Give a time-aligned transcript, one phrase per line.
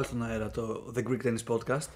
[0.00, 1.88] πάλι στον αέρα το The Greek Tennis Podcast.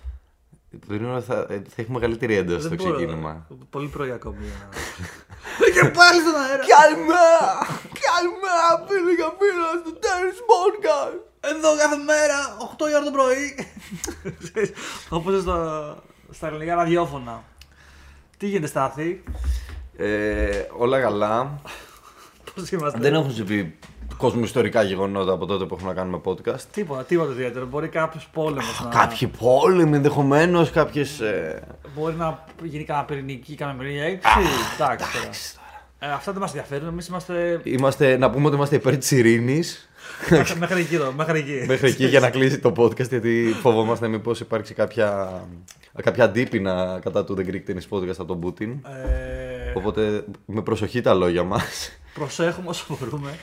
[0.89, 2.97] Το είναι θα, θα έχει μεγαλύτερη ένταση στο Δεν μπορώ.
[2.97, 3.47] ξεκίνημα.
[3.71, 4.37] Πολύ πρωί ακόμη.
[5.75, 6.63] και πάλι στον αέρα.
[6.77, 7.51] Καλημέρα!
[8.09, 11.19] Καλημέρα, φίλοι και φίλοι στο Tennis Podcast!
[11.41, 13.67] Εδώ κάθε μέρα, 8 η ώρα το πρωί.
[15.17, 15.59] Όπως στα,
[16.31, 17.43] στα ελληνικά ραδιόφωνα.
[18.37, 19.23] Τι γίνεται, Στάθη,
[19.97, 21.61] Ε, όλα καλά.
[22.55, 23.79] πώς είμαστε; Δεν έχουν συμβεί
[24.17, 26.61] κοσμοϊστορικά γεγονότα από τότε που έχουμε να κάνουμε podcast.
[26.73, 27.67] Τίποτα, τίποτα ιδιαίτερο.
[27.67, 28.89] Μπορεί κάποιος πόλεμος να.
[28.91, 31.21] Κάποιοι πόλεμοι ενδεχομένως, κάποιες.
[31.97, 34.29] Μπορεί να γίνει κανένα πυρηνική, κανένα πυρηνική έξι.
[34.75, 35.31] Εντάξει τώρα.
[35.99, 36.89] Ε, αυτά δεν μας ενδιαφέρουν.
[36.89, 37.61] Εμείς είμαστε.
[37.65, 39.89] Είμαστε, να πούμε ότι είμαστε υπέρ της ειρήνης.
[40.31, 41.65] μέχρι- μέχρι εκεί εδώ, μέχρι εκεί.
[41.67, 45.41] Μέχρι εκεί για να κλείσει το podcast, γιατί φοβόμαστε μήπως υπάρξει κάποια,
[46.03, 48.71] κάποια αντίπεινα κατά του The Greek Tennis Podcast από τον Πούτιν.
[48.71, 51.91] Ε, Οπότε με προσοχή τα λόγια μας.
[52.15, 53.39] Προσέχουμε όσο μπορούμε.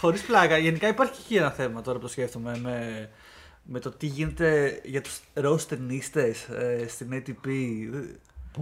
[0.00, 0.58] Χωρίς πλάκα.
[0.58, 3.08] Γενικά υπάρχει και εκεί ένα θέμα τώρα που το σκέφτομαι με,
[3.62, 6.34] με το τι γίνεται για τους ροζ ταινίστε
[6.82, 7.48] ε, στην ATP.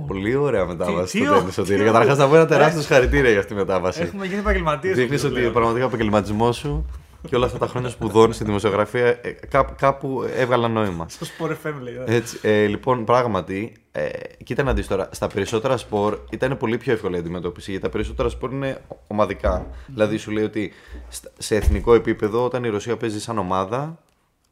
[0.07, 1.79] Πολύ ωραία μετάβαση Τι- στο τι- τέννη, Σωτήρη.
[1.79, 4.03] τι- Καταρχάς, να πω ένα τεράστιο συγχαρητήρια για αυτή τη μετάβαση.
[4.03, 4.97] Έχουμε γίνει επαγγελματίες.
[4.97, 6.87] Δείχνεις ότι πραγματικά ο επαγγελματισμός σου
[7.29, 11.07] και όλα αυτά τα χρόνια σπουδών στη δημοσιογραφία ε, κάπου, κάπου έβγαλαν νόημα.
[11.09, 11.95] Στο Sport FM λέει.
[12.07, 12.15] ε.
[12.17, 14.09] Έτσι, ε, λοιπόν, πράγματι, ε,
[14.45, 17.91] κοίτα να δεις τώρα, στα περισσότερα σπορ ήταν πολύ πιο εύκολη η αντιμετώπιση, γιατί τα
[17.93, 19.67] περισσότερα σπορ είναι ομαδικά.
[19.87, 20.73] Δηλαδή σου λέει ότι
[21.09, 23.99] στα- σε εθνικό επίπεδο, όταν η Ρωσία παίζει σαν ομάδα,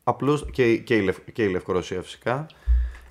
[0.05, 2.47] απλώς, και, και, η, Λευ, και η Λευκορωσία φυσικά,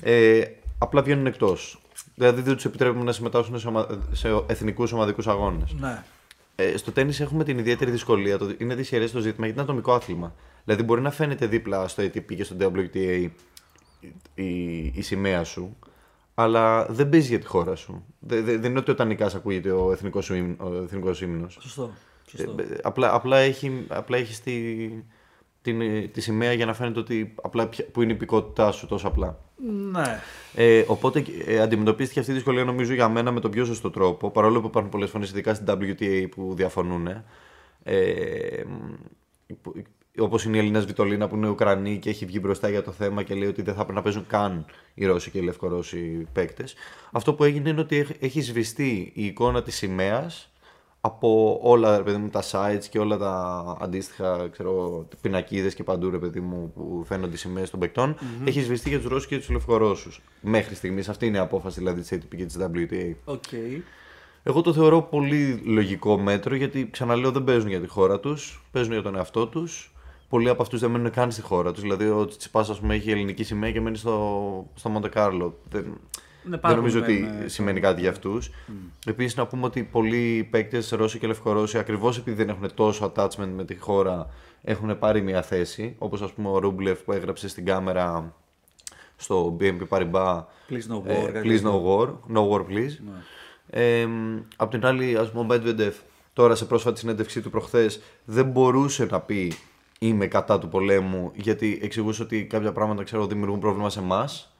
[0.02, 0.42] ε,
[0.78, 1.82] απλά βγαίνουν εκτός.
[2.16, 5.74] Δηλαδή δεν τους επιτρέπουμε να συμμετάσχουν σε, ομα, σε εθνικούς ομαδικούς αγώνες.
[5.80, 6.04] Ναι.
[6.62, 8.38] Ε, στο τέννη έχουμε την ιδιαίτερη δυσκολία.
[8.38, 10.36] Το, είναι δυσχερές το ζήτημα γιατί είναι ατομικό άθλημα.
[10.64, 13.32] Δηλαδή μπορεί να φαίνεται δίπλα στο ATP και στο WTA η,
[14.44, 15.78] η, η σημαία σου,
[16.36, 18.06] αλλά δεν παίζει για τη χώρα σου.
[18.20, 21.58] Δε- δε- δεν είναι ότι όταν νικάς ακούγεται ο εθνικός, σου ύμν- ο εθνικός ύμνος.
[21.62, 21.92] Σωστό.
[22.28, 22.56] Σωστό.
[22.60, 24.52] Ε, απλά, απλά έχει, απλά έχεις τη,
[25.62, 29.08] την, τη σημαία για να φαίνεται ότι απλά ποια- που είναι η υπηκότητά σου τόσο
[29.08, 29.40] απλά.
[29.92, 30.20] ναι.
[30.56, 34.30] Ε, οπότε ε, αντιμετωπίστηκε αυτή η δυσκολία νομίζω για μένα με τον πιο σωστό τρόπο.
[34.32, 37.08] Παρόλο που υπάρχουν πολλές φωνές, ειδικά στην WTA που διαφωνούν.
[37.84, 38.64] Ε,
[40.18, 43.24] Όπως είναι η Ελίνα Σβιτολίνα που είναι Ουκρανή και έχει βγει μπροστά για το θέμα
[43.24, 46.74] και λέει ότι δεν θα πρέπει να παίζουν καν οι Ρώσοι και οι Λευκορώσοι παίκτες.
[47.12, 50.51] Αυτό που έγινε είναι ότι έχ- έχει σβηστεί η εικόνα της σημαίας
[51.02, 54.50] από όλα ρε παιδί μου, τα sites και όλα τα αντίστοιχα
[55.22, 59.00] πινακίδες και παντού ρε παιδί μου που φαίνονται οι σημαίες των παικτων έχεις σβηστεί για
[59.00, 60.22] τους Ρώσους και τους Λευκορώσους.
[60.42, 63.14] Μέχρι στιγμής αυτή είναι η απόφαση δηλαδή της ATP και της WTA.
[63.26, 63.44] OK.
[64.44, 68.94] Εγώ το θεωρώ πολύ λογικό μέτρο γιατί ξαναλέω δεν παίζουν για τη χώρα τους, παίζουν
[68.94, 69.94] για τον εαυτό τους.
[70.30, 71.82] Πολλοί από αυτούς δεν μένουν καν στη χώρα τους.
[71.82, 75.58] Δηλαδή, ο Τσιπά, ας πούμε, έχει ελληνική σημαία και μένει στο, στο Μοντε Κάρλο.
[75.70, 75.98] Δεν,
[76.44, 78.52] Ναι, πάρα δεν νομίζω πολλοί ότι μένουν, ε, σημαίνει κάτι για αυτούς.
[79.06, 83.50] Επίσης, να πούμε ότι πολλοί παίκτες Ρώσοι και Λευκορώσοι, ακριβώς επειδή δεν έχουν τόσο attachment
[83.56, 84.30] με τη χώρα,
[84.64, 85.96] έχουν πάρει μια θέση.
[85.98, 88.34] Όπως ας πούμε ο Ρούμπλεφ που έγραψε στην κάμερα
[89.16, 90.44] στο BNP Paribas.
[90.70, 91.32] Please no ε, war.
[91.32, 91.84] κάτι please τέτοιο.
[91.84, 92.36] no war.
[92.36, 92.98] No war, please.
[93.70, 94.08] Ε,
[94.56, 95.94] απ' την άλλη, ας πούμε, ο Medvedev
[96.34, 99.54] τώρα σε πρόσφατη συνέντευξή του προχθές δεν μπορούσε να πει
[100.04, 104.51] Είμαι κατά του πολέμου, γιατί εξηγούσε ότι κάποια πράγματα ξέρω, δημιουργούν πρόβλημα σε εμάς.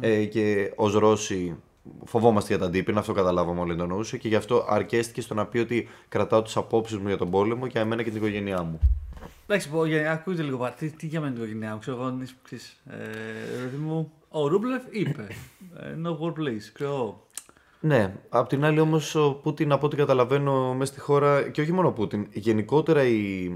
[0.00, 1.56] Ε, και ως Ρώσοι
[2.04, 4.16] φοβόμαστε για τα αντίπεινα, αυτό καταλάβαμε όλοι το εννοούσε.
[4.18, 7.66] Και γι' αυτό αρκέστηκε στο να πει ότι κρατάω τι απόψεις μου για τον πόλεμο
[7.66, 8.80] και εμένα και την οικογένειά μου.
[9.46, 10.72] Εντάξει, πω, για- ακούτε λίγο πάρα.
[10.72, 12.94] Τι, τι για μένα την οικογένειά μου, ξέρω εγώ, αν είσαι, ξέρεις, ε,
[13.60, 15.26] ρε παιδί μου, ο Ρούμπλεφ είπε.
[15.80, 17.26] ε, no war please, ξέρω εγώ.
[17.80, 21.72] Ναι, απ' την άλλη όμως ο Πούτιν από ό,τι καταλαβαίνω μέσα στη χώρα και όχι
[21.72, 23.50] μόνο ο Πούτιν, γενικότερα οι,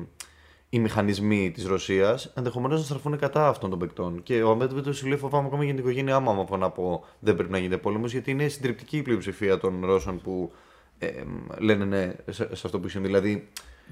[0.74, 4.22] οι μηχανισμοί της Ρωσίας ενδεχομένως να στραφούν κατά αυτών των παικτών.
[4.22, 7.04] Και ο Medvedev σου λέει φοβάμαι ακόμα για την οικογένειά μου άμα πω να πω
[7.18, 10.52] δεν πρέπει να γίνεται πόλεμος γιατί είναι συντριπτική η πλειοψηφία των Ρώσων που
[10.98, 11.10] ε,
[11.58, 13.06] λένε ναι σε, σε αυτό που συμβεί.
[13.06, 13.48] Δηλαδή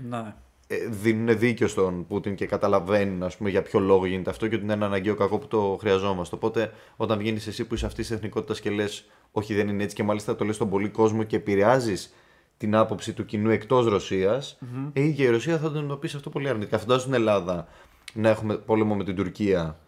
[0.09, 0.35] Ναι.
[0.67, 4.55] ε, δίνουν δίκιο στον Πούτιν και καταλαβαίνουν ας πούμε, για ποιο λόγο γίνεται αυτό και
[4.55, 6.35] ότι είναι ένα αναγκαίο κακό που το χρειαζόμαστε.
[6.35, 9.97] Οπότε, όταν βγαίνεις εσύ που είσαι αυτής της εθνικότητας και λες, Όχι, δεν είναι έτσι,
[9.97, 12.15] και μάλιστα το λες στον πολύ κόσμο και επηρεάζεις
[12.61, 14.59] την άποψη του κοινού εκτός Ρωσίας,
[14.93, 16.79] η ίδια η Ρωσία θα το αντιμετωπίσει αυτό πολύ αρνητικά.
[16.79, 17.67] Φαντάζομαι στην Ελλάδα
[18.15, 19.79] να έχουμε πόλεμο με την Τουρκία.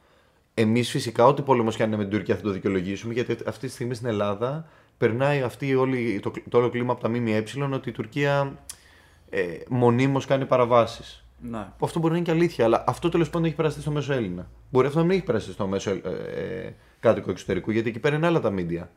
[0.55, 3.67] Εμείς φυσικά, ό,τι πόλεμο και αν είναι με την Τουρκία θα το δικαιολογήσουμε, γιατί αυτή
[3.67, 7.89] τη στιγμή στην Ελλάδα περνάει αυτή όλη, το, το όλο κλίμα από τα ΜΜΕ ότι
[7.89, 8.59] η Τουρκία
[9.31, 11.25] ε, μονίμως κάνει παραβάσεις.
[11.41, 11.67] Ναι.
[11.79, 14.13] Που αυτό μπορεί να είναι και αλήθεια, αλλά αυτό τέλος πάντων έχει περαστεί στο μέσο
[14.13, 14.51] Έλληνα.
[14.71, 16.01] Μπορεί αυτό να μην έχει περαστεί στο μέσο ε,
[16.35, 18.91] ε, κάτοικο εξωτερικού, γιατί εκεί πέρα είναι άλλα τα μίντια.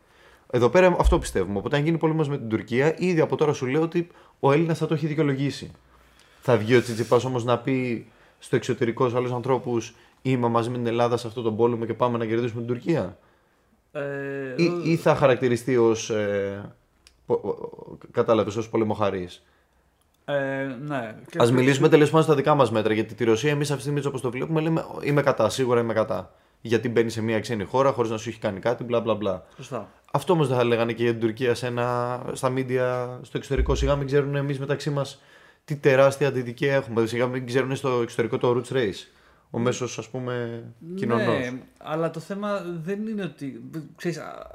[0.56, 1.58] Εδώ πέρα αυτό πιστεύουμε.
[1.58, 4.08] Οπότε, αν γίνει πόλεμος με την Τουρκία, ήδη από τώρα σου λέω ότι
[4.40, 5.72] ο Έλληνας θα το έχει δικαιολογήσει.
[6.42, 8.08] Θα βγει ο Τσιτσιπάς όμως να πει
[8.40, 11.94] στο εξωτερικό σε άλλους ανθρώπους Είμαι μαζί με την Ελλάδα σε αυτό τον πόλεμο και
[11.94, 13.18] πάμε να κερδίσουμε την Τουρκία.
[13.92, 14.02] Ε,
[14.56, 16.10] Ή, ή θα χαρακτηριστεί ως.
[16.10, 16.74] Ε,
[18.12, 19.46] κατάλαβε, ως πολεμοχαρής.
[20.26, 20.34] Ε,
[20.88, 21.16] ναι.
[21.30, 22.94] Και- Α μιλήσουμε τέλος πάντων στα δικά μας μέτρα.
[22.94, 25.94] Γιατί τη Ρωσία, εμείς αυτή τη στιγμή όπως το βλέπουμε, λέμε είμαι κατά, σίγουρα είμαι
[25.94, 26.34] κατά.
[26.68, 29.46] Γιατί μπαίνει σε μια ξένη χώρα χωρίς να σου έχει κάνει κάτι, μπλα μπλα μπλα.
[29.56, 29.92] Σωστά.
[30.12, 33.76] Αυτό όμως δεν θα λέγανε και για την Τουρκία σε ένα, στα μίντια στο εξωτερικό.
[33.76, 35.22] Σιγά μην ξέρουν εμείς μεταξύ μας
[35.66, 37.06] τι τεράστια αντιδικία έχουμε.
[37.06, 39.08] Σιγά μην ξέρουν στο εξωτερικό το Roots Race.
[39.50, 40.64] Ο μέσος, ας πούμε,
[40.96, 41.26] κοινωνός.
[41.26, 43.70] Ναι, αλλά το θέμα δεν είναι ότι.
[43.96, 44.50] Ξέρεις, α,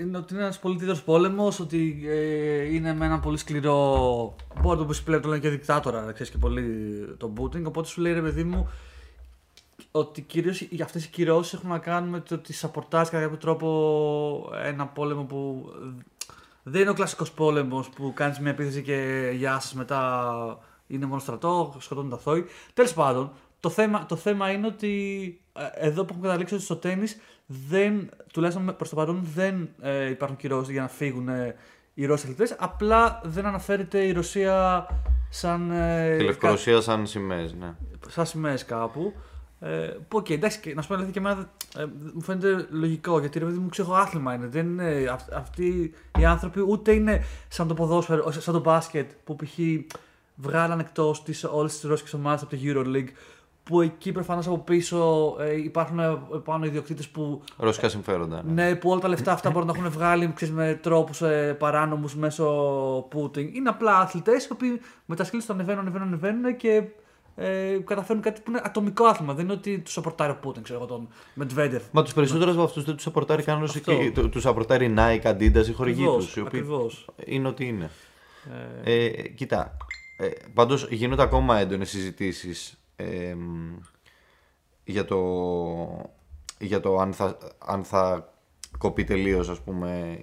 [0.00, 4.36] είναι ότι είναι ένας πολύ τίτλο πόλεμος, ότι ε, είναι με έναν πολύ σκληρό.
[4.54, 6.62] Μπορεί να το πεις πλέον το λένε και δικτάτορα, ξέρεις και πολύ
[7.16, 7.66] τον Πούτιν.
[7.66, 8.68] Οπότε σου λέει ρε παιδί μου
[9.98, 14.50] ότι κυρίως αυτές οι κυρώσεις έχουν να κάνουν με το ότι σαπορτάζει κατά κάποιο τρόπο
[14.64, 15.72] ένα πόλεμο που
[16.62, 21.20] δεν είναι ο κλασικός πόλεμος που κάνεις μια επίθεση και γεια σας μετά είναι μόνο
[21.20, 22.44] στρατό, σκοτώνουν τα θόη.
[22.74, 26.76] Τέλος πάντων, το θέμα, το θέμα είναι ότι ε, εδώ που έχουμε καταλήξει ότι στο
[26.76, 27.06] τέννη
[27.46, 31.54] δεν, τουλάχιστον προς το παρόν, δεν ε, υπάρχουν κυρώσεις για να φύγουν ε,
[31.94, 32.56] οι Ρώσοι αθλητές.
[32.58, 34.86] Απλά δεν αναφέρεται η Ρωσία
[35.30, 35.70] σαν.
[35.70, 37.74] Ε, Τη Λευκορωσία σαν σημαίες, ναι.
[38.08, 39.12] σαν σημαίες κάπου.
[39.60, 39.68] Ε,
[40.08, 43.38] που οκ, εντάξει, και να σου πω αλήθεια και εμένα ε, μου φαίνεται λογικό γιατί
[43.38, 44.46] ρε παιδί μου ξέρω άθλημα είναι.
[44.46, 49.36] Δεν είναι αυ- αυτοί οι άνθρωποι ούτε είναι σαν το ποδόσφαιρο, σαν το μπάσκετ που
[49.36, 49.58] π.χ.
[50.34, 53.08] βγάλαν εκτός όλες τις ρώσικες ομάδες από το Euroleague.
[53.62, 58.42] Που εκεί προφανώς από πίσω ε, υπάρχουν ε, πάνω ιδιοκτήτες που, Ρωσικά συμφέροντα.
[58.46, 58.52] Ναι.
[58.68, 62.16] ναι, που όλα τα λεφτά αυτά μπορούν να έχουν βγάλει ξέρεις, με τρόπους ε, παράνομους
[62.16, 62.46] μέσω
[63.10, 63.50] Πούτιν.
[63.54, 66.82] Είναι απλά αθλητές οι οποίοι με τα σκύλια του ανεβαίνουν, ανεβαίνουν, ανεβαίνουν και
[67.36, 69.34] ε, καταφέρνουν κάτι που είναι ατομικό άθλημα.
[69.34, 71.82] Δεν είναι ότι τους σαπορτάρει ο Πούτιν, ξέρω εγώ τον Μετβέντεφ.
[71.90, 73.96] Μα τους περισσότερους από αυτούς δεν τους απορτάρει καν όσο Αυτό.
[73.96, 76.36] και τους απορτάρει Nike, Adidas, οι χορηγοί τους.
[76.36, 77.06] Οι οποίοι Ακριβώς.
[77.24, 77.90] είναι ό,τι είναι.
[78.84, 79.76] Ε, Ε, κοίτα.
[80.18, 83.76] Ε, Πάντως γίνονται ακόμα έντονες συζητήσεις ε, μ,
[84.84, 85.18] για το,
[86.58, 88.32] για το αν, θα, αν θα
[88.78, 89.62] κοπεί τελείως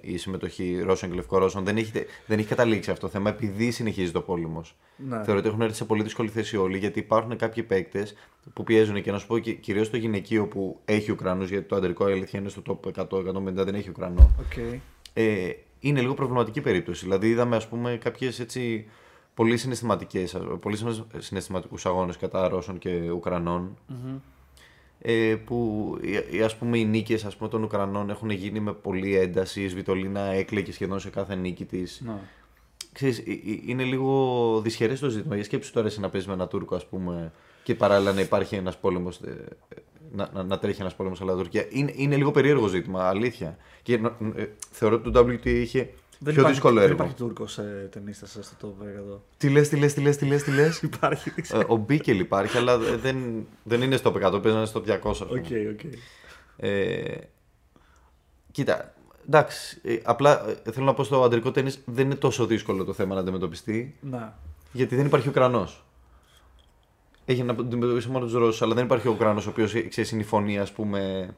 [0.00, 1.64] η συμμετοχή Ρώσων και Λευκορώσων.
[1.64, 1.92] Δεν έχει,
[2.26, 4.76] δεν έχει καταλήξει αυτό το θέμα επειδή συνεχίζει το πόλεμος.
[4.96, 5.24] ναι.
[5.24, 8.14] Θεωρώ ότι έχουν έρθει σε πολύ δύσκολη θέση όλοι γιατί υπάρχουν κάποιοι παίκτες
[8.52, 12.08] που πιέζουν και να σου πω κυρίως το γυναικείο που έχει Ουκρανούς, γιατί το αντρικό
[12.08, 14.30] η αλήθεια είναι στο top 100-150 δεν έχει Ουκρανό.
[14.38, 14.80] Οκ.
[15.12, 15.50] Ε,
[15.80, 17.04] είναι λίγο προβληματική περίπτωση.
[17.04, 18.86] Δηλαδή, είδαμε ας πούμε κάποιες έτσι
[19.34, 20.78] πολύ συναισθηματικές, πολύ
[21.18, 24.16] συναισθηματικούς αγώνες κατά Ρώσων και Ουκρανών Μμμ.
[25.06, 28.72] Ε, που οι- οι, ας πούμε, οι νίκες ας πούμε, των Ουκρανών έχουν γίνει με
[28.72, 29.62] πολύ ένταση.
[29.62, 32.02] Η Σβιτολίνα έκλαιγε σχεδόν σε κάθε νίκη της.
[32.04, 32.12] Ναι.
[32.92, 35.34] Ξέρεις, ε- ε- είναι λίγο δυσχερές το ζήτημα.
[35.34, 38.54] Για σκέψου τώρα εσύ να παίζεις με έναν Τούρκο ας πούμε, και παράλληλα να υπάρχει
[38.54, 39.44] ένας πόλεμος, ε,
[40.12, 41.66] να, να, να τρέχει ένας πόλεμος αλλά Τουρκία.
[41.70, 43.56] Είναι, είναι λίγο περίεργο ζήτημα, αλήθεια.
[43.82, 46.94] Και ε, ε, θεωρώ ότι το WTA είχε Δεν πιο υπάρχει, δύσκολο δεν έργο.
[46.94, 49.18] υπάρχει Τούρκος ε, ταινίστας στο top 100.
[49.36, 51.60] Τι λες, τι λες, τι λες, τι λες, τι λες; Υπάρχει, δεν ξέρω.
[51.60, 55.10] Ε, ο Μπίκελ υπάρχει, αλλά δεν, δεν είναι στο 100, παίζανε στο 200.
[55.10, 55.38] ας πούμε.
[55.38, 55.92] OK, OK.
[56.56, 57.16] Ε,
[58.50, 58.94] κοίτα,
[59.26, 62.92] εντάξει, ε, απλά ε, θέλω να πω στο αντρικό τέννις δεν είναι τόσο δύσκολο το
[62.92, 64.38] θέμα να αντιμετωπιστεί, Να.
[64.72, 65.84] γιατί δεν υπάρχει Ουκρανός.
[67.24, 70.20] Έχει να αντιμετωπίσει μόνο τους Ρώσους, αλλά δεν υπάρχει ο Ουκρανός ο οποίος ξέρεις είναι
[70.22, 71.28] η φωνή, ας πούμε,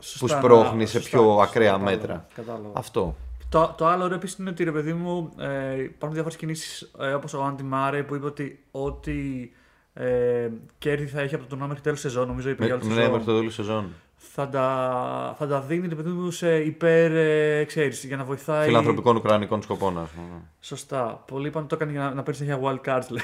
[0.00, 2.26] Σωστά, που σπρώχνει να- σε σωστά, πιο σωστά, ακραία κατάλαβα, μέτρα.
[2.34, 2.70] Κατάλαβα.
[2.74, 3.16] Αυτό.
[3.48, 7.12] Το, το άλλο ωραίο επίσης είναι ότι ρε παιδί μου ε, υπάρχουν διάφορες κινήσεις ε,
[7.12, 9.50] όπως ο Άντι Μάρεϊ που είπε ότι ό,τι
[9.94, 10.48] ε,
[10.78, 12.94] κέρδη θα έχει από το τουρνουά μέχρι τέλος σεζόν, νομίζω είπε για Με, όλη τη
[12.96, 13.92] ναι, σεζόν, μέχρι το τέλος σεζόν.
[14.16, 18.66] θα, τα, θα τα δίνει ρε παιδί μου σε υπέρ, ε, ξέρεις, για να βοηθάει.
[18.66, 20.42] Φιλανθρωπικών Ουκρανικών σκοπών, ας πούμε.
[20.60, 21.24] Σωστά.
[21.26, 23.06] Πολλοί είπαν ότι το έκανε για να, να παίρνει συνέχεια wild cards.
[23.08, 23.22] λέει.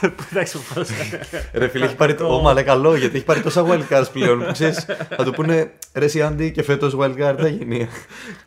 [0.00, 0.60] Που εντάξει, ο
[1.52, 2.34] Ρε φίλε, έχει πάρει το.
[2.34, 4.44] Όμα, λέει καλό, γιατί έχει πάρει τόσα wildcards πλέον.
[4.44, 7.88] Που ξέρεις, θα του πούνε ρε εσύ Άντι και φέτος wildcard θα γίνει.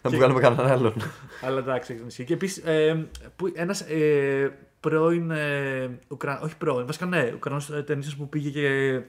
[0.01, 0.93] να που κάνουμε κανέναν άλλον.
[1.41, 2.23] Αλλά εντάξει, έχει ισχύει.
[2.23, 3.07] Και επίσης, ε,
[3.53, 5.31] ένας ε, πρώην.
[5.31, 6.41] Ε, Ουκρα...
[6.43, 8.99] Όχι πρώην, βασικά ναι, Ουκρανός ταινίστας που πήγε και.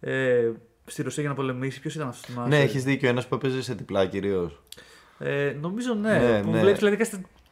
[0.00, 0.50] Ε,
[0.86, 1.80] στη Ρωσία για να πολεμήσει.
[1.80, 3.08] Ποιος ήταν αυτός, θυμάσαι; ναι, έχεις δίκιο.
[3.08, 4.62] Ένας που έπαιζε σε διπλά κυρίως.
[5.18, 6.18] Ε, νομίζω ναι.
[6.18, 6.60] Ναι, που ναι.
[6.60, 6.96] βλέπεις δηλαδή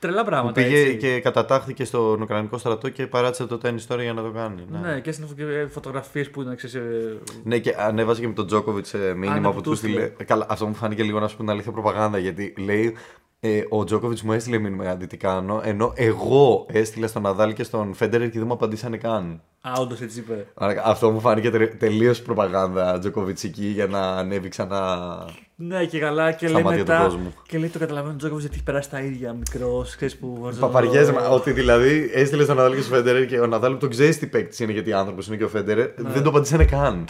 [0.03, 0.63] κάτι τρελά Που πράγματα.
[0.63, 0.97] πήγε έτσι.
[0.97, 4.65] και κατατάχθηκε στον Ουκρανικό στρατό και παράτησε το τέννη τώρα για να το κάνει.
[4.71, 8.47] Ναι, Ναι, και έστειλε φωτογραφίες που ήταν ξέρεις, ε, Ναι, και ανέβαζε και με τον
[8.47, 9.93] Τζόκοβιτ μήνυμα ναι, που που του του στείλε.
[10.07, 10.25] στείλε.
[10.25, 12.97] Καλά, αυτό μου φάνηκε λίγο να σου πω την αλήθεια προπαγάνδα γιατί λέει.
[13.45, 17.63] Ε, ο Τζόκοβιτς μου έστειλε μήνυμα αντί τι κάνω, ενώ εγώ έστειλα στον Ναδάλ και
[17.63, 19.41] στον Φέντερ και δεν μου απαντήσανε καν.
[19.61, 20.47] Α, όντως έτσι είπε.
[20.55, 25.09] Άρα, Αυτό μου φάνηκε τελείως προπαγάνδα Τζοκοβιτσική για να ανέβει ξανά.
[25.55, 27.05] Ναι, και καλά και Στα λέει μάτια του μετά.
[27.05, 27.35] κόσμου.
[27.49, 29.97] Και λέει το καταλαβαίνω ο Τζόκοβιτς γιατί έχει περάσει τα ίδια μικρός.
[29.97, 30.51] Ξέρεις που.
[30.61, 34.17] Παπαριέ, ότι δηλαδή έστειλε στον Ναδάλ και στον Φέντερ και ο Ναδάλ που τον ξέρει
[34.17, 37.05] τι παίκτης είναι γιατί άνθρωπος είναι και ο Φέντερ, δεν το απαντήσανε καν.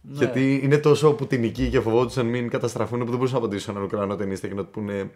[0.00, 0.18] Ναι.
[0.18, 4.16] Γιατί είναι τόσο πουτινικοί και φοβόντουσαν μην καταστραφούν που δεν μπορούσαν να απαντήσουν έναν Ουκρανό
[4.16, 5.10] ταινίστα και να του πούνε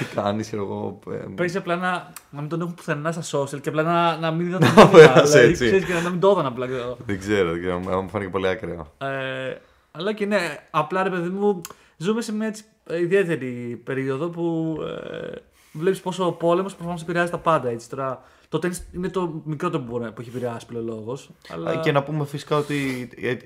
[0.00, 0.98] τι κάνει, ξέρω εγώ.
[1.10, 4.30] ε, Παίζει απλά να, να μην τον έχουν πουθενά στα social και απλά να, να
[4.30, 5.64] μην δίνουν Να το πέρασε έτσι.
[5.66, 6.66] Ξέρεις, και να μην το έδωνα απλά.
[7.06, 8.92] Δεν ξέρω, δεν ξέρω, μου φάνηκε πολύ ακραίο.
[8.98, 9.54] Ε,
[9.92, 10.38] αλλά και ναι,
[10.70, 11.60] απλά ρε παιδί μου,
[11.96, 15.34] ζούμε σε μια έτσι, ε, ιδιαίτερη περίοδο που ε,
[15.72, 17.68] βλέπει πόσο ο πόλεμο προφανώ επηρεάζει τα πάντα.
[17.68, 17.88] Έτσι.
[17.90, 21.18] Τώρα, Το τέννις είναι το μικρότερο που, μπορεί- που έχει επηρεάσει πλέον λόγο.
[21.52, 21.76] Αλλά...
[21.76, 22.74] Και να πούμε φυσικά ότι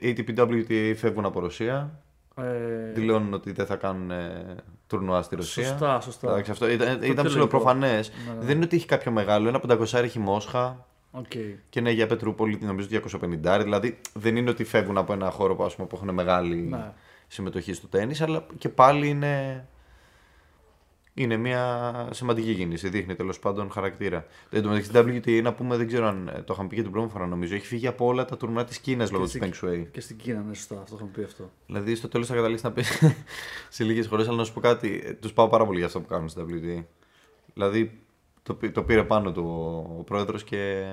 [0.02, 2.00] οι ATP φεύγουν από Ρωσία.
[2.37, 4.57] ε, Δηλώνουν ότι δεν θα κάνουν ε,
[4.90, 5.64] τουρνουά στη Ρωσία.
[5.66, 6.30] Σωστά, σωστά.
[6.30, 7.94] Εντάξει, αυτό ήταν, ήταν πιο ψιλοπροφανές.
[7.94, 8.14] λογικό.
[8.26, 8.44] Ναι, ναι.
[8.44, 9.49] Δεν είναι ότι έχει κάποιο μεγάλο.
[9.49, 11.25] Ένα 500 έχει Μόσχα οκ.
[11.70, 13.61] και ναι, για Πετρούπολη νομίζω 250.
[13.62, 16.92] Δηλαδή δεν είναι ότι φεύγουν από ένα χώρο που, ας πούμε, που έχουν μεγάλη Ναι.
[17.28, 19.64] συμμετοχή στο τέννις, αλλά και πάλι είναι,
[21.14, 22.88] είναι μια σημαντική κίνηση.
[22.88, 24.26] Δείχνει τέλος πάντων χαρακτήρα.
[24.50, 26.90] Εν τω μεταξύ, WTA να πούμε, δεν ξέρω αν ε, το είχαμε πει και την
[26.90, 29.64] πρώτη φορά νομίζω, έχει φύγει από όλα τα τουρνουά της Κίνας λόγω της στην- Peng
[29.64, 29.87] Shuai.
[29.90, 31.50] Και στην Κίνα, ναι, σωστά, αυτό είχαμε πει αυτό.
[31.67, 33.02] Δηλαδή στο τέλος θα καταλήξεις να πεις
[33.69, 35.17] σε λίγες χώρες, αλλά να σου πω κάτι.
[35.21, 36.85] Τους πάω πάρα πολύ για αυτό που κάνουν στην WTA.
[37.55, 38.00] Δηλαδή
[38.43, 40.85] το, πή- το πήρε πάνω του ο, ο πρόεδρος και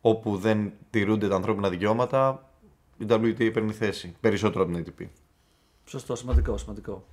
[0.00, 2.50] όπου δεν τηρούνται τα ανθρώπινα δικαιώματα,
[2.98, 4.16] η WTA παίρνει θέση.
[4.20, 5.06] Περισσότερο από την ATP.
[5.84, 7.04] Σωστό, σημαντικό, σημαντικό.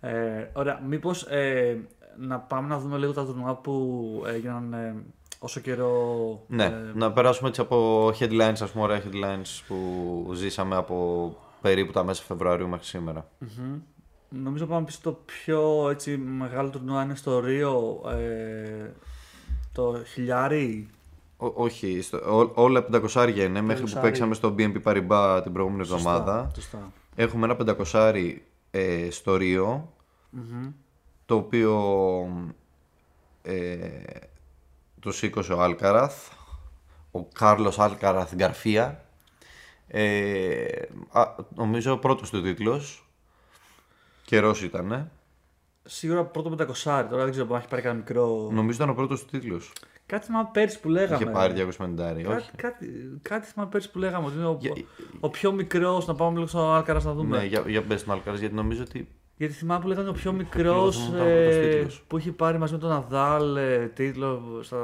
[0.00, 1.78] Ε, ωραία, μήπως ε,
[2.18, 4.94] να πάμε να δούμε λίγο τα τουρνουά που έγιναν ε,
[5.38, 6.44] όσο καιρό.
[6.46, 11.92] Ναι, ε, να περάσουμε έτσι από headlines, ας πούμε, ωραία headlines που ζήσαμε από περίπου
[11.92, 13.28] τα μέσα Φεβρουαρίου μέχρι σήμερα.
[13.38, 13.78] μμμ.
[14.42, 18.00] Νομίζω πάμε πίσω το πιο έτσι, μεγάλο τουρνουά είναι στο Ρίο.
[18.10, 18.92] Ε,
[19.72, 20.88] το χιλιάρι.
[21.36, 24.00] Ό, όχι, στο, ό, όλα 500 είναι μέχρι που 500.
[24.02, 26.50] παίξαμε στο BNP Paribas την προηγούμενη εβδομάδα.
[26.54, 26.92] Σωστά, σωστά.
[27.14, 28.34] Έχουμε ένα 500
[28.76, 29.92] ε, στο Ρίο,
[30.30, 30.72] Μμμ.
[31.26, 31.72] το οποίο
[33.42, 33.88] ε,
[35.00, 36.28] το σήκωσε ο Άλκαραθ,
[37.10, 39.04] ο Κάρλος Άλκαραθ Γκαρφία.
[39.88, 40.66] Ε,
[41.10, 43.08] α, νομίζω ο πρώτος του τίτλος,
[44.24, 45.10] καιρός ήτανε.
[45.84, 48.50] Σίγουρα πρώτο 500, τώρα δεν ξέρω αν έχει πάρει κανένα μικρό.
[48.52, 49.72] Νομίζω ήταν ο πρώτος του τίτλος.
[50.06, 51.14] Κάτι θυμάμαι πέρσι που λέγαμε.
[51.22, 52.50] Είχε πάρει 250, Κάτι, όχι.
[52.56, 54.72] κάτι, κάτι θυμάμαι πέρσι που λέγαμε ότι είναι ο, Για-
[55.20, 56.06] ο πιο μικρός.
[56.06, 57.38] Να πάμε λίγο στο Άλκαρας να δούμε.
[57.38, 60.32] Ναι, για, για μπες τον Άλκαρας, γιατί νομίζω ότι Γιατί θυμάμαι που λέγανε ο πιο
[60.32, 62.04] μικρός θυμόμουν ήταν ο πρώτος τίτλος.
[62.06, 64.76] που έχει πάρει μαζί με τον Ναδάλ ε, τίτλο στα.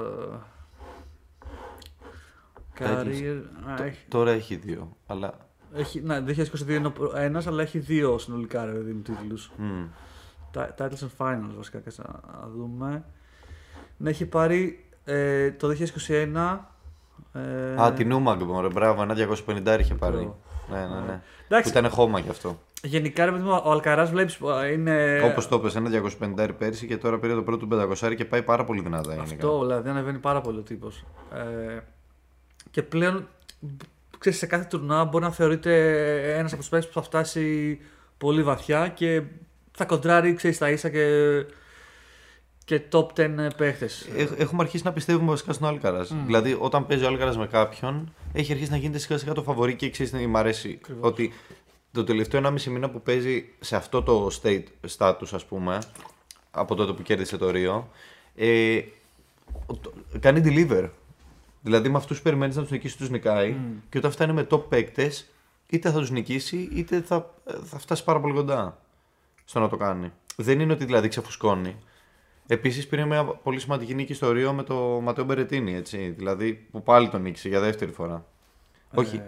[2.78, 3.42] Career.
[3.70, 5.32] Α, τ- έχει, τώρα έχει δύο, αλλά...
[5.74, 9.50] έχει, ναι, 2022 είναι ένας, αλλά έχει δύο συνολικά ρε παιδί μου τίτλους.
[9.56, 9.84] μμ.
[10.54, 13.04] Titles and finals βασικά, κάτσε να να δούμε.
[13.96, 16.58] Ναι, έχει πάρει ε, το 2021.
[17.32, 19.14] Ε, Α, την Νούμαγκ, μωρέ, μπράβο, ένα
[19.46, 20.16] 250 είχε πάρει.
[20.16, 20.38] Μικρό.
[20.70, 21.12] Ναι, ναι, ναι.
[21.12, 22.58] Που Εντάξει, ήταν χώμα κι αυτό.
[22.82, 24.38] γενικά ρε παιδί μου, ο Αλκαράς βλέπεις
[24.72, 25.20] είναι.
[25.24, 25.90] Όπως το είπες, ένα
[26.38, 29.32] 250 πέρσι και τώρα πήρε το πρώτο του 500 και πάει πάρα πολύ δυνατά γενικά.
[29.32, 31.04] Αυτό, δηλαδή ανεβαίνει πάρα πολύ ο τύπος.
[31.34, 31.78] Ε,
[32.70, 33.28] και πλέον,
[34.18, 35.74] ξέρεις, σε κάθε τουρνά μπορεί να θεωρείται
[36.38, 37.78] ένας από τους παίκτες που θα φτάσει
[38.18, 39.22] πολύ βαθιά και
[39.72, 41.06] θα κοντράρει, ξέρεις, τα ίσα και,
[42.70, 44.08] και top 10 παίχτες.
[44.16, 46.14] Έχ- Έχουμε αρχίσει να πιστεύουμε βασικά στον Άλκαρας.
[46.26, 49.74] Δηλαδή, όταν παίζει ο Άλκαρας με κάποιον, έχει αρχίσει να γίνεται σιγά σιγά το φαβορή
[49.76, 50.78] και ξέρεις τι μ' αρέσει.
[50.82, 51.10] Ακριβώς.
[51.10, 51.32] Ότι
[51.92, 54.62] το τελευταίο 1,5 μήνα που παίζει σε αυτό το state
[54.96, 55.78] status, ας πούμε,
[56.50, 57.90] από τότε που κέρδισε το Ρίο,
[58.34, 58.80] ε,
[59.80, 60.88] το- κάνει deliver.
[61.62, 63.56] Δηλαδή, με αυτούς που περιμένεις να τους νικήσει, τους νικάει.
[63.88, 65.30] Και όταν φτάνει με top παίκτες,
[65.70, 67.34] είτε θα τους νικήσει, είτε θα,
[67.64, 68.78] θα φτάσει πάρα πολύ κοντά
[69.44, 70.12] στο να το κάνει.
[70.36, 71.76] Δεν είναι ότι δηλαδή ξεφουσκώνει.
[72.52, 76.14] Επίσης πήρε μια πολύ σημαντική νίκη στο Ρίο με το Ματέο Μπερετίνη, έτσι.
[76.16, 78.24] Δηλαδή που πάλι τον νίκησε για δεύτερη φορά.
[78.94, 79.22] Όχι, Ε,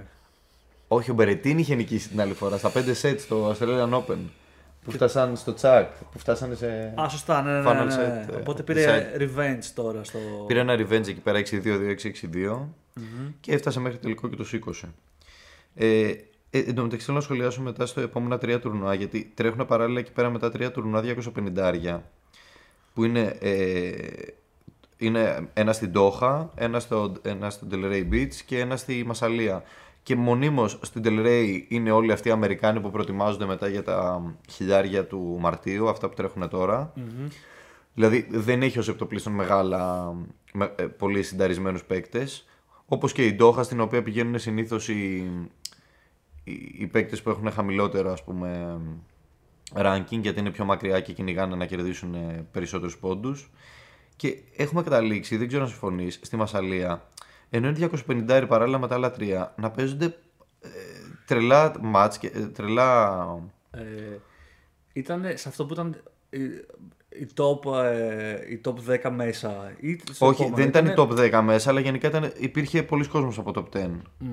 [0.89, 4.17] όχι, ο Μπερετίνη είχε νικήσει την άλλη φορά στα 5 sets στο Australian Open.
[4.85, 6.95] Που φτάσαν στο τσακ, που φτάσανε σε.
[7.01, 8.25] Α, σωστά, ναι, ναι, Final ναι, ναι, ναι.
[8.29, 9.21] set, ε, Οπότε πήρε decide.
[9.23, 10.19] revenge τώρα στο.
[10.47, 12.67] Πήρε ένα revenge εκεί πέρα 6-2-2-6-6-2
[13.41, 14.89] και έφτασε μέχρι τελικό και το σήκωσε.
[15.75, 19.67] Ε, ε, εν τω μεταξύ θέλω να σχολιάσω μετά στο επόμενα τρία τουρνουά γιατί τρέχουν
[19.67, 21.03] παράλληλα εκεί πέρα μετά τρία τουρνουά
[21.55, 21.73] 250
[22.95, 23.93] που είναι, ε,
[24.97, 29.63] είναι ένα στην Τόχα, ένα στο, ένα στο Delray Beach και ένα στη Μασαλία.
[30.03, 35.07] Και μονίμως στην Delray είναι όλοι αυτοί οι Αμερικάνοι που προετοιμάζονται μετά για τα χιλιάρια
[35.07, 36.93] του Μαρτίου, αυτά που τρέχουν τώρα.
[36.95, 37.29] Μμμ.
[37.95, 40.13] Δηλαδή δεν έχει ως επτοπλίστων μεγάλα,
[40.53, 42.47] με, ε, πολύ συνταρισμένους παίκτες.
[42.87, 45.31] Όπως και η Ντόχα στην οποία πηγαίνουν συνήθως οι,
[46.45, 48.81] οι, οι παίκτες που έχουν χαμηλότερο ας πούμε
[49.77, 53.51] ranking γιατί είναι πιο μακριά και κυνηγάνε να κερδίσουν ε, περισσότερους πόντους.
[54.17, 57.09] Και έχουμε καταλήξει, δεν ξέρω αν συμφωνείς, στη Μασαλία,
[57.51, 60.05] ενώ είναι 250 παράλληλα με τα άλλα τρία, να παίζονται
[60.61, 60.69] ε,
[61.27, 63.27] τρελά μάτς και ε, τρελά...
[63.71, 63.81] Ε,
[64.93, 66.39] ήταν σε αυτό που ήταν η,
[67.09, 69.73] η top, ε, η top 10 μέσα.
[69.81, 70.57] Ή στο Όχι, επόμενο.
[70.57, 73.77] δεν ήταν η Ήτανε- top 10 μέσα, αλλά γενικά ήταν, υπήρχε πολλοί κόσμος από top
[73.79, 73.91] 10.
[74.19, 74.29] Μμ.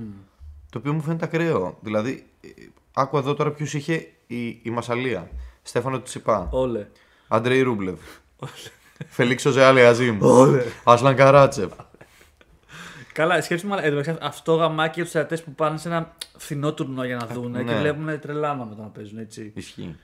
[0.71, 1.77] Το οποίο μου φαίνεται ακραίο.
[1.81, 2.47] Δηλαδή, ε,
[3.01, 5.29] άκου εδώ τώρα ποιος είχε η, η Μασαλία.
[5.61, 6.47] Στέφανο Τσιπά.
[6.51, 6.87] Όλε.
[7.27, 7.99] Αντρέι Ρούμπλεβ.
[9.07, 10.17] Φελίξο Ζεάλε Αζίμ.
[10.21, 10.63] Όλε.
[10.83, 11.71] Ασλαν Καράτσεφ.
[13.13, 17.03] Καλά, σκέψτε μου, εντωμεταξύ, αυτό γαμάκι για τους θεατές που πάνε σε ένα φθηνό τουρνό
[17.03, 17.79] για να δουν και ναι.
[17.79, 19.51] βλέπουν τρελάμα μετά να παίζουν έτσι.
[19.55, 19.95] Ισχύει.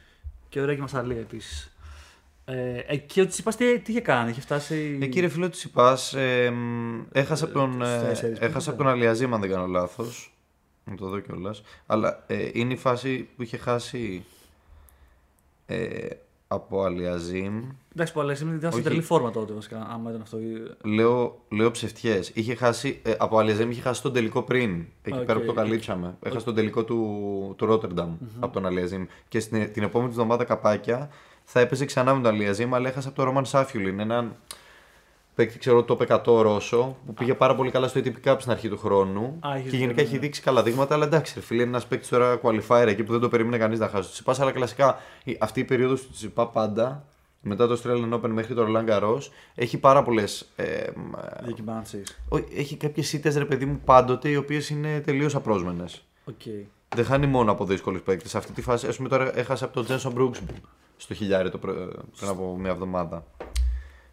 [0.49, 1.75] Και ωραία και η Μασαλία επίσης.
[2.45, 4.99] Ε, εκεί ο Τσιπά τι, τι είχε κάνει, είχε φτάσει.
[5.01, 8.69] Εκεί ρε φίλο του Τσιπά, ε, μ, έχασε από τον, Στους ε, τέσσερις, έχασε πότε
[8.69, 10.34] από τον Αλιαζήμ, αν δεν κάνω λάθος.
[10.85, 11.61] Να το δω κιόλας.
[11.85, 14.25] Αλλά ε, είναι η φάση που είχε χάσει
[15.65, 16.07] ε,
[16.47, 17.61] από Αλιαζήμ.
[17.93, 18.81] Εντάξει, που Αλέξη ήταν σε Όχι.
[18.81, 19.87] τρελή φόρμα τότε βασικά.
[19.89, 20.37] Άμα ήταν αυτό.
[20.83, 22.31] Λέω, λέω ψευτιές.
[22.33, 24.85] Είχε χάσει, ε, από Αλιαζήμ είχε χάσει τον τελικό πριν.
[25.01, 25.25] Εκεί Οκ.
[25.25, 26.17] πέρα που το καλύψαμε.
[26.21, 29.05] Έχασε τον τελικό του, του Ρότερνταμ από τον Αλιαζήμ.
[29.27, 31.09] Και στην, την επόμενη του εβδομάδα καπάκια
[31.43, 33.99] θα έπαιζε ξανά με τον Αλιαζήμ, αλλά έχασε από τον Ρόμαν Σάφιουλιν.
[33.99, 34.35] Έναν
[35.35, 38.69] παίκτη, ξέρω, το 100 Ρώσο, που πήγε πάρα πολύ καλά στο ATP Cup στην αρχή
[38.69, 39.37] του χρόνου.
[39.39, 40.19] Α, έχεις και γενικά δίκιο, έχει ναι.
[40.19, 43.21] δείξει καλά δείγματα, αλλά εντάξει, ρε φίλε, είναι ένας παίκτης τώρα qualifier εκεί που δεν
[43.21, 44.03] το περίμενε κανείς να χάσει.
[44.03, 47.05] Του Τσιτσιπά, αλλά κλασικά η- αυτή η περίοδος του Τσιτσιπά πάντα,
[47.41, 49.21] μετά το Australian Open μέχρι το Roland Garros,
[49.55, 50.45] έχει πάρα πολλές.
[50.55, 51.11] Ε, μ,
[51.43, 52.19] Διακυμάνσεις.
[52.29, 56.03] όχι, έχει κάποιες ήττες ρε παιδί μου πάντοτε οι οποίες είναι τελείως απρόσμενες.
[56.25, 56.41] Οκ.
[56.95, 58.29] Δεν χάνει μόνο από δύσκολους παίκτες.
[58.31, 60.53] Σε αυτή τη φάση, ας πούμε τώρα έχασε από τον Τζένσον Brooksby
[60.97, 61.75] στο χιλιάρι το πρω-
[62.17, 63.23] πριν από μια εβδομάδα.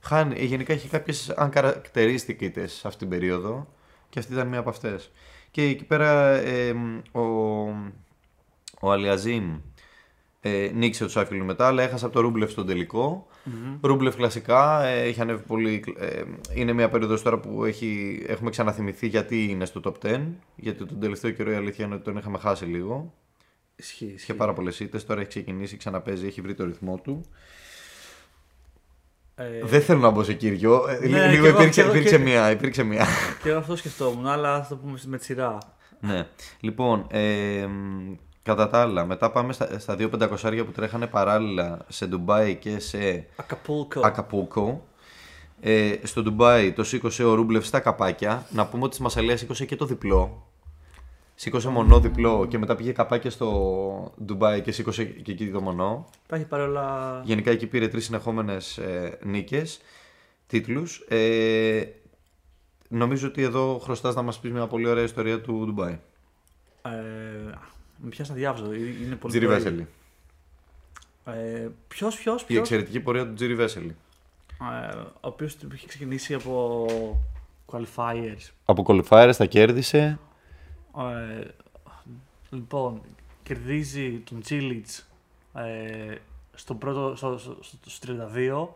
[0.03, 3.69] Χάνει, ε, γενικά έχει κάποιες uncharacteristic σε αυτή την περίοδο
[4.09, 5.11] και αυτή ήταν μία από αυτές.
[5.51, 6.75] Και εκεί πέρα ε,
[7.13, 7.23] ο,
[8.81, 9.59] ο Αλιαζήμ
[10.41, 13.27] ε, νίκησε το Σάφιλου μετά, αλλά έχασε από το Ρούμπλεφ στον τελικο
[13.81, 15.85] Ρούμπλεφ κλασικά ε, έχει ανέβει πολύ.
[15.99, 16.23] ε,
[16.55, 20.21] είναι μια περίοδος τώρα που έχει, έχουμε ξαναθυμηθεί γιατί είναι στο top 10.
[20.57, 23.13] Γιατί τον τελευταίο καιρό η αλήθεια είναι ότι τον είχαμε χάσει λίγο.
[23.77, 24.05] Ισχύει.
[24.05, 24.15] ισχύει.
[24.23, 27.25] Είχε πάρα πολλές ήττες, τώρα έχει ξεκινήσει, ξαναπέζει, έχει βρει το ρυθμό του.
[29.35, 30.85] Ε, Δεν θέλω να μπω σε κύριο.
[31.03, 32.51] ε, Ναι, λίγο και εγώ- υπήρξε, και εγώ- υπήρξε και- μία.
[32.51, 33.07] Υπήρξε μία.
[33.43, 35.59] Και εγώ αυτό σκεφτόμουν, αλλά θα το πούμε με τη σειρά.
[36.01, 36.27] ναι.
[36.61, 41.79] Λοιπόν, ε, μ, κατά τα άλλα, μετά πάμε στα, στα δύο πεντακοσάρια που τρέχανε παράλληλα
[41.89, 44.01] σε Ντουμπάι και σε Ακαπούλκο.
[44.05, 44.87] Ακαπούλκο.
[45.61, 48.47] Ε, στο Ντουμπάι το σήκωσε ο Ρούμπλεφ στα καπάκια.
[48.51, 50.47] Να πούμε ότι στη Μασαλία σήκωσε και το διπλό.
[51.43, 56.09] Σήκωσε μονό διπλό και μετά πήγε καπάκια στο Ντουμπάι και σήκωσε και εκεί το μονό.
[56.27, 57.21] Τα έχει πάρει όλα.
[57.25, 59.81] Γενικά εκεί πήρε τρεις συνεχόμενες ε, νίκες,
[60.47, 61.05] τίτλους.
[61.09, 61.83] Ε,
[62.89, 65.99] νομίζω ότι εδώ χρωστάς να μας πεις μια πολύ ωραία ιστορία του Ντουμπάι.
[66.83, 66.91] Ε,
[67.97, 68.73] με πιάσεις να διάβαζω.
[68.73, 69.59] ε, Είναι πολύ Τζίρι ωραίο.
[69.59, 69.87] Βέσελη.
[71.25, 73.97] Ε, ποιος, ποιος, Η ποιος; εξαιρετική πορεία του Τζίρι Βέσελη.
[74.91, 76.87] Ε, ο οποίος είχε ξεκινήσει από
[77.73, 78.51] qualifiers.
[78.65, 80.19] Από qualifiers τα κέρδισε.
[80.99, 81.45] Ε,
[82.51, 83.01] λοιπόν,
[83.43, 85.07] κερδίζει τον Τσίλιτς
[85.55, 86.15] ε,
[86.55, 88.69] στον πρώτο, στο, στο, στο, στο 32.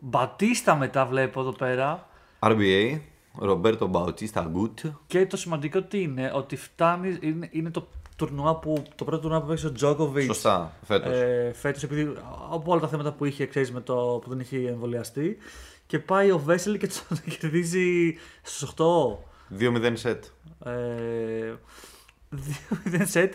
[0.00, 2.08] Μπατίστα μετά βλέπω εδώ πέρα.
[2.38, 3.00] RBA,
[3.38, 4.80] Ρομπέρτο Μπαουτίστα Γκουτ.
[5.06, 9.40] Και το σημαντικό τι είναι, ότι φτάνει, είναι, είναι το τουρνουά που, το πρώτο τουρνουά
[9.40, 10.24] που παίξει ο Τζόκοβιτ.
[10.24, 11.12] Σωστά, φέτος.
[11.12, 12.14] Ε, φέτος, επειδή
[12.50, 15.36] από όλα τα θέματα που είχε, ξέρεις, με το που δεν είχε εμβολιαστεί.
[15.86, 18.84] Και πάει ο Βέσελη και τον κερδίζει στους 8.
[19.60, 20.24] 2-0 σετ.
[20.64, 21.54] Ε,
[22.92, 23.32] 2-0 σετ.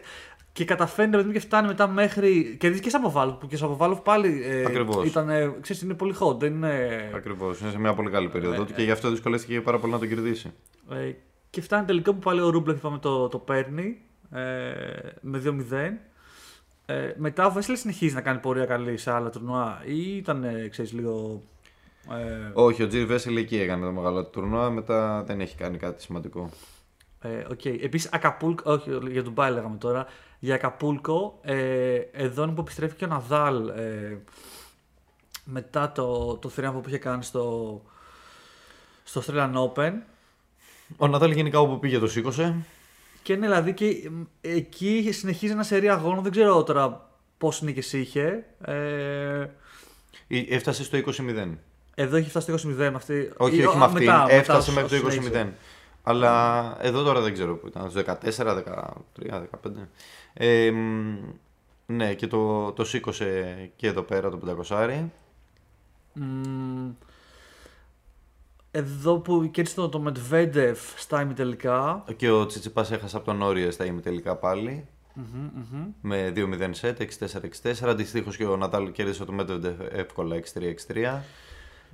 [0.52, 2.58] Και καταφέρνει ρε παιδί μου, και φτάνει μετά μέχρι.
[2.60, 3.36] Κερδίζει και σαν Αποβάλοφ.
[3.36, 4.43] Που και σαν Αποβάλοφ πάλι.
[4.45, 5.06] Ε, Ακριβώς.
[5.06, 6.39] Ήταν, ε, ξέρεις, είναι πολύ hot.
[6.39, 9.80] Δεν είναι, Ακριβώς, είναι σε μια πολύ καλή περίοδο του και γι' αυτό δυσκολεύτηκε πάρα
[9.80, 10.54] πολύ να το κερδίσει.
[10.91, 11.12] Ε,
[11.49, 13.97] και φτάνει τελικό που πάλι ο Ρούμπλεφ είπαμε το, το παίρνει
[14.32, 14.41] ε,
[15.21, 15.52] με 2-0.
[16.86, 20.67] Ε, μετά ο Βέσλη συνεχίζει να κάνει πορεία καλή σε άλλα τουρνουά ή ήταν, ε,
[20.67, 21.43] ξέρεις, λίγο...
[22.12, 26.02] Ε, Όχι, ο Τζίρι Βέσελη εκεί έκανε το μεγάλο τουρνουά, μετά δεν έχει κάνει κάτι
[26.02, 26.50] σημαντικό.
[27.22, 27.82] ε, okay.
[27.84, 30.06] Επίσης, Ακαπούλκο, όχι για τον Μπάι λέγαμε τώρα,
[30.39, 34.18] για Ακαπούλκο, ε, εδώ είναι που επιστρέφει και ο Ναδάλ ε,
[35.44, 37.82] μετά το, το θρίαμβο που είχε κάνει στο,
[39.04, 39.92] στο Australian Open.
[40.98, 42.56] Ο Ναδάλ γενικά όπου πήγε το σήκωσε.
[43.24, 46.24] Και ναι, δηλαδή και μ, εκεί συνεχίζει ένα σερί αγώνων.
[46.24, 48.46] Δεν ξέρω τώρα πόσε νίκες είχε.
[48.62, 49.48] Ε,
[50.28, 51.58] Ή- Έφτασε στο 20-0.
[51.95, 53.32] Εδώ έχει φτάσει το 20-0 με αυτή.
[53.38, 54.06] Όχι, ή- όχι α, με αυτήν.
[54.06, 55.47] μετά, Έφτασε μετά, μέχρι το στο 20-0.
[56.03, 57.89] Αλλά εδώ τώρα δεν ξέρω που ήταν.
[57.89, 58.58] Στο 14,
[59.19, 59.89] 13, 15.
[60.34, 61.15] Ε, μ,
[61.86, 65.03] ναι, και το, το σήκωσε και εδώ πέρα το 500.
[66.13, 66.89] Μ,
[68.71, 72.03] εδώ που κέρδισε το, το Medvedev στα ημιτελικά.
[72.15, 74.88] Και ο Τσιτσιπάς έχασε από τον Όριε στα ημιτελικά πάλι.
[75.13, 75.88] Μμμ, μμμ.
[76.01, 77.88] Με 2-0 σετ, 6-4-6-4.
[77.88, 81.21] Αντιστοίχως και ο Νατάλ κέρδισε το Medvedev εύκολα 6-3-6-3.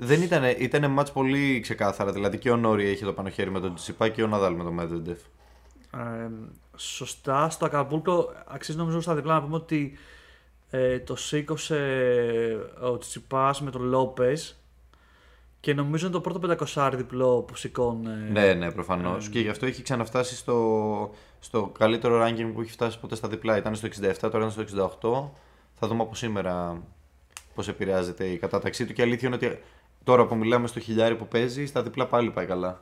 [0.01, 2.11] Δεν ήταν, ήτανε μάτς πολύ ξεκάθαρα.
[2.11, 4.63] Δηλαδή και ο Νόρι είχε το πάνω χέρι με τον Τσιτσιπά και ο Ναδάλ με
[4.63, 5.17] τον Medvedev.
[5.99, 6.29] Ε,
[6.75, 9.97] σωστά, στο Ακαπούλκο αξίζει νομίζω στα διπλά να πούμε ότι
[10.69, 11.79] ε, το σήκωσε
[12.81, 14.57] ο Τσιπάς με τον Λόπες
[15.59, 18.31] και νομίζω είναι το πρώτο 500 διπλό που σηκώνει.
[18.31, 19.29] Ναι, ναι, προφανώς.
[19.29, 23.57] Και γι' αυτό έχει ξαναφτάσει στο, στο καλύτερο ranking που έχει φτάσει ποτέ στα διπλά.
[23.57, 24.63] Ήταν στο 67, τώρα είναι στο
[25.01, 25.39] 68.
[25.73, 26.81] Θα δούμε από σήμερα
[27.55, 28.93] πώς επηρεάζεται η κατάταξή του.
[28.93, 29.59] Και αλήθεια είναι ότι
[30.03, 32.81] τώρα που μιλάμε στο χιλιάρι που παίζει, στα διπλά πάλι πάει καλά.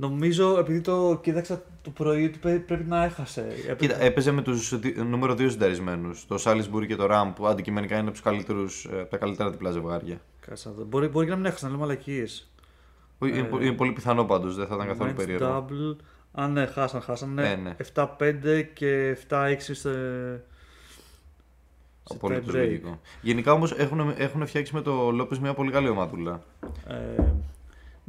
[0.00, 3.40] Νομίζω επειδή το κοίταξα το πρωί ότι πρέ- πρέπει να έχασε.
[3.40, 6.26] Έπρεπε- Κοίτα, έπαιζε με τους νούμερο 2 συνταρισμένους.
[6.26, 9.50] Το Σάλισμπουργκ και το Ραμ που αντικειμενικά είναι από, τους καλύτερους, ε, από τα καλύτερα
[9.50, 10.20] διπλά ζευγάρια.
[10.46, 10.84] Κάτσε να δω.
[10.84, 12.50] Μπορεί, μπορεί και να μην έχασε, να λέμε μαλακίες.
[13.24, 15.66] Είναι, πο- είναι πολύ πιθανό πάντως, δεν θα ήταν καθόλου περίεργο.
[15.68, 15.96] Double.
[16.32, 17.34] Α, ναι, χάσαν, χάσαν.
[17.34, 17.76] Ναι, Ναι, ναι.
[17.94, 19.90] 7-5 και 7-6 σε.
[22.08, 22.54] Σε Πολύ tie break.
[22.54, 23.00] λογικό.
[23.22, 26.42] Γενικά όμως έχουν, έχουν φτιάξει με το Λόπε μια πολύ καλή ομάδουλα.
[26.88, 27.22] Ε,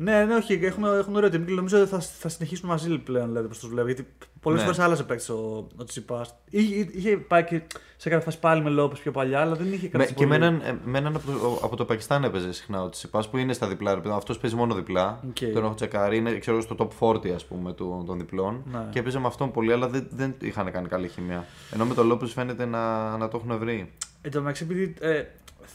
[0.01, 3.27] ναι, ναι, όχι, έχουν, έχουν ωραίο team και νομίζω ότι θα, θα συνεχίσουν μαζί πλέον,
[3.27, 3.87] δηλαδή, όπω του βλέπω.
[3.87, 4.07] Γιατί
[4.39, 4.65] πολλές Ναι.
[4.65, 6.35] φορές άλλαζε παίκτης ο, ο Τσιτσιπάς.
[6.49, 7.61] Είχε, είχε πάει και
[7.97, 10.35] σε κάποια φάση πάλι με Λόπες πιο παλιά, αλλά δεν είχε Με, κάτι και με
[10.35, 13.53] έναν, ε, με έναν από, το, από το Πακιστάν έπαιζε συχνά ο Τσιτσιπάς που είναι
[13.53, 14.01] στα διπλά.
[14.05, 15.19] Αυτός παίζει μόνο διπλά.
[15.29, 15.53] Οκ.
[15.53, 16.17] Τον έχω τσεκάρει.
[16.17, 18.63] Είναι ξέρω, στο top 40 ας πούμε, του, των διπλών.
[18.71, 18.87] Ναι.
[18.89, 21.45] Και έπαιζε με αυτόν πολύ, αλλά δεν, δεν είχαν κάνει καλή χημία.
[21.73, 23.91] Ενώ με τον Λόπες φαίνεται να, να το έχουν βρει.
[24.21, 25.23] Εν τω μεταξύ, επειδή ε,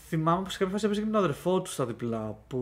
[0.08, 2.36] θυμάμαι πως σε κάποια φάση έπαιζε και με τον αδερφό του στα διπλά.
[2.48, 2.58] Που,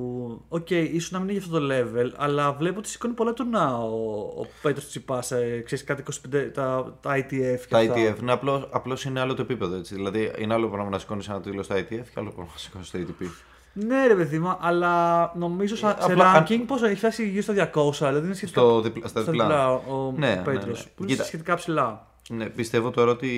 [0.49, 3.79] οκ, ίσως να μην είναι για αυτό το level, αλλά βλέπω ότι σηκώνει πολλά τουρνουά
[3.79, 5.19] ο, ο Πέτρος Τσιτσιπάς.
[5.31, 7.95] Ε, ξέρεις κάτι 25, τα, τα ITF και Τα αυτά.
[7.95, 9.77] ITF είναι απλώς, απλώς είναι άλλο το επίπεδο.
[9.77, 9.95] Έτσι.
[9.95, 12.87] Δηλαδή είναι άλλο πράγμα να σηκώνεις ένα τίτλο στα ITF και άλλο πράγμα να σηκώνεις
[12.89, 13.27] στο ATP.
[13.75, 17.29] Ναι, ρε παιδί μου, αλλά νομίζω σε, Ε, σε απλά αν- ranking πόσο έχει φτάσει
[17.29, 18.61] γύρω στα 200, δηλαδή είναι σχετικά.
[18.61, 19.47] Στο διπλά, στα στα διπλά.
[19.47, 20.91] διπλά ο, Ναι, ο ναι, Πέτρος, ναι.
[20.95, 21.25] Που είναι Κοίτα.
[21.25, 22.07] σχετικά ψηλά.
[22.37, 23.29] Ναι, πιστεύω τώρα ότι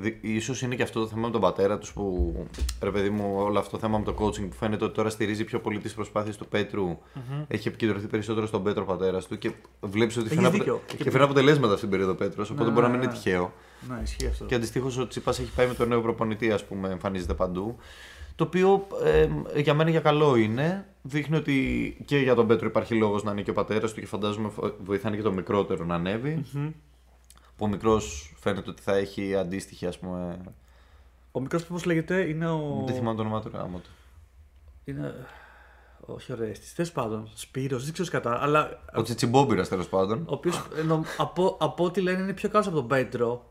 [0.00, 2.34] δι- ίσως είναι και αυτό το θέμα με τον πατέρα τους που
[2.82, 5.44] ρε παιδί μου, όλο αυτό το θέμα με το coaching που φαίνεται ότι τώρα στηρίζει
[5.44, 6.98] πιο πολύ τις προσπάθειες του πετρου
[7.48, 10.74] Έχει επικεντρωθεί περισσότερο στον Πέτρο πατέρας του και βλέπεις ότι Έχεις φέρνει, δίκιο.
[10.74, 11.02] αποτε...
[11.02, 12.50] και φέρνει αποτελέσματα αυτή την περίοδο Πέτρος.
[12.50, 13.22] Οπότε Ναι, μπορεί να ναι, μην είναι ναι.
[13.22, 13.52] τυχαίο.
[13.88, 14.44] Ναι, ισχύει αυτό.
[14.44, 17.76] Και αντιστοίχως ο Τσίπας έχει πάει με τον νέο προπονητή, ας πούμε, εμφανίζεται παντού.
[18.36, 20.86] Το οποίο ε, για μένα για καλό είναι.
[21.02, 24.06] Δείχνει ότι και για τον Πέτρο υπάρχει λόγος να είναι και ο πατέρας του και
[24.06, 26.44] φαντάζομαι φο- βοηθάνε και το μικρότερο να ανεβει
[27.56, 30.38] Που ο μικρός φαίνεται ότι θα έχει αντίστοιχη, ας πούμε.
[31.32, 32.82] Ο μικρός πώ λέγεται είναι ο.
[32.86, 33.90] Δεν θυμάμαι το όνομά του, γάμο του.
[34.84, 35.14] Είναι.
[36.00, 36.74] Όχι ο Ρέστη.
[36.74, 37.30] Τέλο πάντων.
[37.34, 38.42] Σπύρος, δεν ξέρω κατά.
[38.42, 40.18] Αλλά Ο Τσιτσιμπόμπυρας τέλος πάντων.
[40.18, 40.62] ο οποίος
[41.16, 43.50] από, από ό,τι λένε είναι πιο καλό από τον Πέτρο.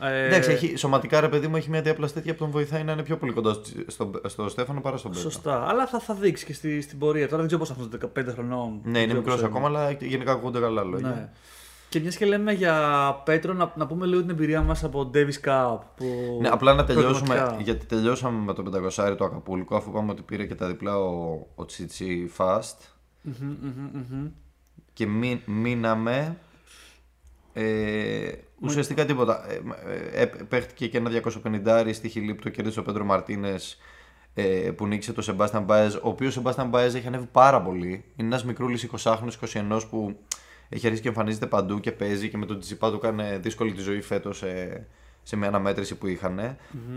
[0.00, 2.92] Ε, Εντάξει, έχει, σωματικά ρε παιδί μου έχει μια διάπλαση τέτοια που τον βοηθάει να
[2.92, 5.30] είναι πιο πολύ κοντά στο, στο, στο Στέφανο παρά στον Πέτρο.
[5.30, 5.68] Σωστά.
[5.68, 7.24] Αλλά θα, θα δείξει και στη, στην πορεία.
[7.28, 8.80] Τώρα δεν ξέρω πώς αυτό 15 χρονών.
[8.84, 11.08] Ναι, Δεν είναι ξέρω μικρός πώς ακόμα, αλλά γενικά ακούγονται καλά λόγια.
[11.08, 11.28] Ναι.
[11.92, 12.74] Και μιας και λέμε για
[13.24, 15.78] Πέτρο, να, να πούμε λίγο την εμπειρία μας από Davis Cup.
[15.96, 20.10] Που Ναι, απλά να τελειώσουμε, προγραμματικά- γιατί τελειώσαμε με το 500 του Ακαπούλκο, αφού είπαμε
[20.10, 22.76] ότι πήρε και τα διπλά ο, ο Τσίτσι Fast
[23.22, 24.26] Μμμ, μμμ, μμμ.
[24.92, 26.36] και μη, μείναμε
[27.52, 29.50] ε, ουσιαστικά τίποτα.
[29.50, 29.60] Ε,
[30.14, 31.10] ε, ε, παίχτηκε και ένα
[31.44, 33.78] 250 στη Χιλή που το κέρδισε ο Πέντρο Μαρτίνες
[34.34, 38.04] ε, που νίκησε το Σεμπάστιαν Μπάεζ, ο οποίος Σεμπάστιαν Μπάεζ έχει ανέβει πάρα πολύ.
[38.16, 40.18] Είναι ένας μικρούλης 20χρονο 21 που
[40.74, 43.80] έχει αρχίσει και εμφανίζεται παντού και παίζει και με τον Τσιπά του έκανε δύσκολη τη
[43.80, 44.86] ζωή φέτος σε,
[45.22, 46.56] σε μια αναμέτρηση που είχαν.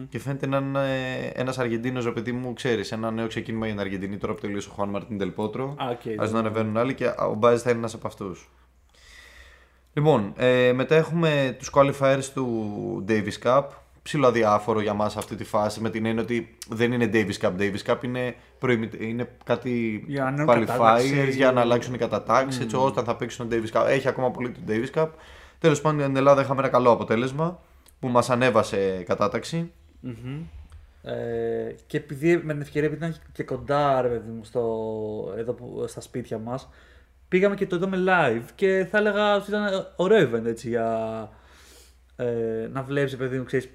[0.10, 0.88] Και φαίνεται να είναι
[1.34, 4.70] ένας Αργεντίνος, ρε παιδί μου, ξέρεις, ένα νέο ξεκίνημα για την Αργεντινή τώρα που τελείωσε
[4.70, 5.76] ο Χουάν Μαρτίν Ντελ Πότρο.
[5.78, 8.50] Α, οκ, Α να ανεβαίνουν άλλοι και ο Μπάεζ θα είναι ένας από αυτούς.
[9.94, 13.64] Λοιπόν, ε, μετά έχουμε τους qualifiers του Davis Cup.
[14.06, 17.52] Ψιλοαδιάφορο για μας αυτή τη φάση με την έννοια ότι δεν είναι Davis Cup.
[17.60, 21.32] Davis Cup είναι, προημι- είναι κάτι Για νέο qualifiers κατάταξη.
[21.32, 23.86] για να αλλάξουν οι κατατάξεις έτσι ώστε θα παίξουν το Davis Cup.
[23.88, 25.08] Έχει ακόμα πολύ το Davis Cup.
[25.60, 27.60] Τέλος πάντων στην Ελλάδα είχαμε ένα καλό αποτέλεσμα
[28.00, 29.72] που μας ανέβασε κατάταξη.
[30.00, 30.42] Μμμ.
[31.04, 34.64] Ε, και επειδή με την ευκαιρία επειδή ήταν και κοντά ρε παιδί μου στο,
[35.38, 36.70] εδώ που, στα σπίτια μας
[37.28, 41.30] πήγαμε και το είδαμε live και θα έλεγα ότι ήταν ωραίο event έτσι για
[42.16, 42.26] ε,
[42.72, 43.70] να βλέπεις παιδί μου ξέρεις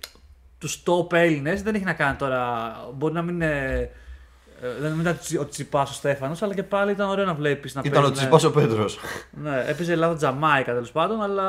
[0.61, 3.91] τους top Έλληνες δεν έχει να κάνει τώρα μπορεί να μην είναι
[4.63, 7.81] ε, δεν ήταν ο Τσιπάς ο Στέφανος αλλά και πάλι ήταν ωραίο να βλέπεις να
[7.85, 8.99] Ήταν ο παίζουν- Τσιπάς ο Πέτρος.
[9.31, 11.49] ναι, έπαιζε Ελλάδα Τζαμάικα τέλος πάντων αλλά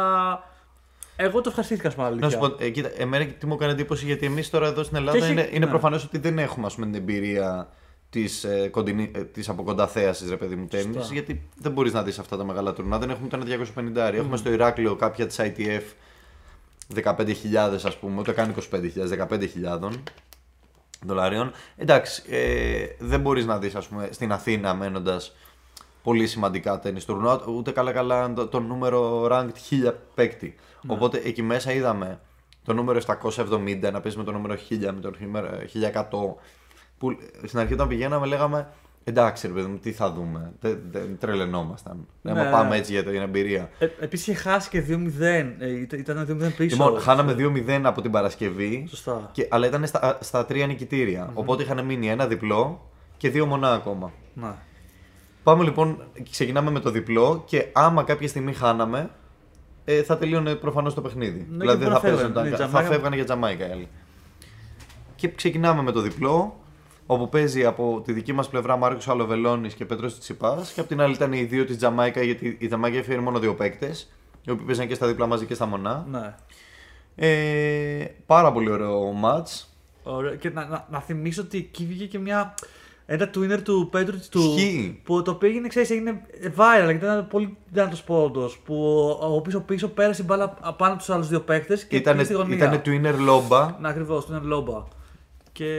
[1.15, 2.29] εγώ το ευχαριστήθηκα στην Να αλήθεια.
[2.29, 5.17] σου πω, ε, κοίτα, εμένα τι μου έκανε εντύπωση γιατί εμείς τώρα εδώ στην Ελλάδα
[5.17, 5.71] Και έχει- είναι, είναι ναι.
[5.71, 7.69] προφανέ ότι δεν έχουμε ας πούμε, την εμπειρία
[8.09, 10.93] της ε, κοντινή- ε, της από κοντά θέασης, ρε παιδί μου, τέννη.
[10.93, 11.13] Σωστά.
[11.13, 12.97] Γιατί δεν μπορείς να δεις αυτά τα μεγάλα τουρνά.
[12.97, 14.13] Δεν έχουμε ούτε ένα 250.
[14.13, 15.81] Έχουμε στο Ηράκλειο κάποια της ITF
[16.95, 19.89] 15.000 ας πούμε, ούτε καν 25.000, 15.000
[21.05, 21.51] δολαρίων.
[21.77, 25.35] Εντάξει, ε, δεν μπορείς να δεις, ας πούμε, στην Αθήνα μένοντας
[26.03, 30.55] πολύ σημαντικά τέννις τουρνουά, ούτε καλά καλά το, το νούμερο ranked 1000 παίκτη.
[30.87, 32.19] Οπότε εκεί μέσα είδαμε
[32.63, 35.49] το νούμερο 770 να παίζει με το νούμερο 1000, με το νούμερο
[36.09, 36.35] 1100.
[36.97, 38.67] Που στην αρχή όταν πηγαίναμε λέγαμε
[39.03, 40.51] εντάξει ρε παιδί μου, τι θα δούμε.
[40.59, 42.07] Δεν, δεν τρελαινόμασταν.
[42.21, 42.51] Ναι, Ναι.
[42.51, 43.69] πάμε έτσι για την εμπειρία.
[43.79, 45.55] Ε, Επίσης είχε χάσει και 2-0.
[45.59, 46.75] Ε, ήταν- ήταν 2-0 πίσω.
[46.75, 49.29] Λοιπόν, χάναμε 2-0 από την Παρασκευή, Σωστά.
[49.31, 51.29] και, αλλά ήταν στα, στα τρία νικητήρια.
[51.33, 54.11] Οπότε είχαν μείνει ένα διπλό και δύο μονά ακόμα.
[54.33, 54.51] Ναι.
[55.43, 59.09] Πάμε λοιπόν, ξεκινάμε με το διπλό και άμα κάποια στιγμή χάναμε,
[59.85, 61.47] ε, θα τελείωνε προφανώς το παιχνίδι.
[61.49, 62.43] Ναι, δηλαδή και δεν θα μπορεί να παίζονταν.
[62.43, 62.49] φεύγανε.
[62.57, 63.87] Θα Η Τζαμάικα- φεύγανε για Τζαμάικα οι άλλοι.
[65.15, 66.59] Και ξεκινάμε με το διπλό.
[67.13, 70.71] Όπου παίζει από τη δική μας πλευρά Μάρκος Αλοβελώνης και Πέτρος Τσιπάς.
[70.71, 73.53] Και από την άλλη ήταν οι δύο της Τζαμάικα, γιατί η Τζαμάικα έφερε μόνο δύο
[73.53, 74.11] παίκτες,
[74.45, 76.05] οι οποίοι παίζαν και στα δίπλα μαζί και στα μονά.
[76.11, 76.35] Ναι.
[77.15, 79.47] Ε, πάρα πολύ ωραίο ματ.
[80.03, 80.35] Ωραία.
[80.35, 82.53] Και να, να, να θυμίσω ότι εκεί βγήκε και μια.
[83.05, 84.39] Ένα twinner του Πέτρου του.
[84.39, 85.01] Ισχύει.
[85.03, 86.21] Που το οποίο έγινε, ξέρεις, έγινε
[86.57, 88.57] viral γιατί ήταν πολύ δυνατός πόντος.
[88.65, 88.75] Που
[89.21, 92.25] ο πίσω πίσω πέρασε η μπάλα πάνω από τους άλλους δύο παίχτε και Ήταν, πήγε
[92.25, 92.55] στη γωνία.
[92.55, 93.77] ήτανε twinner λόμπα.
[93.79, 94.83] Ναι, ακριβώς, του είναι λόμπα.
[95.53, 95.75] Και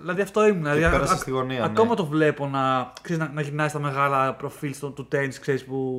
[0.00, 0.62] δηλαδή αυτό ήμουν.
[0.62, 1.64] Δηλαδή, πέρασε α- στη γωνία, ναι.
[1.64, 5.64] Ακόμα το βλέπω να, ξέρεις, να, να γυρνάει στα μεγάλα προφίλ στο, του tennis ξέρεις,
[5.64, 5.98] που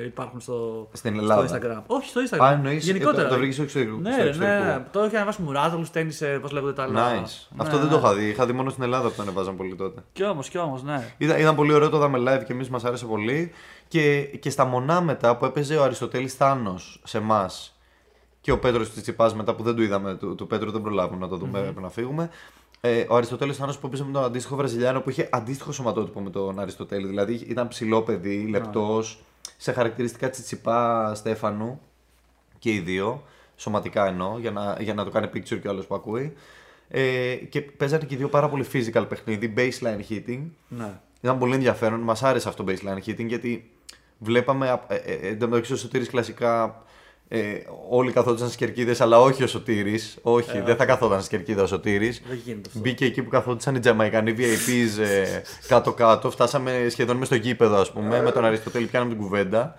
[0.00, 1.46] ε, υπάρχουν στο, Στην Ελλάδα.
[1.46, 1.82] στο Instagram.
[1.86, 2.40] Όχι, στο Instagram.
[2.44, 3.22] Α, εννοείς, Γενικότερα.
[3.22, 4.64] το- το βρήκες στο εξωτερικό- Ναι, στο ρε, ναι, εξωτερικό.
[4.64, 4.84] ναι.
[4.92, 7.00] Το είχε ανεβάσει Μουράτολου, τέννη, πώς λέγονται τα άλλα.
[7.12, 7.46] Nice.
[7.50, 7.92] Ναι, Αυτό δεν ναι.
[7.92, 8.24] το είχα δει.
[8.28, 10.00] Είχα δει μόνο στην Ελλάδα που το ανεβάζαν πολύ τότε.
[10.12, 11.08] Κι όμως, κι όμως, ναι.
[11.18, 13.52] Ήταν, ήταν πολύ ωραίο, το είδαμε live και εμείς μας άρεσε πολύ.
[13.88, 17.77] Και, και στα μονά μετά που έπαιζε ο Αριστοτέλης Θάνος σε εμάς
[18.48, 21.28] και ο Πέτρος Τσιτσιπά μετά που δεν το είδαμε, του, του Πέτρου δεν προλάβουμε να
[21.28, 22.30] το δούμε, έπρεπε να φύγουμε.
[22.80, 26.30] Ε, ο Αριστοτέλης Θάνος που έπαιζε με τον αντίστοιχο Βραζιλιάνο που είχε αντίστοιχο σωματότυπο με
[26.30, 27.06] τον Αριστοτέλη.
[27.06, 29.24] Δηλαδή ήταν ψηλό παιδί, λεπτός,
[29.56, 31.80] σε χαρακτηριστικά Τσιτσιπά Στέφανου
[32.58, 33.22] και οι δύο,
[33.56, 36.32] σωματικά εννοώ, για να, για να το κάνει picture και ο άλλος που ακούει.
[36.88, 40.42] Ε, και παίζανε και οι δύο πάρα πολύ physical παιχνίδι, baseline hitting.
[40.68, 41.00] ναι.
[41.20, 42.00] Ήταν πολύ ενδιαφέρον.
[42.00, 43.70] Μας άρεσε αυτό το baseline hitting γιατί
[44.18, 44.80] βλέπαμε.
[44.88, 46.82] Ε, ε, ε, εν τω μεταξύ, ο Σωτήρης κλασικά.
[47.30, 47.40] Ε,
[47.88, 50.18] όλοι καθόντουσαν στις κερκίδες, αλλά όχι ο Σωτήρης.
[50.22, 52.22] Όχι, δεν θα καθόταν στις κερκίδα ο Σωτήρης.
[52.28, 52.80] Δεν γίνεται αυτό.
[52.80, 56.30] Μπήκε εκεί που καθόντουσαν οι Τζαμαϊκανοί VIPs ε, κάτω-κάτω.
[56.30, 58.22] Φτάσαμε σχεδόν μες στο γήπεδο, ας πούμε.
[58.22, 59.78] με τον Αριστοτέλη πιάναμε την κουβέντα.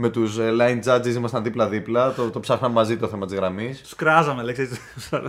[0.00, 2.12] Με τους line judges ήμασταν δίπλα-δίπλα.
[2.12, 3.80] Το, το ψάχναμε μαζί το θέμα της γραμμής.
[3.80, 4.68] Τους κράζαμε, λέξει.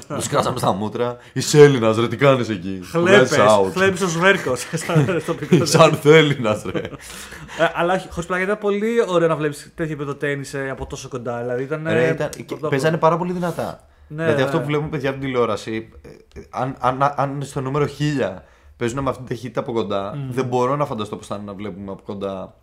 [0.07, 1.17] Τους κράσαμε στα μούτρα.
[1.33, 3.31] Είσαι Έλληνας, ρε, τι κάνεις εκεί; Χλέπες.
[3.31, 4.65] Let's out; Χλέπε ο Σβέρκος.
[5.21, 5.65] στο πικρό.
[5.65, 6.79] Σαν θέληνα, ρε.
[6.79, 6.89] Ε,
[7.73, 11.39] αλλά όχι, χωρίς πλάκα ήταν πολύ ωραίο να βλέπεις τέτοιο επίπεδο τέννη από τόσο κοντά.
[11.41, 11.83] Δηλαδή ήταν.
[11.87, 12.69] Ρε, ε, ήταν, και πρωτόπληρο.
[12.69, 13.87] παίζανε πάρα πολύ δυνατά.
[14.07, 14.47] Ναι, δηλαδή ναι.
[14.47, 18.41] αυτό που βλέπουμε παιδιά από την τηλεόραση, ε, αν, αν, αν στο νούμερο 1000
[18.77, 21.53] παίζουν με αυτή την ταχύτητα από κοντά, δεν μπορώ να φανταστώ πώς θα είναι να
[21.53, 22.53] βλέπουμε από κοντά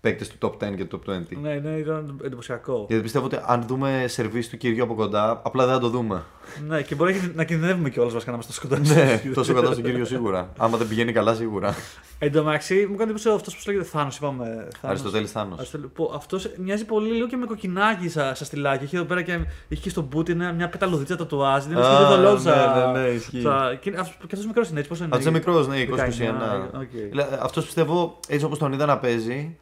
[0.00, 1.22] παίκτες του top 10 και του top 20.
[1.42, 2.84] Ναι, ναι, ήταν εντυπωσιακό.
[2.88, 6.22] Γιατί πιστεύω ότι αν δούμε σερβίς του Κύργιου από κοντά, απλά δεν θα το δούμε.
[6.68, 8.94] ναι, και μπορεί να κινδυνεύουμε κιόλας βασικά να είμαστε τόσο κοντά.
[9.04, 10.52] ναι, τόσο κοντά στον Κύργιο σίγουρα.
[10.56, 11.74] Άμα δεν πηγαίνει καλά, σίγουρα.
[12.18, 14.44] Εν τω μεταξύ, μου κάνει εντύπωση αυτός που λέγεται Θάνος, είπαμε.
[14.46, 14.68] Θάνος.
[14.82, 15.72] Αριστοτέλης Θάνος.
[16.14, 18.84] Αυτός μοιάζει πολύ λίγο και με Κοκκινάκη σα, σα στυλάκι.
[18.84, 21.64] Είχε εδώ πέρα και είχε και στον μπούτι ένα- μια πεταλουδίτσα τατουάζ.
[21.64, 22.74] Δεν Α, είναι το δολόζα.
[22.92, 23.42] ναι, ναι, ναι, ισχύει.
[23.80, 25.16] Και αυτό μικρός είναι έτσι, πόσο είναι.
[25.16, 26.74] Αυτός είναι; μικρός, ναι, 20-21.
[26.74, 27.42] 19, οκ.
[27.42, 29.56] Αυτός πιστεύω, έτσι όπως τον είδα να παίζει,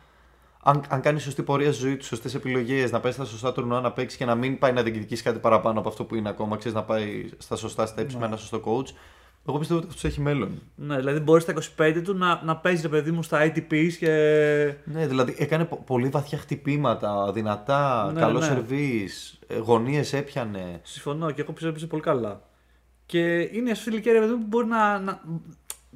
[0.62, 3.80] αν, αν κάνεις σωστή πορεία στη ζωή του, σωστές επιλογές, να πάει στα σωστά τουρνουά
[3.80, 6.56] να παίξεις και να μην πάει να διεκδικήσεις κάτι παραπάνω από αυτό που είναι ακόμα,
[6.56, 8.94] ξέρεις να πάει στα σωστά steps με ένα σωστό coach.
[9.48, 10.62] Εγώ πιστεύω ότι αυτό έχει μέλλον.
[10.74, 14.10] Ναι, δηλαδή μπορείς στα 25 του να, να παίζεις ρε παιδί μου στα ATPs και.
[14.84, 18.44] Ναι, δηλαδή έκανε πο- πολύ βαθιά χτυπήματα, δυνατά, Ναι, καλό ναι.
[18.44, 20.80] σερβίς, ε, γωνίες έπιανε.
[20.82, 22.40] Συμφωνώ και εγώ πιστεύω ότι πολύ καλά.
[23.06, 24.98] Και είναι σε ηλικία ρε παιδί μου που μπορεί να.
[24.98, 25.20] να...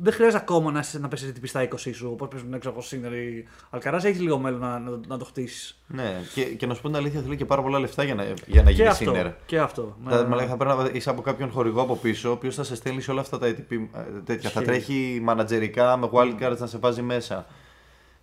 [0.04, 2.82] Δεν χρειάζεται ακόμα να, είσαι- να πέσει ATP στα 20 σου, όπως παίζουν έξω από
[2.82, 4.04] Σίνερ ή Αλκαράς.
[4.04, 5.78] Έχεις λίγο μέλλον να, να, να το χτίσεις.
[5.86, 8.24] Ναι, και, και να σου πω την αλήθεια, θέλει και πάρα πολλά λεφτά για να,
[8.46, 9.04] για να Και γίνει αυτό.
[9.04, 9.26] σύνερ.
[9.46, 9.82] Και αυτό.
[9.82, 10.28] Ναι, Δηλαδή, ναι.
[10.28, 13.00] μαλάκα, θα πρέπει να είσαι από κάποιον χορηγό από πίσω, ο οποίος θα σε στέλνει
[13.00, 14.50] σε όλα αυτά τα ATP ε, τέτοια.
[14.50, 14.64] Θα Ισχύει.
[14.72, 17.46] τρέχει μανατζερικά με wildcards να σε βάζει μέσα.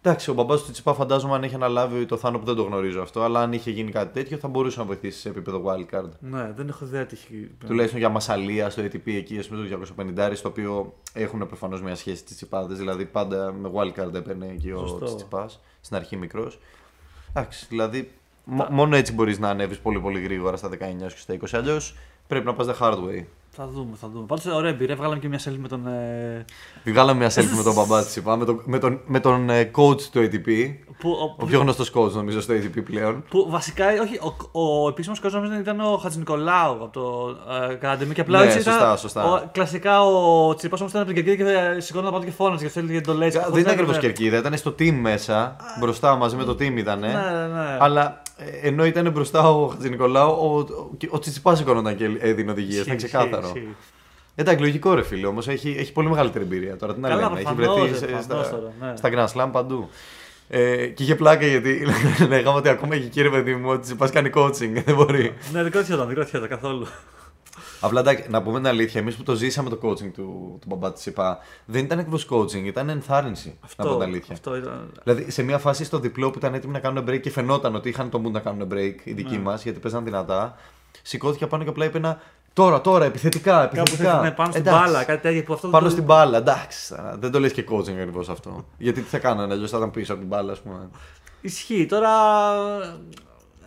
[0.01, 3.01] Εντάξει, ο μπαμπάς του Τσιπά φαντάζομαι αν έχει αναλάβει το θάνο που δεν το γνωρίζω
[3.01, 6.09] αυτό, αλλά αν είχε γίνει κάτι τέτοιο θα μπορούσε να βοηθήσει σε επίπεδο wildcard.
[6.19, 7.51] Ναι, δεν έχω ιδέα τι έχει.
[7.67, 11.95] Τουλάχιστον για μασαλία στο ATP εκεί, ας πούμε, το 250, στο οποίο έχουν προφανώς μια
[11.95, 12.73] σχέση Τσιτσιπάδε.
[12.73, 15.05] Δηλαδή πάντα με wildcard έπαιρνε εκεί ο Σωστό.
[15.05, 15.49] Τσιτσιπά,
[15.81, 16.59] στην αρχή μικρός.
[17.29, 18.12] Εντάξει, δηλαδή
[18.43, 20.75] μο- μόνο έτσι μπορείς να ανέβεις πολύ πολύ γρήγορα στα 19
[21.13, 21.57] και στα 20.
[21.57, 21.95] Αλλιώς
[22.27, 23.23] πρέπει να πας the hard way.
[23.51, 24.25] Θα δούμε, θα δούμε.
[24.25, 24.95] Πάντως, ωραία εμπειρία.
[24.95, 25.88] Βγάλαμε και μια selfie με τον.
[25.88, 26.45] Ε,
[26.85, 30.01] Βγάλαμε μια selfie με τον μπαμπά Τσιτσιπά, με τον, με τον, με τον ε, coach
[30.01, 30.73] του ATP.
[30.99, 33.23] που, ο, Ο πιο γνωστός coach νομίζω στο ATP πλέον.
[33.29, 34.19] που βασικά, όχι,
[34.51, 37.35] ο, ο επίσημος κόσμο νομίζω ήταν ο Χατζη Νικολάου από το
[37.71, 38.13] ε, Academy.
[38.13, 39.23] Και απλά Ναι, έτσι σωστά, ήταν, σωστά.
[39.33, 42.69] Ο, κλασικά ο Τσιπάς όμως ήταν από την κερκίδα και σηκώνονταν πάνω και φώναζε και
[42.71, 43.29] θέλει το λέει.
[43.29, 45.55] Δεν ήταν ακριβώς κερκίδα, ήταν στο team μέσα.
[45.79, 46.99] Μπροστά μαζί με το team ήταν.
[46.99, 47.77] Ναι, ναι, ναι.
[47.79, 48.15] Αλλά ε,
[48.62, 52.82] ενώ ήταν μπροστά ο Χατζη Νικολάου, ο, ο, ο Τσιτσιπάς σηκώνονταν και έδινε οδηγίες.
[52.86, 53.41] Ήταν Ισχύει, ξεκάθαρο.
[53.45, 53.75] ισχύει, ισχύει.
[54.36, 55.47] Εντάξει, λογικό ρε φίλε όμως.
[55.47, 56.93] Έχει, έχει πολύ μεγαλύτερη εμπειρία τώρα.
[56.93, 58.93] Τι να Καλά, λέμε, έχει προφανώς, βρεθεί ρε, σε- προφανώς στα, τώρα, ναι.
[58.97, 59.89] στα Grand Slam παντού.
[60.52, 61.86] Ε, και είχε πλάκα γιατί
[62.30, 64.71] λέγαμε ότι ακόμα και κύριε παιδί μου ότι πα κάνει coaching.
[64.86, 65.34] Δεν μπορεί.
[65.54, 66.88] Ναι, δεν κρατιόταν, δεν κρατιόταν καθόλου.
[67.81, 70.93] Απλά εντάξει, να πούμε την αλήθεια, εμείς που το ζήσαμε το coaching του, του μπαμπά
[70.93, 73.59] της ΕΠΑ, δεν ήταν ακριβώς coaching, ήταν ενθάρρυνση.
[73.77, 74.33] να πω την αλήθεια.
[74.33, 74.91] αυτό ήταν.
[75.03, 77.89] Δηλαδή σε μια φάση στο διπλό που ήταν έτοιμοι να κάνουν break και φαινόταν ότι
[77.89, 79.41] είχαν το mood να κάνουν break οι δικοί Ναι.
[79.43, 80.55] μας γιατί παίζαν δυνατά,
[81.01, 82.19] σηκώθηκε πάνω και απλά είπε ένα
[82.53, 84.21] τώρα, τώρα, επιθετικά, Κάπου επιθετικά.
[84.21, 84.83] ναι, πάνω στην Εντάξει.
[84.91, 85.67] μπάλα, κάτι τέτοιο που αυτό.
[85.67, 86.89] Πάνω το- στην μπάλα, εντάξει.
[86.95, 88.65] τώρα, Δεν το λες και coaching ακριβώς αυτό.
[88.77, 90.89] Γιατί τι θα κάνανε, αλλιώς θα ήταν πίσω από την μπάλα, ας πούμε.
[91.41, 91.85] Ισχύει.
[91.85, 92.09] Τώρα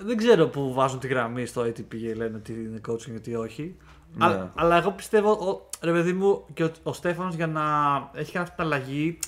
[0.05, 3.35] δεν ξέρω πού βάζουν τη γραμμή στο ATP και λένε ότι είναι coaching και τι
[3.35, 3.77] όχι.
[4.15, 4.25] Ναι.
[4.25, 7.63] Αλλά, αλλά εγώ πιστεύω, ο, ρε παιδί μου, και ο, ο Στέφανος για να
[8.15, 9.19] έχει κάνει αυτή την αλλαγή,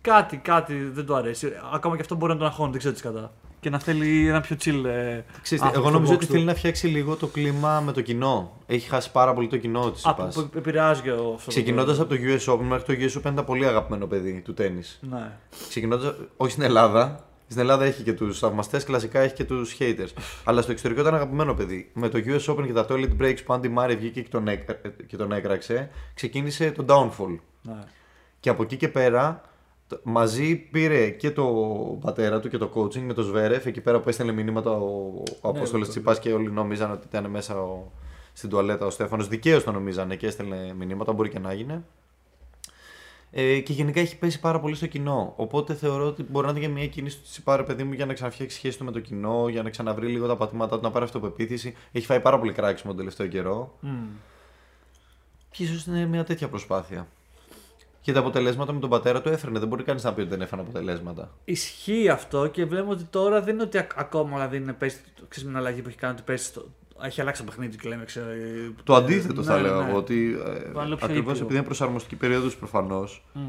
[0.00, 1.52] κάτι, κάτι δεν του αρέσει.
[1.74, 3.32] Ακόμα και αυτό μπορεί να τον αγχώνει, δεν ξέρω τι κατά.
[3.60, 4.84] Και να θέλει ένα πιο chill.
[4.84, 6.32] Ε, Ξέρεις, άνθρωπο εγώ στο νομίζω box ότι του.
[6.32, 8.52] θέλει να φτιάξει λίγο το κλίμα με το κοινό.
[8.66, 11.48] Έχει χάσει πάρα πολύ το κοινό της Α, που, που επηρεάζει ο αυτό.
[11.50, 14.98] Ξεκινώντας από το US Open μέχρι το US Open ήταν πολύ αγαπημένο παιδί του τέννης.
[15.10, 15.30] Ναι.
[15.68, 17.24] Ξεκινώντας, όχι στην Ελλάδα.
[17.48, 20.08] Στην Ελλάδα έχει και τους θαυμαστές, κλασικά έχει και τους haters.
[20.44, 21.90] Αλλά στο εξωτερικό ήταν αγαπημένο παιδί.
[21.94, 24.80] Με το US Open και τα toilet breaks που Andy Murray βγήκε και τον, έκρα-
[25.06, 27.38] και τον έκραξε, ξεκίνησε το downfall.
[27.62, 27.84] ναι.
[28.40, 29.40] Και από εκεί και πέρα
[29.88, 31.44] τ- μαζί πήρε και το
[32.00, 35.22] πατέρα του και το coaching με το Σβέρεφ, εκεί πέρα που έστελνε μηνύματα ο, ο
[35.22, 35.24] Ναι,
[35.58, 37.90] Απόστολος το- Τσιπάς και όλοι νόμιζαν ότι ήταν μέσα ο,
[38.32, 39.28] στην τουαλέτα ο Στέφανος.
[39.28, 41.84] Δικαίως το νομίζανε και έστελνε μηνύματα, μπορεί και να έγινε.
[43.30, 45.32] Ε, και γενικά έχει πέσει πάρα πολύ στο κοινό.
[45.36, 48.06] Οπότε θεωρώ ότι μπορεί να είναι και μια κίνηση του Τσιπά, ρε παιδί μου, για
[48.06, 50.90] να ξαναφτιάξει σχέση του με το κοινό, για να ξαναβρει λίγο τα πατήματά του, να
[50.90, 51.74] πάρει αυτοπεποίθηση.
[51.92, 53.76] Έχει φάει πάρα πολύ κράξιμο τον τελευταίο καιρό.
[53.80, 54.06] Μμ.
[55.50, 57.08] Και ίσως είναι μια τέτοια προσπάθεια.
[58.00, 59.58] Και τα αποτελέσματα με τον πατέρα του έφερνε.
[59.58, 61.30] Δεν μπορεί κανείς να πει ότι δεν έφερε αποτελέσματα.
[61.44, 65.48] Ισχύει αυτό και βλέπουμε ότι τώρα δεν είναι ότι ακ- ακόμα δηλαδή είναι πέσει, ξέρεις,
[65.48, 66.64] με την αλλαγή που έχει κάνει ότι πέσει στο,
[67.02, 68.04] έχει αλλάξει το παιχνίδι και λέμε.
[68.04, 69.88] Ξέρω, ε, Το ε, αντίθετο θα ναι, λέω ναι.
[69.88, 69.98] εγώ.
[69.98, 70.36] Ότι
[70.72, 71.42] Πάλι πιο ακριβώς ήπιο.
[71.42, 73.24] επειδή είναι προσαρμοστική περίοδος προφανώς.
[73.32, 73.40] Μμ.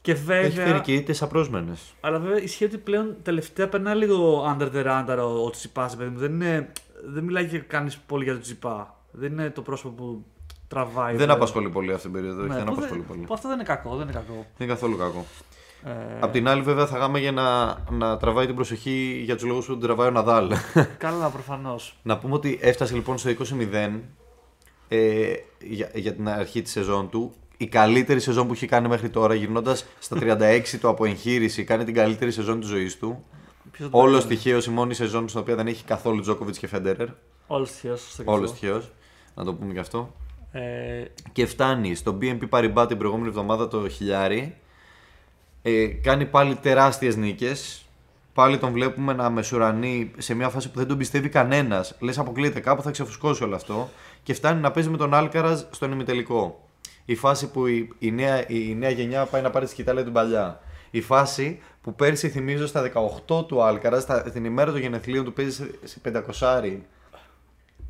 [0.00, 1.94] Και Έχει φέρει βέβαια, και ήττες απρόσμενες.
[2.00, 6.10] αλλά βέβαια ισχύει ότι πλέον τελευταία περνάει λίγο under the radar ο, ο Τσιπάς, παιδί
[6.10, 6.18] μου.
[6.18, 6.72] Δεν, είναι,
[7.06, 8.96] δεν μιλάει και κανείς πολύ για τον Τσιπά.
[9.10, 10.24] Δεν είναι το πρόσωπο που
[10.68, 11.06] τραβάει.
[11.06, 11.30] Δεν πλέον.
[11.30, 12.40] απασχολεί πολύ αυτή την περίοδο.
[12.40, 13.20] όχι, Ναι, δεν που απασχολεί δεν- πολύ.
[13.26, 14.32] που αυτό δεν είναι κακό, δεν είναι κακό.
[14.32, 15.24] Δεν είναι καθόλου κακό.
[15.86, 19.44] Ε, Απ' την άλλη, βέβαια, θα γάμε για να, να τραβάει την προσοχή για τους
[19.44, 20.52] λόγους που την τραβάει ο Ναδάλ.
[20.98, 21.96] Καλά, προφανώς.
[22.02, 23.90] να πούμε ότι έφτασε λοιπόν στο 20-0
[24.88, 27.32] ε, για, για την αρχή της σεζόν του.
[27.56, 31.84] Η καλύτερη σεζόν που έχει κάνει μέχρι τώρα, γυρνώντας στα 36 του από εγχείρηση, κάνει
[31.84, 33.24] την καλύτερη σεζόν της ζωής του.
[33.90, 37.08] Όλος τυχαίο η μόνη σεζόν στην οποία δεν έχει καθόλου Τζόκοβιτ και Φέντερερ.
[37.46, 37.96] Όλος τυχαίο.
[37.96, 38.60] σωστό και Όλος αυτό.
[38.66, 38.82] τυχαίο.
[39.34, 40.14] Να το πούμε και αυτό.
[40.52, 40.60] Ε,
[41.32, 44.56] Και φτάνει στο BNP Paribas την προηγούμενη εβδομάδα το χιλιάρι.
[45.66, 47.84] Ε, κάνει πάλι τεράστιες νίκες.
[48.34, 51.96] Πάλι τον βλέπουμε να μεσουρανεί σε μια φάση που δεν τον πιστεύει κανένας.
[52.00, 53.88] Λες, αποκλείεται, κάπου θα ξεφουσκώσει όλο αυτό.
[54.22, 56.68] Και φτάνει να παίζει με τον Άλκαραζ στον ημιτελικό.
[57.04, 60.12] Η φάση που η, η, νέα, η νέα γενιά πάει να πάρει τη σκητάλη του
[60.12, 60.60] παλιά.
[60.90, 62.90] Η φάση που πέρσι θυμίζω στα
[63.28, 66.00] 18 του Άλκαραζ, στα- την ημέρα των γενεθλίων του παίζει σε, σε
[66.40, 66.72] 500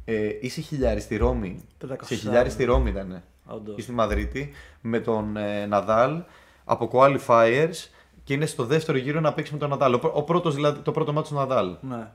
[0.05, 1.61] ε, ή σε χιλιάρι στη Ρώμη.
[1.91, 1.95] 500.
[2.03, 3.23] Σε χιλιάρι στη Ρώμη ήταν.
[3.47, 3.77] όντως.
[3.79, 6.23] Ή στη Μαδρίτη με τον ε, Ναδάλ
[6.65, 7.89] από qualifiers
[8.25, 9.95] και είναι στο δεύτερο γύρο να παίξει με τον Ναδάλ.
[9.95, 11.77] Ο, πρω- ο πρώτος, δηλαδή, το πρώτο μάτι του Ναδάλ.
[11.81, 12.07] Ναι.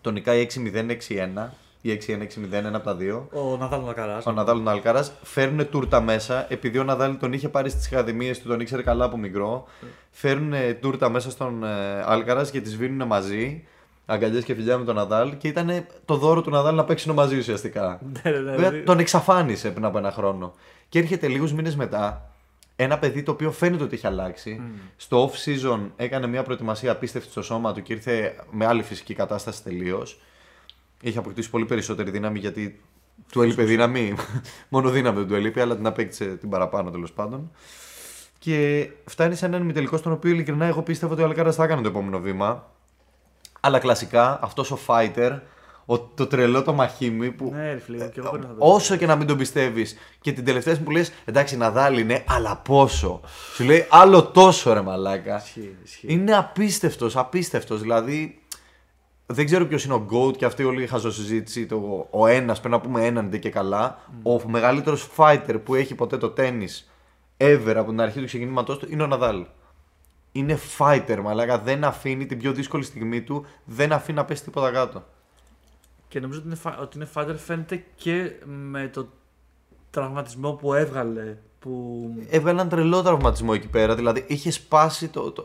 [0.00, 1.48] Τον νικάει 6-0-6-1
[1.80, 3.28] ή 6-1-6-0, ένα από τα δύο.
[3.32, 4.22] Ο Ναδάλ Νακαρά.
[4.26, 8.40] Ο Ναδάλ τον Αλκαράς φέρνουν τούρτα μέσα επειδή ο Ναδάλ τον είχε πάρει στις ακαδημίες
[8.40, 9.64] του, τον ήξερε καλά από μικρό.
[10.10, 13.64] Φέρνουν τούρτα μέσα στον ε, Αλκαράς και τις σβήνουν μαζί.
[14.06, 17.38] Αγκαλιές και φιλιά με τον Ναδάλ και ήταν το δώρο του Ναδάλ να παίξουν μαζί
[17.38, 18.00] ουσιαστικά.
[18.24, 20.52] Ναι, ναι, ναι, Βέβαια, δηλαδή- τον εξαφάνισε πριν από ένα χρόνο.
[20.88, 22.29] Και έρχεται λίγους μήνες μετά
[22.82, 24.60] ένα παιδί το οποίο φαίνεται ότι έχει αλλάξει.
[24.96, 29.14] Στο off season έκανε μια προετοιμασία απίστευτη στο σώμα του και ήρθε με άλλη φυσική
[29.14, 30.20] κατάσταση τελείως.
[31.00, 32.80] Είχε αποκτήσει πολύ περισσότερη δύναμη γιατί
[33.32, 34.14] του έλειπε δύναμη.
[34.68, 37.50] Μόνο δύναμη δεν του έλειπε, αλλά την απέκτησε την παραπάνω τέλος πάντων.
[38.38, 41.82] Και φτάνει σε έναν ημιτελικό στον οποίο ειλικρινά εγώ πίστευα ότι ο Αλκάρας θα έκανε
[41.82, 42.70] το επόμενο βήμα.
[43.60, 45.38] Αλλά κλασικά αυτός ο fighter,
[45.90, 48.96] ο, το τρελό το μαχήμι που Ναι, ρε φίλε, και εγώ πρέπει να το όσο
[48.96, 52.56] και να μην τον πιστεύεις και την τελευταία στιγμή που λες: Εντάξει, Ναδάλ είναι, αλλά
[52.56, 53.20] πόσο.
[53.54, 55.36] Σου λέει άλλο τόσο ρε μαλάκα.
[55.36, 56.06] Ισχύει, ισχύει.
[56.12, 57.80] Είναι απίστευτος, απίστευτος.
[57.80, 58.40] Δηλαδή,
[59.26, 61.66] δεν ξέρω ποιος είναι ο GOAT και αυτή όλη η χαζοσυζήτηση.
[61.66, 63.98] Το, ο ένας, πρέπει να πούμε έναν ντε και καλά.
[64.22, 66.66] Ο μεγαλύτερος fighter που έχει ποτέ το τέννη
[67.36, 69.46] ever από την αρχή του ξεκινήματός του είναι ο Ναδάλ.
[70.32, 71.58] Είναι fighter, μαλάκα.
[71.58, 75.04] Δεν αφήνει την πιο δύσκολη στιγμή του, δεν αφήνει να πέσει τίποτα κάτω.
[76.10, 79.08] Και νομίζω ότι είναι, φα- ότι είναι fighter φαίνεται και με το
[79.90, 81.36] τραυματισμό που έβγαλε.
[81.58, 83.94] Που Έβγαλε έναν τρελό τραυματισμό εκεί πέρα.
[83.94, 85.30] Δηλαδή είχε σπάσει το.
[85.30, 85.44] το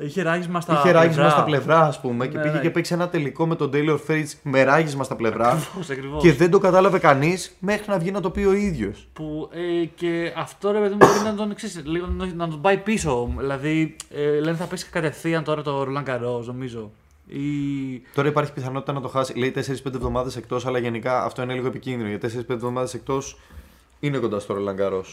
[0.00, 1.30] ε, είχε ράγισμα στα είχε ράγισμα πλευρά.
[1.36, 2.60] στα πλευρά, ας πούμε, και Ναι, πήγε ναι.
[2.60, 5.48] και παίξει ένα τελικό με τον Taylor Fritz με ράγισμα στα πλευρά.
[5.48, 6.22] Ακριβώς, ακριβώς.
[6.22, 9.08] και δεν το κατάλαβε κανείς μέχρι να βγει να το πει ο ίδιος.
[9.12, 12.60] Που, ε, και αυτό ρε παιδί μου μπορεί να τον, ξέρεις, λίγο, να- να τον
[12.60, 13.34] πάει πίσω.
[13.38, 16.90] Δηλαδή ε, λένε θα παίξει κατευθείαν τώρα το Ρολάν Καρό, νομίζω.
[17.26, 17.42] Ή...
[18.14, 19.38] Τώρα υπάρχει πιθανότητα να το χάσει.
[19.38, 22.08] Λέει 4-5 εβδομάδες εκτός, αλλά γενικά αυτό είναι λίγο επικίνδυνο.
[22.08, 23.38] Γιατί 4-5 εβδομάδες εκτός
[24.00, 25.04] είναι κοντά στο Ρολαγκαρό.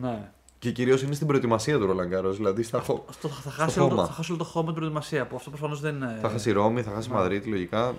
[0.00, 0.30] Ναι.
[0.58, 2.30] Και κυρίως είναι στην προετοιμασία του Ρολαγκαρό.
[2.30, 3.04] Δηλαδή στα χω...
[3.08, 4.06] Αυτό θα, θα, χάσει όλο, το- χώμα.
[4.06, 5.26] θα χάσει όλο το χώμα με την προετοιμασία.
[5.26, 6.18] Που αυτό προφανώς δεν είναι.
[6.22, 7.94] Θα χάσει Ρώμη, θα χάσει Μαδρίτη, λογικά.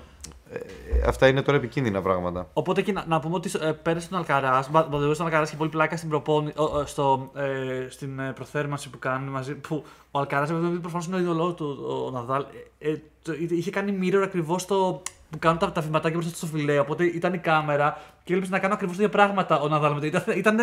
[0.52, 0.60] Ε,
[1.08, 2.50] αυτά είναι τώρα επικίνδυνα πράγματα.
[2.54, 4.70] Οπότε και να, να πούμε ότι ε, πέρασε τον Αλκαράς.
[4.72, 8.90] Μπαδεβέ στον Αλκαράς και πολύ πλάκα στην, προπόνη, ο, ε, στο, ε, στην ε, προθέρμανση
[8.90, 9.54] που κάνει μαζί.
[9.56, 12.46] Που ο Αλκαράς, επειδή προφανώς είναι ο ιδωλό του, ο, ο Ναδάλ,
[12.80, 16.46] ε, ε, το- είχε κάνει mirror ακριβώς το, που κάνουν τα, τα βηματάκια μπροστά στο
[16.46, 16.80] φιλέ.
[16.80, 20.00] Οπότε ήταν η κάμερα και έλειψε να κάνω ακριβώς τα ίδια πράγματα ο Ναδάλ με
[20.00, 20.06] το.
[20.06, 20.58] Ήταν, ήταν,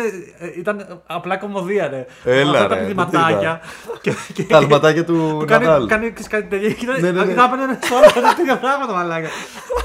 [0.57, 2.05] ήταν απλά κομμωδία, ρε.
[2.23, 3.61] Έλα, Αυτά ρε, τα πηδηματάκια.
[4.01, 5.87] και, και, Τα αλματάκια του που κάνει, Ναδάλ.
[5.87, 6.69] κάνει ξέρεις, κάτι τέτοιο.
[6.69, 7.33] Και Ναι, ναι, ναι.
[7.33, 9.27] θα έπαιρνε σε όλα τα τέτοια πράγματα, μαλάκα.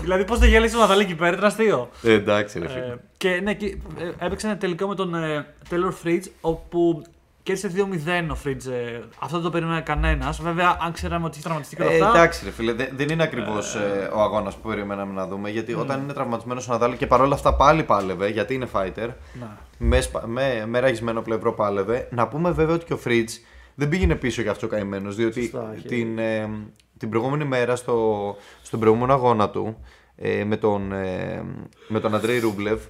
[0.01, 1.89] δηλαδή, πώς δεν γέλασε ο Ναδάλ εκεί πέρα, ήταν αστείο.
[2.03, 2.85] Ε, εντάξει, ρε φίλε.
[2.85, 3.67] Ε, και ναι, και,
[3.99, 7.03] ε, έπαιξε ένα τελικό με τον ε, Taylor Fritz, όπου
[7.43, 8.71] κέρδισε 2-0 ο Fritz.
[8.71, 10.43] ε, αυτό δεν το περίμενε κανένας.
[10.43, 12.09] Βέβαια, αν ξέραμε ότι είχε τραυματιστεί και όλα Ε, αυτά.
[12.19, 13.75] εντάξει, ρε φίλε, δεν, δεν είναι ακριβώς
[14.15, 15.51] ο αγώνας που περιμέναμε να δούμε.
[15.51, 19.09] Γιατί όταν είναι τραυματισμένος ο Ναδάλ και παρόλα αυτά πάλι πάλευε, γιατί είναι fighter,
[19.41, 19.59] Να.
[19.79, 22.09] με, σπα- με, με ραγισμένο πλευρό πάλευε.
[22.11, 23.31] Να πούμε βέβαια ότι και ο Φριτζ
[23.75, 26.51] δεν πήγαινε πίσω για αυτό ο καημένος, διότι Σωστά, έχει- την, ε,
[26.99, 29.77] την προηγούμενη μέρα στο, στον προηγούμενο αγώνα του
[30.17, 31.43] ε, με τον, ε,
[31.89, 32.81] με τον Αντρέι Ρούμπλεβ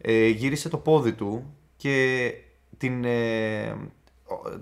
[0.00, 2.30] ε, γύρισε το πόδι του και
[2.78, 3.10] την, ε,
[3.70, 3.99] ο-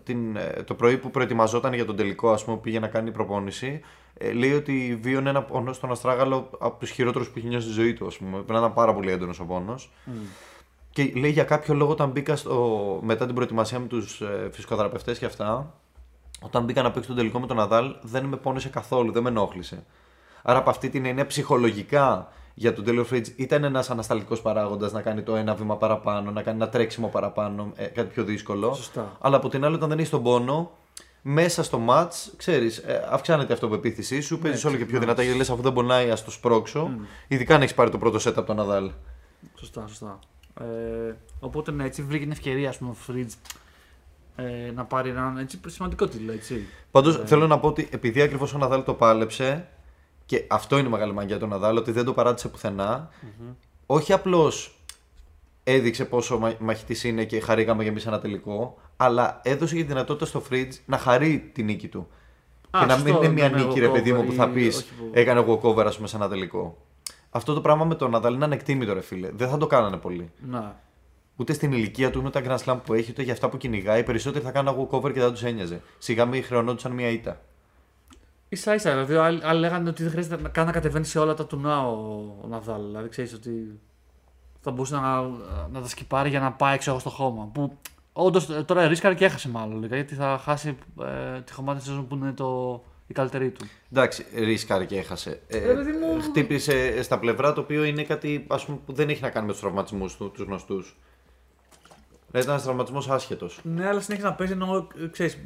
[0.05, 3.11] την, ε, το πρωί που προετοιμαζόταν για τον τελικό, ας πούμε, που πήγε να κάνει
[3.11, 3.81] προπόνηση,
[4.15, 7.75] ε, λέει ότι βίωνε ένα πόνο στον αστράγαλο από τους χειρότερους που έχει νιώσει στη
[7.75, 8.07] ζωή του.
[8.07, 8.31] Ας πούμε.
[8.31, 9.91] Πρέπει να ήταν πάρα πολύ έντονος ο πόνος.
[10.91, 15.19] Και λέει για κάποιο λόγο όταν μπήκα στο, μετά την προετοιμασία με τους ε, φυσικοθεραπευτές
[15.19, 15.75] και αυτά,
[16.41, 19.29] όταν μπήκα να παίξω τον τελικό με τον Ναδάλ, δεν με πόνεσε καθόλου, δεν με
[19.29, 19.85] ενόχλησε.
[20.43, 22.29] Άρα από αυτή την έννοια ψυχολογικά
[22.59, 26.43] για τον Τέλο Φρίτζ ήταν ένας ανασταλτικός παράγοντας να κάνει το ένα βήμα παραπάνω, να
[26.43, 28.75] κάνει ένα τρέξιμο παραπάνω, ε, κάτι πιο δύσκολο.
[28.75, 29.17] Σωστά.
[29.21, 30.71] Αλλά από την άλλη, όταν δεν έχει τον πόνο,
[31.23, 35.51] μέσα στο ματ, ξέρεις, αυξάνεται η αυτοπεποίθησή σου, παίζεις όλο και πιο δυνατά γιατί λες
[35.51, 36.91] αφού δεν πονάει, ας το σπρώξω.
[37.29, 38.91] Ειδικά αν έχεις πάρει το πρώτο set από τον Ναδάλ.
[39.55, 40.19] Σωστά, σωστά.
[40.61, 43.53] Ε, οπότε ναι, έτσι βρήκε την ευκαιρία ας πούμε, ο Fridge
[44.37, 46.33] ε, να πάρει έναν έτσι, σημαντικό τίτλο.
[46.33, 46.67] Έτσι.
[46.91, 49.69] Πάντως θέλω να πω ότι επειδή ακριβώς ο Ναδάλ το πάλεψε
[50.29, 53.09] και αυτό είναι η μεγάλη μαγιά του Ναδάλ, ότι δεν το παράτησε πουθενά,
[53.87, 54.79] όχι απλώς
[55.65, 59.87] έδειξε πόσο μα- μαχητής είναι και χαρήκαμε για εμείς ένα τελικό, αλλά έδωσε και τη
[59.87, 62.09] δυνατότητα στο Fridge να χαρεί τη νίκη του.
[62.71, 64.55] Α, και να μην σωστό, είναι μια ναι, νίκη, ρε παιδί μου, που θα walkover
[64.55, 66.77] πεις ή- όχι που- έκανε walkover, ας πούμε, σε ένα τελικό.
[67.31, 69.31] Αυτό το πράγμα με τον Ναδάλ είναι ανεκτήμητο, ρε φίλε.
[69.35, 70.31] Δεν θα το κάνανε πολύ.
[70.49, 70.81] Να.
[71.37, 74.01] Ούτε στην ηλικία του, ούτε τα Grand Slam που έχει, ούτε για αυτά που κυνηγάει.
[74.01, 75.83] Οι περισσότεροι θα κάνουν walkover και δεν τους ένοιαζε.
[75.99, 77.41] Σιγά μην χρεωνόντουσαν μια ήττα.
[78.57, 81.35] Σα ίσα, δηλαδή άλλοι, άλλοι λέγανε ότι δεν χρειάζεται να, καν να κατεβαίνει σε όλα
[81.35, 81.93] τα τουνά ο,
[82.43, 82.87] ο Ναδάλ.
[82.87, 83.81] Δηλαδή ξέρεις ότι
[84.61, 85.23] θα μπορούσε να,
[85.73, 87.51] να τα σκυπάρει για να πάει ξέρω, εγώ, στο χώμα.
[87.53, 87.79] Που
[88.13, 92.15] όντως τώρα ρίσκαρε και έχασε μάλλον λίγα, γιατί θα χάσει ε, τη χωμάτη σεζόν που
[92.15, 93.67] είναι το, η καλύτερη του.
[93.93, 95.41] Εντάξει, ρίσκαρε και έχασε.
[95.49, 96.21] Ε, Ρε παιδί μου.
[96.21, 99.53] χτύπησε στα πλευρά το οποίο είναι κάτι ας πούμε, που δεν έχει να κάνει με
[99.53, 100.97] τους τραυματισμούς του, τους γνωστούς.
[102.29, 103.61] Ήταν ένας τραυματισμός άσχετος.
[103.63, 105.39] Ναι, αλλά συνέχισε να παίζει ενώ ξέρεις,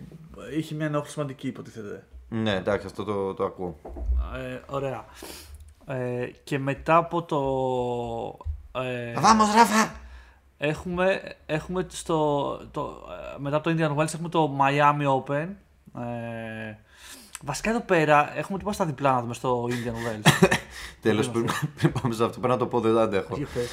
[0.57, 2.07] είχε μια ενόχληση σημαντική υποτίθεται.
[2.33, 3.79] Ναι, εντάξει, αυτό το, το ακούω.
[4.35, 5.05] Ε, ωραία.
[5.87, 8.81] Ε, και μετά από το.
[8.81, 10.01] Ε, Βάμο, Ράφα!
[10.65, 13.03] έχουμε, έχουμε στο, το,
[13.37, 15.49] ε, μετά από το Indian Wells έχουμε το Miami Open.
[16.01, 16.77] Ε,
[17.45, 20.49] βασικά εδώ πέρα έχουμε τίποτα στα διπλά να δούμε στο Indian Wells.
[21.03, 23.37] Τέλος, πριν, πριν πάμε σε αυτό, πρέπει να το πω, δεν το αντέχω.
[23.37, 23.71] Για πες.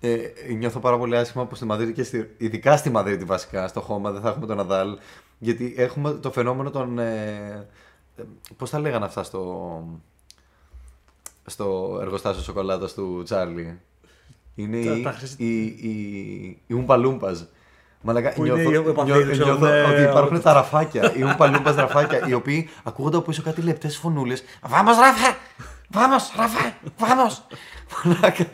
[0.00, 3.80] Ε, νιώθω πάρα πολύ άσχημα που στη Μαδρίτη και στη, ειδικά στη Μαδρίτη βασικά, στο
[3.80, 4.98] χώμα δεν θα έχουμε τον Ναδάλ.
[5.38, 6.98] Γιατί έχουμε το φαινόμενο των.
[6.98, 7.66] Ε, ε,
[8.56, 9.82] Πώς τα λέγανε αυτά στο.
[11.46, 13.80] στο εργοστάσιο σοκολάτα του Τσάρλι;
[14.54, 17.40] Είναι Τα- η, τα χρυσ- η, η, η Oompa Loompas.
[18.04, 21.14] Μαλάκα, Που είναι νιώθω, οι επαφίδες, νιώθω, ξέρω, νιώθω ναι, ότι υπάρχουν ότι- τα ραφάκια,
[21.16, 24.42] οι Oompa Loompas ραφάκια, οι οποίοι ακούγονται από πίσω κάτι λεπτές φωνούλες.
[24.62, 25.36] Vamos Ράφα!
[25.88, 26.76] Βάμος Ράφα!
[26.98, 27.46] Βάμος!
[28.04, 28.46] Μαλάκα.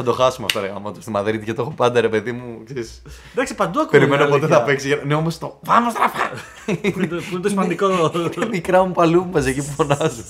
[0.00, 2.32] Θα το χάσουμε αυτό ρε γάμο του στη Μαδρίτη και το έχω πάντα ρε παιδί
[2.32, 2.62] μου.
[2.64, 3.02] Ξέρεις.
[3.32, 3.90] Εντάξει, παντού ακούω.
[3.90, 4.56] Περιμένω πότε αλήθεια.
[4.56, 4.86] θα παίξει.
[4.86, 5.58] για- Ναι, όμως το.
[5.62, 6.18] Βάμος Ράφα!
[6.66, 7.90] Που είναι το- που είναι το σημαντικό.
[8.36, 10.24] Είναι μικρά μου παλούμπας εκεί που φωνάζουν.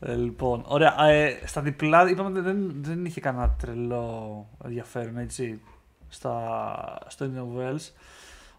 [0.00, 1.04] Ε, λοιπόν, ωραία.
[1.08, 5.60] Ε, στα διπλά είπαμε ότι δεν, δεν είχε κανένα τρελό ενδιαφέρον έτσι
[6.08, 7.90] στα, στο Indian Wells.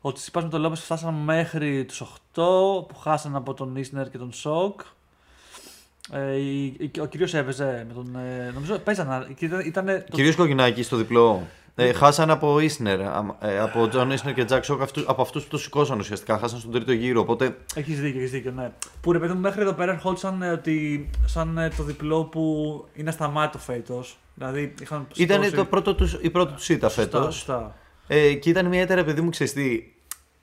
[0.02, 2.08] Ο Τσιπάς με τον Λόπες φτάσαν μέχρι τους 8
[2.88, 4.82] που χάσαν από τον Ίσνερ και τον Σοκ.
[6.12, 8.16] Ε, η- η- ο Κύργιος έπαιζε με τον...
[8.16, 9.28] Ε, νομίζω παίζανε.
[9.36, 11.48] και Ήταν, ήτανε το- Κύργιος Κοκκινάκη στο διπλό.
[11.80, 15.50] Ε, χάσαν από Ίσνερ, ε, από Τζον Ίσνερ και Τζακ Σοκ, αυτούς- από αυτούς που
[15.50, 16.38] το σηκώσαν ουσιαστικά.
[16.38, 17.22] Χάσαν στον τρίτο γύρο.
[17.22, 18.72] Οπότε Έχεις δίκιο, έχεις δίκιο, ναι.
[19.02, 22.86] Που ρε παιδί μου μέχρι εδώ πέρα ερχόντουσαν ε, ότι σαν ε, το διπλό που
[22.94, 24.18] είναι ασταμάτητο φέτος.
[24.34, 27.36] Δηλαδή είχαν ήταν σηκώσει- το πρώτο τους, η πρώτη τους ήττα Σωστά, φέτος.
[27.36, 27.76] σωστά.
[28.08, 29.96] Ε, και ήταν μια ήττα, παιδί μου, ξεστή.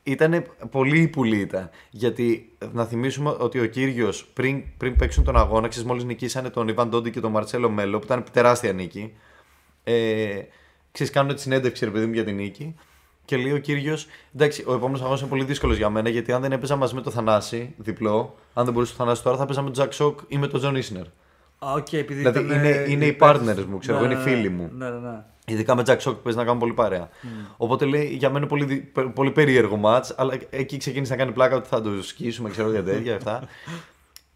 [0.07, 1.71] Ήταν πολύ ύπουλη ήττα.
[1.91, 6.69] Γιατί να θυμίσουμε ότι ο Κύργιος πριν, πριν παίξουν τον αγώνα, ξέρεις, μόλις νικήσανε τον
[6.69, 9.13] Ιβαν Ντόντι και τον Μαρτσέλο Μέλο, που ήταν τεράστια νίκη.
[9.85, 10.41] Ε,
[10.93, 12.75] ξέρεις, κάνουν τη συνέντευξη, ρε παιδί μου, για την νίκη.
[13.25, 16.41] Και λέει ο Κύργιος, εντάξει, ο επόμενος αγώνας είναι πολύ δύσκολος για μένα, γιατί αν
[16.43, 19.61] δεν έπαιζα μαζί με το Θανάση, διπλό, αν δεν μπορούσε το Θανάσης τώρα, θα παίζα
[19.61, 21.05] με τον Τζακ Σοκ ή με τον Τζον Ισνερ.
[21.59, 23.41] Α, οκ, επειδή Δηλαδή, ήταν, είναι- ε, είναι οι παίκτες.
[23.41, 24.55] partners μου, ξέρω Ναι, εγώ, είναι οι ναι, φίλοι ναι.
[24.57, 24.71] μου.
[24.77, 25.25] Ναι, ναι, ναι.
[25.47, 27.09] Ειδικά με Jack Sock που παίζει να κάνουν πολύ παρέα.
[27.57, 31.33] Οπότε λέει για μένα πολύ, δι- πε- πολύ περίεργο μάτ, αλλά εκεί ξεκίνησε να κάνει
[31.33, 33.43] πλάκα ότι θα το σκίσουμε, ξέρω για τέτοια αυτά.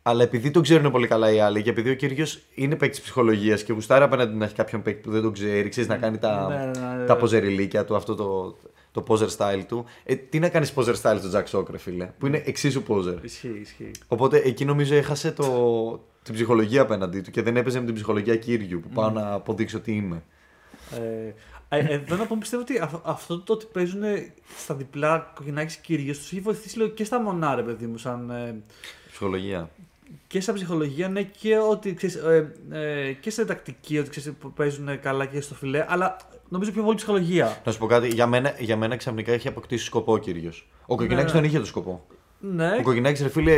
[0.02, 3.62] Αλλά επειδή το ξέρουν πολύ καλά οι άλλοι και επειδή ο κύριος είναι παίκτης ψυχολογίας
[3.62, 6.46] και γουστάρει απέναντι να έχει κάποιον παίκτη που δεν το ξέρει, ξέρεις να κάνει τα,
[6.48, 7.20] Ναι, ναι, ναι, τα ναι.
[7.20, 8.56] ποζεριλίκια του, αυτό το,
[8.92, 9.84] το poser style του.
[10.04, 13.16] Ε, τι να κάνεις poser style στο Jack Sock, ρε φίλε, που είναι εξίσου poser.
[13.22, 13.90] Ισχύει, ισχύει.
[14.08, 15.46] Οπότε εκεί νομίζω έχασε το,
[16.22, 19.80] την ψυχολογία απέναντί του και δεν έπαιζε με την ψυχολογία κύριου που πάω να αποδείξω
[19.80, 20.22] τι είμαι.
[20.90, 21.34] Ε,
[21.68, 24.02] ε, εδώ να πούμε πιστεύω ότι αυ- αυτό το ότι παίζουν
[24.58, 28.30] στα διπλά κοκκινάκι κυρίω τους έχει βοηθήσει λίγο και στα μονά, ρε παιδί μου, σαν.
[28.30, 28.62] ε,
[29.10, 29.70] Ψυχολογία.
[30.26, 34.52] και σαν ψυχολογία, ναι, και ότι ξέρεις, ε, ε, και σε τακτική, ότι ξέρεις, που
[34.52, 36.16] παίζουν καλά και στο φιλέ, αλλά
[36.48, 37.60] νομίζω πιο πολύ ψυχολογία.
[37.64, 40.68] Να σου πω κάτι, για μένα, για μένα ξαφνικά έχει αποκτήσει σκοπό ο κύριος.
[40.86, 41.38] Ο Κοκκινάκης Ναι.
[41.40, 42.06] τον είχε το σκοπό.
[42.40, 43.54] Ναι, Ο Κοκκινάκης, ρε φίλε,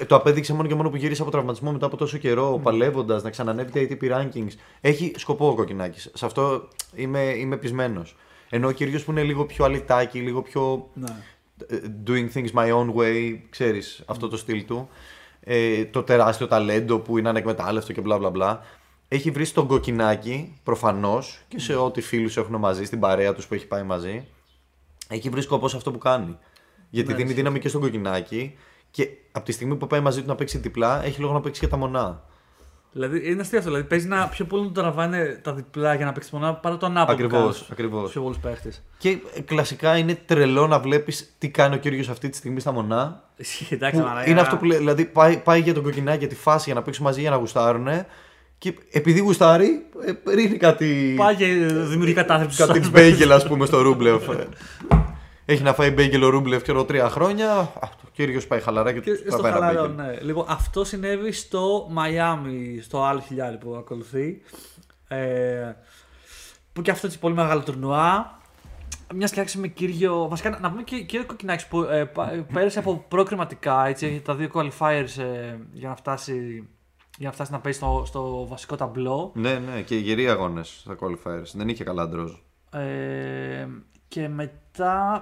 [0.00, 3.22] ε, το απέδειξε μόνο και μόνο που γύρισε από τραυματισμό μετά από τόσο καιρό, παλεύοντας
[3.22, 4.52] να ξανανεύει τα ATP rankings.
[4.80, 6.10] Έχει σκοπό ο Κοκκινάκης.
[6.14, 8.16] Σε αυτό είμαι, είμαι πεισμένος.
[8.50, 11.16] Ενώ ο κύριος που είναι λίγο πιο αλυτάκι, λίγο πιο ναι.
[11.66, 14.88] ε, doing things my own way, ξέρεις, αυτό το στυλ του.
[15.40, 18.60] Ε, το τεράστιο ταλέντο που είναι ανεκμετάλλευτο και μπλα μπλα μπλα.
[19.08, 23.54] Έχει βρει στον κοκκινάκι, προφανώς, και σε ό,τι φίλους έχουν μαζί, στην παρέα τους που
[23.54, 24.26] έχει πάει μαζί.
[25.08, 26.38] Έχει βρει σκοπό σε αυτό που κάνει.
[26.90, 27.40] Γιατί Ναι, δίνει ισχύει.
[27.42, 28.56] δύναμη και στον κοκκινάκι
[28.90, 31.60] και από τη στιγμή που πάει μαζί του να παίξει διπλά, έχει λόγο να παίξει
[31.60, 32.22] και τα μονά.
[32.92, 33.70] Δηλαδή είναι αστείο αυτό.
[33.70, 36.76] Δηλαδή παίζει να πιο πολύ να το τραβάνε τα διπλά για να παίξει μονά παρά
[36.76, 37.12] το ανάποδο.
[37.24, 38.10] Ακριβώς, ακριβώς.
[38.10, 38.82] Πιο πολλούς παίχτες.
[38.98, 42.72] Και ε, κλασικά είναι τρελό να βλέπεις τι κάνει ο κύριος αυτή τη στιγμή στα
[42.72, 43.22] μονά
[43.70, 44.30] Εντάξει, Που μαλάκα.
[44.30, 46.82] είναι αυτό που λέει, δηλαδή πάει, πάει για τον κοκκινάκι για τη φάση για να
[46.82, 47.88] παίξουν μαζί για να γουστάρουν.
[48.58, 49.86] Και επειδή γουστάρει,
[50.26, 51.14] ε, ρίχνει κάτι.
[51.16, 52.54] Πάει και δημιουργεί κατάθλιψη.
[52.54, 54.22] στους κάτι άλλους μπέγγελ, ας πούμε, στο Ρούμπλεφ.
[55.48, 57.52] Ε, Έχει να φάει μπέγγελ ο Ρούμπλεφ και τρία χρόνια.
[57.58, 60.06] Α, το κύριος πάει χαλαρά και, Και του στο πάει ένα χαλαρό, μπέγγελ.
[60.14, 60.20] ναι.
[60.20, 64.42] Λοιπόν, αυτό συνέβη στο Μαϊάμι, στο άλλο χιλιάρι που ακολουθεί.
[65.08, 65.72] Ε,
[66.72, 68.38] που και αυτό έτσι πολύ μεγάλο τουρνουά.
[69.14, 70.28] Μιας και άρχισε με κύριο.
[70.28, 74.34] Βασικά να- να πούμε και κύριο Κοκκινάκης που ε, πα- πέρασε από προκριματικά έτσι, τα
[74.34, 76.68] δύο qualifiers ε, για, να φτάσει,
[77.18, 79.32] για να φτάσει να παίζει στο, στο βασικό ταμπλό.
[79.34, 81.50] Ναι, ναι, και γεροί αγώνες στα qualifiers.
[81.54, 82.32] Δεν είχε καλά ντρόζ.
[82.70, 83.66] Ε,
[84.08, 84.52] και μετά,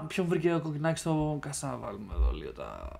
[0.06, 1.38] ποιο βρήκε ο Κοκκινάκη στο.
[1.40, 2.90] Κάτσε να βάλουμε εδώ λίγο τα.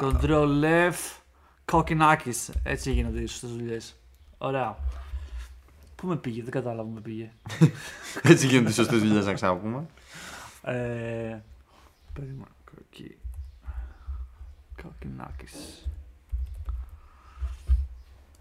[0.00, 1.20] Control F
[1.64, 2.50] Κοκκινάκης.
[2.62, 3.96] Έτσι γίνονται οι σωστές δουλειές.
[4.38, 4.76] Ωραία.
[5.96, 7.30] Πού με πήγε, δεν κατάλαβα που με πήγε.
[8.32, 9.86] Έτσι γίνονται οι σωστές δουλειές, να ξαναπούμε.
[10.62, 11.38] Ε,
[12.12, 13.18] περίμενα, κοκκι...
[14.82, 15.88] Κοκκινάκης.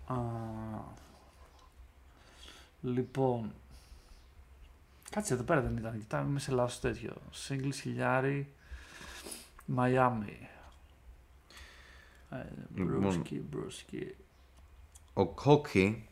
[0.07, 0.16] Α,
[2.82, 3.53] λοιπόν,
[5.16, 7.13] κάτσε εδώ πέρα δεν ήταν, κοιτάμε είμαι σε λάθος τέτοιο.
[7.47, 8.47] Singles χιλιάρι,
[9.66, 10.47] Μαϊάμι.
[12.30, 12.36] Ε,
[12.76, 12.99] Λοιπόν.
[12.99, 14.16] Μπρούσκι, μπρούσκι.
[15.13, 16.07] Ο Κόκκι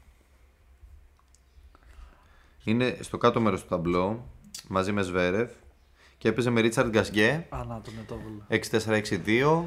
[2.63, 4.27] είναι στο κάτω μέρος του ταμπλό
[4.67, 5.51] μαζί με Σβέρεφ
[6.17, 8.45] και έπαιζε με Ρίτσαρντ Γκασγκέ Α, να τον μετόβολο.
[8.49, 9.63] 6-4-6-2.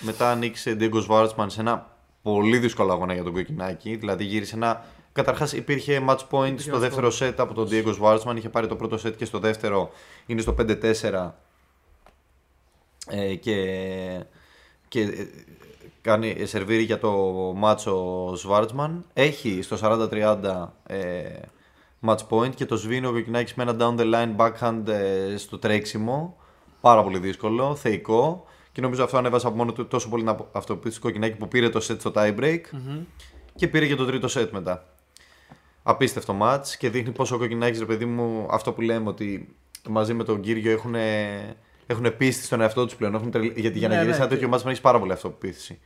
[0.00, 3.96] Μετά ανοίξε Diego Schwartzman σε ένα πολύ δύσκολο αγώνα για τον Κοκκινάκη.
[3.96, 4.84] Δηλαδή γύρισε ένα.
[5.12, 8.36] Καταρχάς υπήρχε match point στο match δεύτερο set από τον Diego Schwartzman.
[8.36, 9.90] Είχε πάρει το πρώτο set και στο δεύτερο
[10.26, 11.30] είναι στο 5-4.
[13.08, 13.54] Ε, και
[14.88, 15.26] και ε,
[16.00, 17.12] κάνει ε, σερβίρει για το
[17.56, 18.90] μάτσο Schwartzman.
[19.12, 21.22] Έχει στο 40-30 ε,
[22.06, 25.58] match point και το σβήνει ο Κοκκινάκης με ένα down the line backhand ε, στο
[25.58, 26.36] τρέξιμο.
[26.80, 28.44] Πάρα πολύ δύσκολο, θεϊκό.
[28.72, 31.68] Και νομίζω αυτό ανέβασε από μόνο του τόσο πολύ την αυτοποίηση του Κοκκινάκη που πήρε
[31.68, 32.60] το set στο tie break
[33.54, 34.86] και πήρε και το τρίτο set μετά.
[35.82, 39.54] Απίστευτο match και δείχνει πόσο ο Κοκκινάκης ρε παιδί μου αυτό που λέμε ότι
[39.88, 40.94] μαζί με τον Κύριο έχουν,
[41.86, 43.14] έχουν πίστη στον εαυτό τους πλέον.
[43.14, 44.98] Έχουν τρελ- Γιατί για να Ναι, γυρίσει ναι, ένα τέτοιο match πρέπει να έχεις πάρα
[44.98, 45.78] πολύ αυτοπεποίθηση.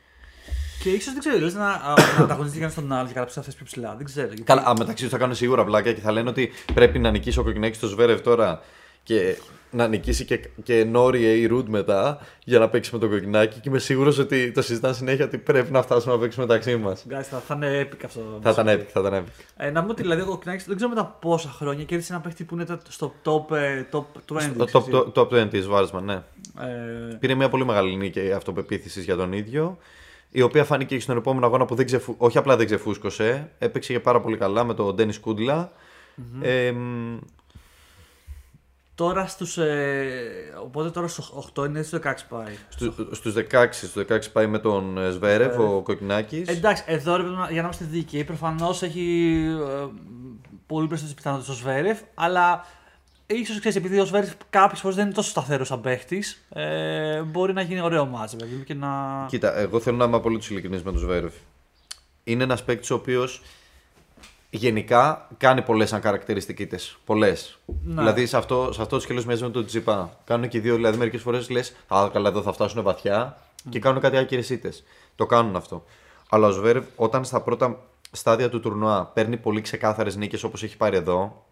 [0.83, 3.55] Και ίσως δεν ξέρω, λες να, α, να ανταγωνιστεί κανένα τον άλλο και κάψει αυτές
[3.55, 3.95] πιο ψηλά.
[3.95, 4.27] Δεν ξέρω.
[4.27, 7.11] γιατί- Καλά, α, μεταξύ τους θα κάνουν σίγουρα πλάκα και θα λένε ότι πρέπει να
[7.11, 8.61] νικήσει ο Κοκκινάκης στο Σβέρευ τώρα
[9.07, 9.37] και
[9.71, 13.59] να νικήσει και, και Νόρι ή Ρουντ μετά για να παίξει με τον Κοκκινάκη.
[13.59, 17.05] Και είμαι σίγουρος ότι το συζητάνε συνέχεια ότι πρέπει να φτάσουμε να παίξουμε μεταξύ μας.
[17.09, 18.39] Guys, θα, θα είναι epic αυτό.
[18.41, 19.43] Θα ήταν epic, θα ήταν epic.
[19.57, 22.43] Ε, να πούμε ότι δηλαδή ο Κοκκινάκης δεν ξέρω μετά πόσα χρόνια κέρδισε ένα παίχτη
[22.43, 24.03] που είναι το- στο top, ε, top 20.
[24.25, 24.71] Το ξέρεις.
[24.73, 26.13] top, το, top 20 Βάρσμαν, ναι.
[26.13, 29.77] Ε, Πήρε μια πολύ μεγάλη νίκη αυτοπεποίθησης για τον ίδιο.
[30.31, 32.15] Η οποία φάνηκε και στον επόμενο αγώνα που δεν ξεφου...
[32.17, 35.71] όχι απλά δεν ξεφούσκωσε, έπαιξε και πάρα πολύ καλά με τον Ντένι Κούντλα.
[36.41, 37.17] Ε, μ,
[38.97, 42.57] τώρα στους, ε, οπότε τώρα στους 8 είναι στο 16 πάει.
[42.69, 46.47] στους, στους 16, στους 16 πάει με τον ε, Σβέρευ, ο Κοκκινάκης.
[46.47, 49.85] Εντάξει, εδώ ρε, παιδί μου, για να είμαστε δίκαιοι, προφανώς έχει ε,
[50.65, 52.65] πολύ περισσότερες πιθανότητες ο Σβέρεφ, αλλά
[53.25, 57.53] ίσως ξέρεις, επειδή ο Σβέρεφ κάποιες φορές δεν είναι τόσο σταθερός σαν παίχτης, ε, μπορεί
[57.53, 59.25] να γίνει ωραίο μάτζ, βέβαια, και να.
[59.29, 61.33] Κοίτα, εγώ θέλω να είμαι απολύτως ειλικρινής με τον Σβέρευ.
[62.23, 63.41] Είναι ένας παίκτης ο οποίος
[64.49, 66.79] γενικά κάνει πολλές ανκαρακτηριστικήτε.
[67.05, 67.57] Πολλές.
[67.65, 67.93] Ναι.
[67.93, 70.17] Δηλαδή σε αυτό, σε αυτό το σκέλος μοιάζει με τον Τζιπά.
[70.25, 73.37] Κάνουν και οι δύο, δηλαδή μερικές φορές λες: Α, καλά, εδώ θα φτάσουν βαθιά.
[73.69, 74.73] και κάνουν κάτι άκυρε ήττε.
[75.15, 75.83] Το κάνουν αυτό.
[76.29, 77.79] Αλλά ο Σβέρευ όταν στα πρώτα
[78.11, 81.45] στάδια του τουρνουά παίρνει πολύ ξεκάθαρες νίκες όπως έχει πάρει εδώ.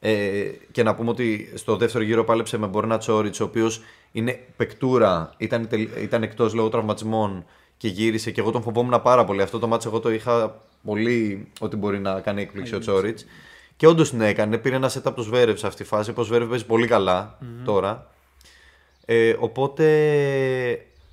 [0.00, 0.42] Ε,
[0.72, 3.80] και να πούμε ότι στο δεύτερο γύρο πάλεψε με Μπορνά Τσόριτς, ο οποίος
[4.12, 7.44] είναι παικτούρα, ήταν, τελ- ήταν εκτός λόγω τραυματισμών
[7.82, 8.30] και γύρισε.
[8.30, 9.42] Και εγώ τον φοβόμουν πάρα πολύ.
[9.42, 13.24] Αυτό το μάτσο εγώ το είχα πολύ ότι μπορεί να κάνει έκπληξη ο Τσόριτς.
[13.76, 14.58] Και όντως την έκανε.
[14.58, 16.12] Πήρε ένα set από το Σβέρευ σε αυτή τη φάση.
[16.16, 18.10] Ο Σβέρευ παίζει πολύ καλά τώρα.
[19.04, 19.86] Ε, οπότε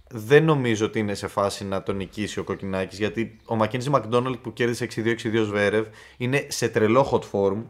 [0.10, 4.38] δεν νομίζω ότι είναι σε φάση να τον νικήσει ο Κοκκινάκης γιατί ο Μακίνζι Μακδόναλτ
[4.38, 5.16] που κέρδισε 6-2-6-2
[5.46, 5.86] Σβέρευ
[6.18, 7.64] είναι σε τρελό hot form.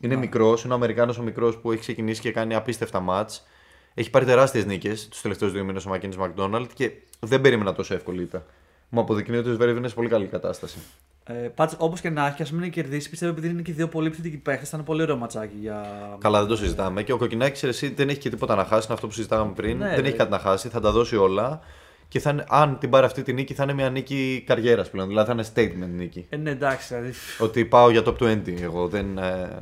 [0.00, 3.46] Είναι μικρός, είναι ο Αμερικάνος ο μικρός που έχει ξεκινήσει και κάνει απίστευτα μάτς.
[3.94, 6.90] Έχει πάρει τεράστιες νίκες τους τελευταίους δύο μήνες ο Μακίνζι Μακδόναλτ και
[7.20, 8.44] δεν περίμενα τόσο εύκολη ήττα.
[8.88, 10.78] Μου αποδεικνύει ότι ο Σβέρευ είναι σε πολύ καλή κατάσταση.
[11.24, 14.06] Ε, Πάντως, όπως και να έχει, ας μην κερδίσει, πιστεύω επειδή είναι και δύο πολύ
[14.06, 15.84] επιθετικοί παίχτες, θα είναι πολύ ωραίο ματσάκι για.
[16.20, 17.02] Καλά, δεν το συζητάμε.
[17.02, 18.84] Και ο Κοκκινάκης εσύ δεν έχει και τίποτα να χάσει.
[18.84, 19.76] Είναι αυτό που συζητάγαμε πριν.
[19.78, 20.08] Ναι, δεν ρε.
[20.08, 20.68] έχει κάτι να χάσει.
[20.68, 21.60] Θα τα δώσει όλα.
[22.08, 25.08] Και θα είναι, αν την πάρει αυτή τη νίκη, θα είναι μια νίκη καριέρας πλέον.
[25.08, 26.26] Δηλαδή θα είναι statement νίκη.
[26.28, 27.12] Ε, ναι, εντάξει, δηλαδή.
[27.38, 28.60] Ότι πάω για top 20.
[28.60, 29.18] Εγώ δεν.
[29.18, 29.58] Ε,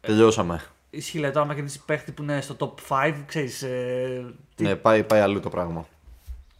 [0.00, 0.60] τελειώσαμε.
[0.90, 3.62] Ισχύει, δηλαδή, άμα κερδίσει παίχτη που είναι στο top 5, ξέρεις.
[3.62, 4.24] Ε,
[4.54, 5.86] τι- Ναι, πάει, πάει αλλού το πράγμα.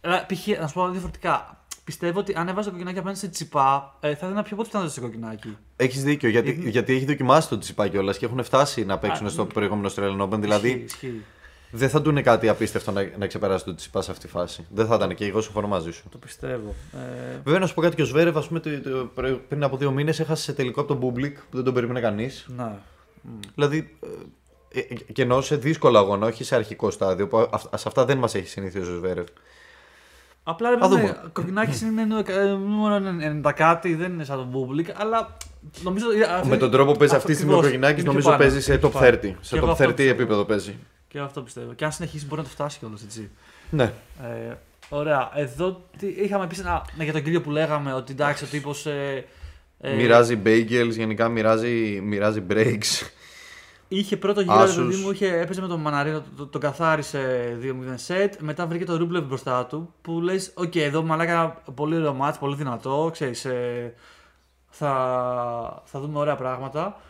[0.03, 0.47] Αλλά, π.χ.
[0.59, 1.57] να σου πω διαφορετικά.
[1.83, 4.99] Πιστεύω ότι αν έβαζε το κοκκινάκι απέναντι σε τσιπά, ε, θα ήταν πιο πιθανό σε
[5.01, 5.57] κοκκινάκι.
[5.75, 6.29] Έχεις δίκιο.
[6.29, 9.49] Γιατί, γιατί έχει δοκιμάσει το τσιπά κιόλας και έχουν φτάσει να παίξουν Α, στο ναι.
[9.53, 10.39] προηγούμενο Australian Open.
[10.39, 11.21] Δηλαδή Ισχύει, ισχύει.
[11.71, 14.65] δεν θα του είναι κάτι απίστευτο να, να ξεπεράσει το τσιπά σε αυτή τη φάση.
[14.69, 16.03] Δεν θα ήταν και εγώ συμφωνώ μαζί σου.
[16.09, 16.75] Το πιστεύω.
[16.93, 19.09] Ε, Βέβαια, να σου πω κάτι και ο Σβέρευ, ας πούμε, το- το-
[19.47, 22.45] πριν από δύο μήνες έχασε σε τελικό από τον Μπούμπλικ που δεν τον περίμενε κανείς.
[22.57, 22.71] ναι.
[23.55, 23.97] Δηλαδή,
[24.73, 27.27] ε, ε, και εννοώ σε δύσκολο αγώνα, όχι σε αρχικό στάδιο.
[27.27, 29.27] Που αυ- σε αυτά δεν μας έχει συνηθίσει ο Ζβέρεφ.
[30.43, 31.21] Απλά ρε Θα παιδί, δούμε.
[31.25, 33.01] ο Κοκκινάκη είναι νου- ε, νούμερο
[33.43, 35.37] 90 κάτι, δεν είναι σαν τον Μπούμπλικ, αλλά
[35.83, 36.05] νομίζω.
[36.11, 38.11] ε, αυτή- Με τον τρόπο που παίζει αυτή τη στιγμή ο ακριβώς, Κοκκινάκη, είναι πιο
[38.11, 39.05] νομίζω πάνω, παίζει σε είναι πιο top πάνω.
[39.05, 39.19] 30.
[39.19, 40.21] Και Σε εγώ top αυτό 30 πιστεύω.
[40.21, 40.75] επίπεδο παίζει.
[41.07, 41.73] Και εγώ αυτό πιστεύω.
[41.73, 43.29] Και αν συνεχίσει μπορεί να το φτάσει κιόλας έτσι.
[43.69, 43.83] Ναι.
[44.23, 44.53] Ε,
[44.89, 45.31] ωραία.
[45.35, 48.85] Εδώ τι, είχαμε πει ένα, ναι, για τον Κύργιο που λέγαμε ότι εντάξει ο τύπος.
[48.85, 49.25] Ε,
[49.79, 53.07] ε, Μοιράζει bagels, γενικά μοιράζει, μοιράζει breaks.
[53.95, 54.87] Είχε πρώτο γύρο, ρε Άσους.
[54.87, 58.33] παιδί μου, είχε, έπαιζε με τον Μαναρίνο, τον το, τον καθάρισε 2-0 σετ.
[58.39, 59.93] Μετά βρήκε τον Ρούμπλεβ μπροστά του.
[60.01, 63.09] Που λες: Οκ, εδώ μαλάκα ένα πολύ ωραίο μάτς, πολύ δυνατό.
[63.11, 63.93] Ξέρεις, ε,
[64.69, 67.01] θα, θα δούμε ωραία πράγματα.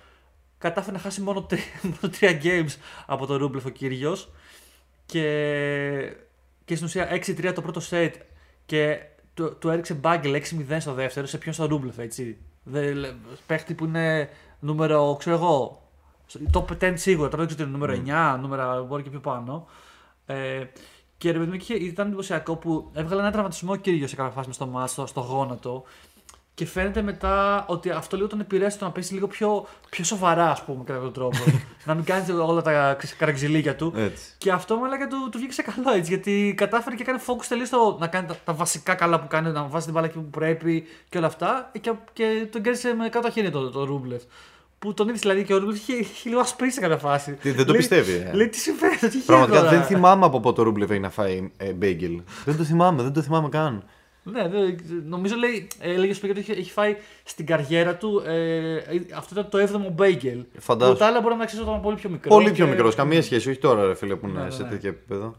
[0.57, 1.63] Κατάφερε να χάσει μόνο, τρία,
[2.01, 2.75] μόνο τρία games
[3.05, 4.29] από τον Ρούμπλεβ ο κύριος.
[5.05, 6.15] Και,
[6.65, 8.15] και στην ουσία 6-3 το πρώτο σετ.
[8.65, 8.99] Και
[9.33, 11.25] του, του έριξε μπάγκελ 6-0 στο δεύτερο.
[11.25, 12.37] Σε ποιον στο Ρούμπλεβ, έτσι.
[12.63, 13.11] Δε, λε-
[13.47, 14.29] παίχτη που είναι
[14.59, 15.82] νούμερο, ξέρω εγώ,
[16.53, 19.67] top 10 σίγουρα, τώρα δεν ξέρω τι είναι νούμερο 9, νούμερα μπορεί και πιο πάνω.
[20.25, 20.63] Ε,
[21.17, 24.31] και ρε παιδί μου, είχε- ήταν εντυπωσιακό που έβγαλε ένα τραυματισμό ο κύριο σε κάποια
[24.31, 25.83] φάση μες στο μάτς, στο, στο γόνατο.
[26.55, 30.49] Και φαίνεται μετά ότι αυτό λίγο τον επηρέασε το να πέσει λίγο πιο, πιο σοβαρά,
[30.49, 31.37] α πούμε, κατά κάποιο τρόπο.
[31.85, 33.93] να μην κάνει όλα τα ξέρεις, καραξιλίκια του.
[33.95, 34.33] Έτσι.
[34.37, 36.09] Και αυτό με λέγανε του, του βγήκε σε καλό έτσι.
[36.11, 39.51] Γιατί κατάφερε και έκανε focus τελείω στο να κάνει τα, τα βασικά καλά που κάνει,
[39.51, 41.71] να βάζει την μπάλα εκεί που πρέπει και όλα αυτά.
[41.81, 44.21] Και, και τον κέρδισε με κάτω χέρια το, το Ρούμπλεφ.
[44.83, 47.33] Που τον είδες δηλαδή και ο Ρούμπλεφ είχε, είχε λίγο ασπρίσει σε κάποια φάση.
[47.33, 49.25] Τι, δεν το Λέει- πιστεύει, ε; Λέει τι συμβαίνει, τι γίνεται.
[49.25, 52.21] Πραγματικά τώρα; δεν θυμάμαι από πότε ο Ρούμπλεβ έχει να φάει ε, bagel.
[52.45, 53.83] δεν το θυμάμαι, δεν το θυμάμαι καν.
[54.23, 58.23] Ναι, δεν- νομίζω λέει, έλεγε ο Σπίγκερ ότι έχει, έχει φάει στην καριέρα του.
[58.25, 58.77] Ε,
[59.17, 59.57] αυτό ήταν το
[59.87, 60.45] 7ο μπέγκελ.
[60.59, 60.95] Φαντάσου.
[60.95, 62.29] Τα άλλα μπορεί να ξέρεις όταν ήταν πολύ πιο μικρό.
[62.29, 63.49] Πολύ πιο και- μικρός, καμία σχέση.
[63.49, 64.69] Όχι τώρα, ρε φίλε, που είναι Ναι, ναι, σε ναι.
[64.69, 65.35] τέτοιο επίπεδο.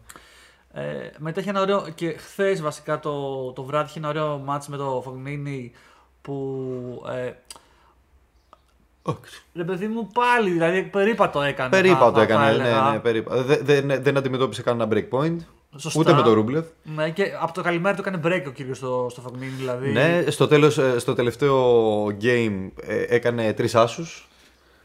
[0.73, 0.83] Ε,
[1.19, 1.87] μετά είχε ένα ωραίο.
[1.95, 5.73] και χθες βασικά το, το βράδυ είχε ένα ωραίο μάτς με το Φογνίνη
[6.23, 7.03] που.
[7.27, 7.33] Ε,
[9.55, 11.69] ρε παιδί μου πάλι, δηλαδή περίπατο έκανε.
[11.77, 12.49] θα- Περίπατο θα- θα έκανε.
[12.51, 12.83] έλεγα.
[12.85, 13.43] Ναι, ναι, περίπατο.
[13.43, 15.37] Δεν, δεν, δεν αντιμετώπισε κανένα break point.
[15.77, 16.01] Σωστά.
[16.01, 16.65] Ούτε με τον Ρούμπλεβ.
[16.83, 19.91] Ναι, και από το καλημέρα του έκανε break ο κύριος στο, στο Φογνίνη, δηλαδή.
[19.91, 24.29] Ναι, στο, τέλος, ε, στο τελευταίο game ε, έκανε τρεις άσους.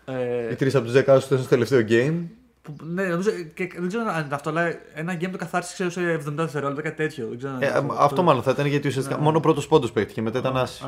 [0.06, 2.24] Ε, Οι τρεις από τους 10 άσους ήταν στο τελευταίο game.
[2.62, 4.62] που, ναι, νομίζω, και, δεν ξέρω αν είναι αυτό, αλλά
[4.94, 7.28] ένα game το καθάρισε ξέρω, σε 70 δευτερόλεπτα, κάτι τέτοιο.
[7.28, 7.96] Δεν ξέρω αν Ε, είναι ε, αυτό.
[8.04, 10.84] αυτό μάλλον θα ήταν γιατί ουσιαστικά μόνο ο πρώτος πόντος παίχτηκε, μετά ήταν άσοι.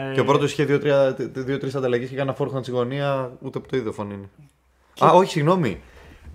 [0.00, 0.10] Α.
[0.10, 0.64] Ε, Και ο πρώτος είχε
[1.24, 4.28] δύο-τρει ανταλλαγές και έκανε φόρχον στη γωνία, ούτε που το είδε ο Φωνίνη.
[5.04, 5.80] Α, όχι, συγγνώμη.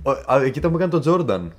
[0.03, 1.53] Ο- α, Εκεί ήταν που έκανε τον Τζόρνταν.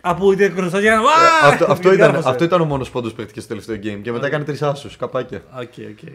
[0.00, 1.00] Α, που ήταν γνωστός για να.
[1.00, 2.28] Ε, αυτό, αυτό, ήταν, Διάβασε.
[2.28, 4.00] αυτό ήταν ο μόνος πόντος που παίχτηκε στο τελευταίο game.
[4.02, 5.42] Και μετά έκανε τρεις άσους, καπάκια.
[5.60, 6.12] Οκ, οκ.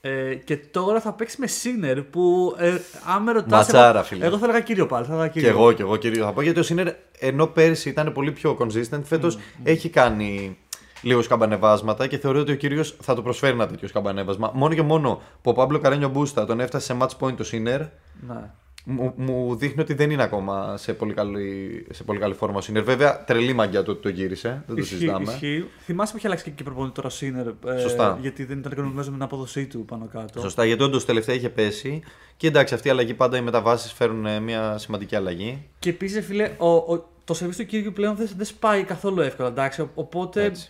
[0.00, 2.78] Ε, και τώρα θα παίξει με Σίνερ που ε,
[3.16, 4.24] αν με ρωτάς, Ματσάρα, εγώ, φίλε.
[4.26, 5.06] Εγώ θα έλεγα Κύργιο πάλι.
[5.06, 5.48] Θα έλεγα Και Κύργιο.
[5.56, 6.24] εγώ, και εγώ, Κύργιο.
[6.24, 6.88] Θα πω γιατί ο Σίνερ
[7.18, 10.58] ενώ πέρσι ήταν πολύ πιο consistent, φέτος έχει κάνει
[11.02, 14.50] λίγος σκαμπανεβάσματα και θεωρώ ότι ο Κύργιος θα του προσφέρει ένα τέτοιο σκαμπανέβασμα.
[14.54, 17.80] Μόνο και μόνο που ο Πάμπλο Καρένιο Μπούστα τον έφτασε σε match point το Σίνερ,
[17.80, 18.50] Ναι.
[18.84, 22.60] μου, μου δείχνει ότι δεν είναι ακόμα σε πολύ καλή, σε πολύ καλή φόρμα ο
[22.60, 22.82] Σίνερ.
[22.84, 24.48] Βέβαια, τρελή μαγιά το ότι το γύρισε.
[24.66, 25.32] Δεν το Ισχύει, συζητάμε.
[25.32, 25.64] ισχύει.
[25.84, 27.46] Θυμάσαι που είχε αλλάξει και προπονητή τώρα Σίνερ.
[27.46, 28.18] ε, Σωστά.
[28.20, 30.40] γιατί δεν ήταν ικανοποιημένο με την απόδοσή του πάνω κάτω.
[30.40, 32.02] Σωστά, γιατί όντως τελευταία είχε πέσει.
[32.36, 35.62] Και εντάξει, αυτή η αλλαγή πάντα οι μεταβάσεις φέρουν ε, μια σημαντική αλλαγή.
[35.78, 39.48] Και επίσης, φίλε, ο, ο, το σερβίς του Κύριου πλέον δεν, δεν σπάει καθόλου εύκολα.
[39.48, 40.44] Εντάξει, Ο- οπότε.
[40.44, 40.66] Έτσι.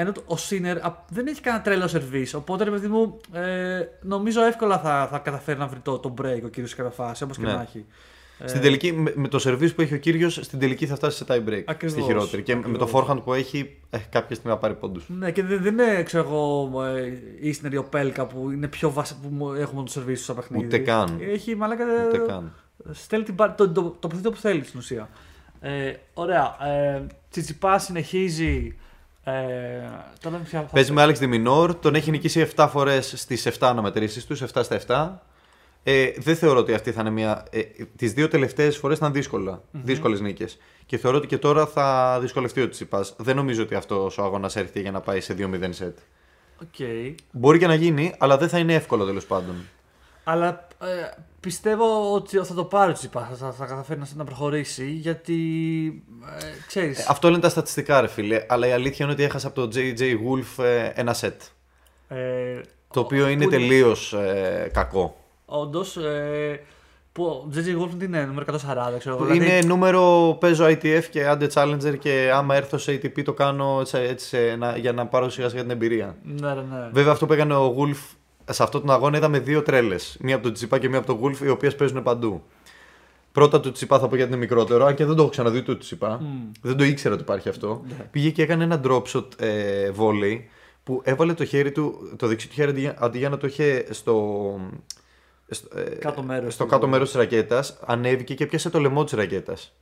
[0.00, 2.34] Ενώ το- ο Σίνερ α, δεν έχει κανένα τρέλο σερβίς.
[2.34, 6.40] Οπότε, ρε παιδί μου, ε, νομίζω εύκολα θα, θα καταφέρει να βρει το, το break
[6.44, 7.52] ο κύριος κατά φάση, όπως και Ναι.
[7.52, 7.84] να έχει.
[8.44, 11.24] Στην τελική, με, με το σερβίς που έχει ο κύριος, στην τελική θα φτάσει σε
[11.28, 11.62] tie break.
[11.64, 12.42] Ακριβώς, Στη χειρότερη.
[12.42, 13.06] Και με το ακριβώς.
[13.08, 15.04] forehand που έχει, ε, κάποια στιγμή να πάρει πόντους.
[15.08, 17.06] Ναι, και δεν, δεν είναι, ξέρω εγώ, ε,
[17.40, 19.16] η Ίσνερ ή ο Πέλκα που είναι πιο βασι...
[19.22, 20.64] που μου- έχουμε το σερβίς του στα παιχνίδι.
[20.64, 21.18] Ούτε καν.
[21.20, 21.84] Έχει μαλάκα.
[22.08, 22.52] Ούτε καν.
[22.90, 25.08] Στέλνει την, μπα- το, το, το, το που θέλει στην ουσία.
[25.60, 26.56] Ε, ωραία.
[26.66, 28.76] Ε, Τσιτσιπά συνεχίζει.
[29.28, 29.88] Ε,
[30.20, 30.62] τώρα δεν ξέρω.
[30.62, 34.62] θα- Παίζει με Άλεξ Διμινόρ, τον έχει νικήσει 7 φορές στις 7 αναμετρήσεις τους, 7
[34.62, 35.22] στα 7.
[35.82, 37.44] Ε, δεν θεωρώ ότι αυτή θα είναι μια.
[37.50, 37.60] Ε,
[37.96, 39.62] Τις δύο τελευταίες φορές ήταν δύσκολα.
[39.70, 40.58] Δύσκολες νίκες.
[40.86, 43.04] Και θεωρώ ότι και τώρα θα δυσκολευτεί ο Τσιτσιπά.
[43.16, 45.98] Δεν νομίζω ότι αυτός ο αγώνας έρχεται για να πάει σε 2-0 σετ.
[46.62, 46.86] Οκ.
[47.30, 49.54] Μπορεί και να γίνει, αλλά δεν θα είναι εύκολο τέλος πάντων.
[50.24, 50.86] Αλλά ε,
[51.48, 53.30] πιστεύω ότι θα το πάρει ο Τσιτσιπά.
[53.34, 55.34] Θα, θα καταφέρει να, να προχωρήσει γιατί.
[56.40, 58.44] Ε, ξέρεις, Ε, Αυτό λένε τα στατιστικά, ρε φίλε.
[58.48, 61.40] Αλλά η αλήθεια είναι ότι έχασε από το JJ Wolf ε, ένα σετ.
[62.08, 62.16] ε,
[62.92, 64.14] Το οποίο είναι που τελείως
[64.72, 65.16] κακό.
[65.44, 65.96] Όντως.
[65.96, 66.60] Ε,
[67.12, 69.24] που ο JJ Wolf τι είναι, νούμερο 140, ξέρω εγώ.
[69.24, 73.78] δηλαδή- Είναι νούμερο παίζω ITF και άντε Challenger και άμα έρθω σε ATP το κάνω
[73.80, 76.16] έτσι, έτσι, σε- να- για να πάρω σιγά σιγά την εμπειρία.
[76.22, 76.88] Ναι, ναι, ναι.
[76.92, 78.16] Βέβαια αυτό που έκανε ο Wolf
[78.48, 80.16] σε αυτόν τον αγώνα είδαμε δύο τρέλες.
[80.20, 82.42] Μία από τον Τσιπά και μία από τον Wolf οι οποίες παίζουν παντού.
[83.32, 85.78] Πρώτα του Τσιπά θα πω γιατί είναι μικρότερο, αν και δεν το έχω ξαναδεί το
[85.78, 86.20] Τσιπά.
[86.62, 87.82] Δεν το ήξερα ότι υπάρχει αυτό.
[88.10, 90.38] Πήγε και έκανε ένα drop shot ε, volley
[90.84, 93.46] που έβαλε το χέρι του, το δεξί του χέρι αντί για- αντί για να το
[93.46, 94.60] είχε στο,
[95.48, 96.70] στο, ε, Κάτω μέρος στο του.
[96.70, 99.74] κάτω μέρος της ρακέτας, ανέβηκε και πιάσε το λαιμό της ρακέτας.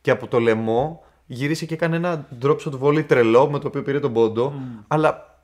[0.00, 3.82] Και από το λαιμό γύρισε και έκανε ένα drop shot volley τρελό με το οποίο
[3.82, 4.52] πήρε τον πόντο.
[4.88, 5.38] Αλλά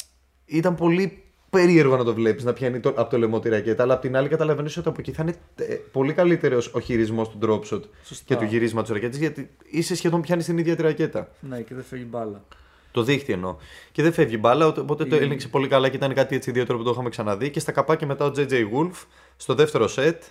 [0.45, 1.24] ήταν πολύ
[1.55, 3.82] περίεργο να το βλέπεις να πιάνει το, από το λαιμό τη ρακέτα.
[3.82, 7.28] Αλλά απ' την άλλη καταλαβαίνεις ότι από εκεί θα είναι ε, πολύ καλύτερος ο χειρισμός
[7.28, 8.24] του drop shot Σωστά.
[8.26, 11.28] και του γυρίσματος της ρακέτας γιατί είσαι σχεδόν πιάνει την ίδια τη ρακέτα.
[11.40, 12.44] Ναι, και δεν φεύγει μπάλα.
[12.90, 13.57] Το δίχτυ εννοώ.
[13.92, 16.78] Και δεν φεύγει μπάλα, οπότε το Η- έλεγξε πολύ καλά και ήταν κάτι έτσι ιδιαίτερο
[16.78, 17.50] που το είχαμε ξαναδεί.
[17.50, 19.05] Και στα καπάκια μετά ο JJ Wolf
[19.36, 20.22] στο δεύτερο σετ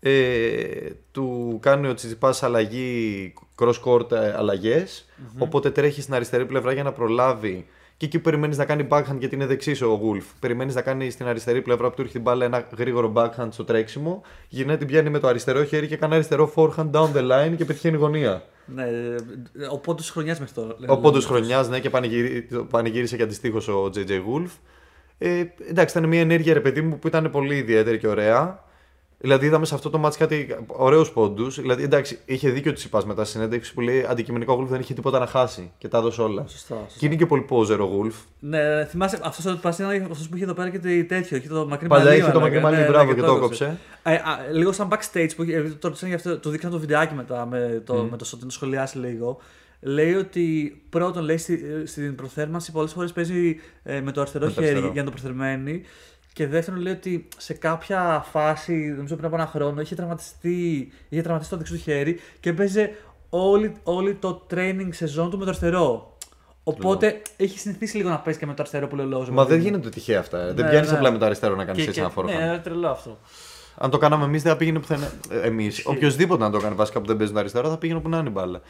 [0.00, 6.72] ε, του κάνει ο Τσιτσιπάς αλλαγή cross court ε, αλλαγες οπότε τρέχει στην αριστερή πλευρά
[6.72, 7.66] για να προλάβει
[8.02, 10.24] και εκεί που περιμένεις να κάνει backhand γιατί είναι δεξί ο Wolf.
[10.40, 13.64] Περιμένεις να κάνει στην αριστερή πλευρά που του έρχεται την μπάλα ένα γρήγορο backhand στο
[13.64, 14.22] τρέξιμο.
[14.48, 17.64] Γυρνάει την πιάνει με το αριστερό χέρι και κάνει αριστερό forehand down the line και
[17.64, 18.42] πετυχαίνει γωνία.
[18.66, 19.16] Ναι, ε,
[19.70, 20.76] ο πόντος χρονιάς μέχρι τώρα.
[20.86, 24.50] Ο πόντος χρονιάς, ναι, και πανηγύρι- το πανηγύρισε και αντιστοίχως ο JJ Wolf.
[25.18, 28.64] Ε, εντάξει, ήταν μια ενέργεια ρε παιδί μου που ήταν πολύ ιδιαίτερη και ωραία.
[29.24, 31.60] Δηλαδή, είδαμε σε αυτό το μάτι κάτι ωραίους πόντους.
[31.60, 34.80] Δηλαδή, εντάξει, είχε δίκιο ο Τσιπάς μετά στη συνέντευξη που λέει αντικειμενικό ο Wolf δεν
[34.80, 36.44] είχε τίποτα να χάσει και τα έδωσε όλα.
[36.48, 36.98] Σωστά, σωστά.
[36.98, 38.12] Και είναι και πολύ poser ο Wolf.
[38.40, 41.36] Ναι, θυμάσαι αυτός ο Πασίνα, αυτός που είχε εδώ πέρα και το τέτοιο.
[41.36, 43.34] Είχε το μακρύ Παλιά μαλλί, είχε το μαλάκα, μακρύ μαλλί, ναι, μπράβο, ναι, και το
[43.34, 43.78] έκοψε.
[44.02, 44.20] Ε, α,
[44.52, 47.46] λίγο σαν backstage που είχε- ε, το ρωτήσαν για αυτό, το δείξαν το βιντεάκι μετά
[47.46, 49.38] με το, με το Σωτή, να σχολιάσει λίγο.
[49.84, 54.44] Λέει ότι πρώτον λέει στη, ε, στην προθέρμανση πολλές φορές παίζει ε, με το αριστερό
[54.46, 54.92] Με το χέρι αριστερό.
[54.92, 55.82] για να το προθερμαίνει.
[56.32, 61.22] Και δεύτερον λέει ότι σε κάποια φάση, νομίζω πριν από ένα χρόνο, είχε τραυματιστεί, είχε
[61.22, 62.88] τραυματιστεί το δεξί του χέρι και παίζει
[63.30, 66.16] όλη, όλη το training σεζόν του με το αριστερό.
[66.64, 69.34] Οπότε έχει συνηθίσει λίγο να παίζει και με το αριστερό που λέει ο λόγος, Μα
[69.34, 69.64] παιδί δεν μου.
[69.64, 70.38] γίνονται τυχαία αυτά.
[70.40, 70.52] ε.
[70.52, 70.96] δεν Ναι, πιάνεις ναι.
[70.96, 72.38] απλά με το αριστερό να κάνεις Και- έτσι και- ένα forehand.
[72.38, 73.18] Ναι, είναι τρελό αυτό.
[73.78, 75.10] Αν το κάναμε εμείς, δεν θα πήγαινε πουθενά.
[75.42, 75.82] Εμείς.
[75.86, 78.28] Οποιοδήποτε να το κάνει βασικά που δεν παίζει το αριστερό, θα πήγαινε όπου να είναι
[78.28, 78.60] η μπάλα.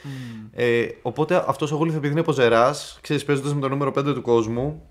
[0.53, 4.23] Ε, οπότε αυτός ο Γούλιφ, επειδή είναι ποζερά, ξέρεις, παίζοντας με το νούμερο 5 του
[4.23, 4.83] κόσμου,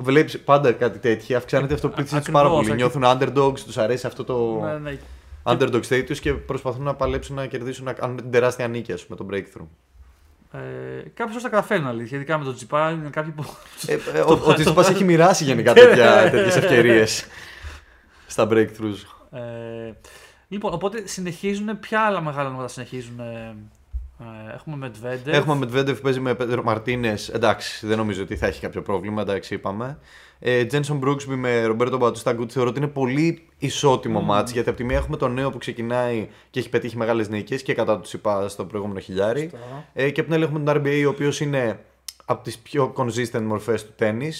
[0.00, 1.36] βλέπεις πάντα κάτι τέτοιο.
[1.36, 2.82] Αυξάνεται η αυτοπεποίθησή τους πάρα Ακριβώς, πολύ.
[2.82, 4.96] ακρι- Νιώθουν underdogs, τους αρέσει αυτό το Ναι, ναι.
[5.42, 9.16] underdog status και προσπαθούν να παλέψουν να κερδίσουν, να κάνουν την τεράστια νίκη, ας πούμε,
[9.16, 9.66] τον breakthrough.
[10.52, 12.16] Ε, Κάποιοι τα καταφέρνουν αλήθεια.
[12.16, 13.44] Ειδικά με τον Τζιπά είναι κάποιοι που.
[13.86, 17.24] Ε, ε, ο ο Τσιτσιπάς έχει μοιράσει γενικά τέτοια, τέτοιες ευκαιρίες
[18.26, 19.02] στα breakthroughs.
[19.32, 19.92] Ε,
[20.48, 21.80] λοιπόν, οπότε συνεχίζουν.
[21.80, 23.20] Ποια άλλα μεγάλα ονόματα συνεχίζουν.
[23.20, 23.54] Ε, ε,
[24.54, 25.30] έχουμε Μετβέντε.
[25.30, 27.28] Έχουμε Μετβέντεφ που παίζει με Πέτρο Μαρτίνες.
[27.28, 29.22] Εντάξει, δεν νομίζω ότι θα έχει κάποιο πρόβλημα.
[29.22, 29.98] Εντάξει, είπαμε.
[30.38, 34.38] Ε, Τζένσον Μπρούξμπι με Ρομπέρτο Μπατούστα Γκούτ θεωρώ ότι είναι πολύ ισότιμο mm.
[34.40, 37.62] match γιατί από τη μία έχουμε τον νέο που ξεκινάει και έχει πετύχει μεγάλες νίκες
[37.62, 39.40] και κατά τους είπα στο προηγούμενο χιλιάρι.
[39.40, 39.88] Σωστά.
[39.92, 41.84] Ε, και από την άλλη έχουμε τον RBA ο οποίος είναι
[42.24, 44.32] από τις πιο consistent μορφές του τέννη.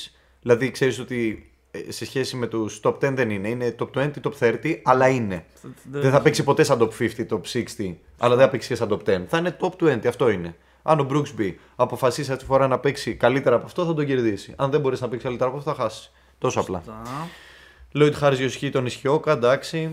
[0.42, 1.49] Δηλαδή ξέρεις ότι ε,
[1.88, 3.48] σε σχέση με τους top 10 δεν είναι.
[3.48, 5.44] Είναι top 20, top 30, αλλά είναι.
[5.90, 8.88] Δεν θα παίξει ποτέ σαν top 50, top 60, αλλά δεν θα παίξει και σαν
[8.90, 9.24] top 10.
[9.28, 10.56] Θα είναι top 20, αυτό είναι.
[10.82, 14.54] Αν ο Brooksby αποφασίσεις αυτή τη φορά να παίξει καλύτερα από αυτό, θα τον κερδίσει.
[14.56, 16.12] Αν δεν μπορείς να παίξεις καλύτερα από αυτό, θα χάσεις.
[16.38, 16.82] Τόσο απλά.
[16.84, 17.28] Σωστά.
[17.94, 19.90] Lloyd Harris Yoshiki τον Ισχυόκα, εντάξει.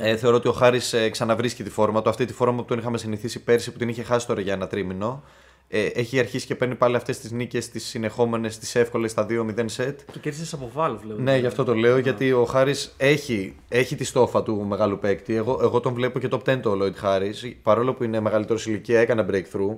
[0.00, 2.08] Ε, Ε, θεωρώ ότι ο Χάρη ε, ξαναβρίσκει τη φόρμα του.
[2.08, 4.66] Αυτή τη φόρμα που τον είχαμε συνηθίσει πέρσι που την είχε χάσει τώρα για ένα
[4.66, 5.22] τρίμηνο.
[5.68, 9.64] Ε, έχει αρχίσει και παίρνει πάλι αυτές τις νίκες, τις συνεχόμενες, τις εύκολες στα 2-0
[9.64, 10.00] σετ.
[10.12, 11.20] και κέρδισε από Valve, βλέπω.
[11.20, 15.34] Ναι, γι' αυτό το λέω, γιατί ο Χάρη έχει, έχει τη στόφα του μεγάλου παίκτη.
[15.34, 17.34] Εγώ, εγώ τον βλέπω και top 10 το Lloyd Χάρη.
[17.62, 19.76] Παρόλο που είναι μεγαλύτερος σε ηλικία, έκανε breakthrough.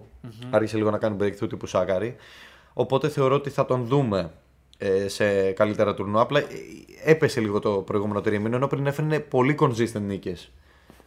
[0.50, 2.16] Άρχισε λίγο να κάνει breakthrough τύπου Σάκαρη.
[2.72, 4.32] Οπότε θεωρώ ότι θα τον δούμε
[4.78, 6.20] ε, σε καλύτερα τουρνουά.
[6.22, 6.44] Απλά ε,
[7.04, 10.50] έπεσε λίγο το προηγούμενο τρίμηνο, ενώ πριν έφερνε πολύ consistent νίκες.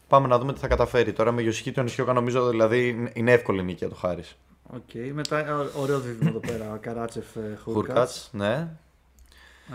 [0.07, 1.13] Πάμε να δούμε τι θα καταφέρει.
[1.13, 4.23] Τώρα με Γιοσιχίτο Νισιόκα νομίζω δηλαδή είναι εύκολη νίκη για το Χάρις.
[4.73, 6.77] Οκ, μετά ε, ωραίο δίδυμο εδώ πέρα.
[6.81, 7.95] Καράτσεφ ε, Χούρκατ.
[7.95, 8.67] Χουρκάτ, ναι.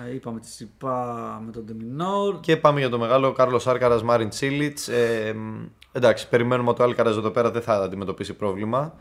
[0.08, 2.40] Ε, είπαμε Τσιτσιπά με τον Ντεμινόρ.
[2.40, 4.88] Και πάμε για το μεγάλο Κάρλος Άλκαρα Μάριν Τσίλιτς.
[4.88, 8.94] Ε, μ, εντάξει, περιμένουμε ότι ο Άλκαρας εδώ πέρα δεν θα αντιμετωπίσει πρόβλημα.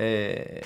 [0.00, 0.60] Ε,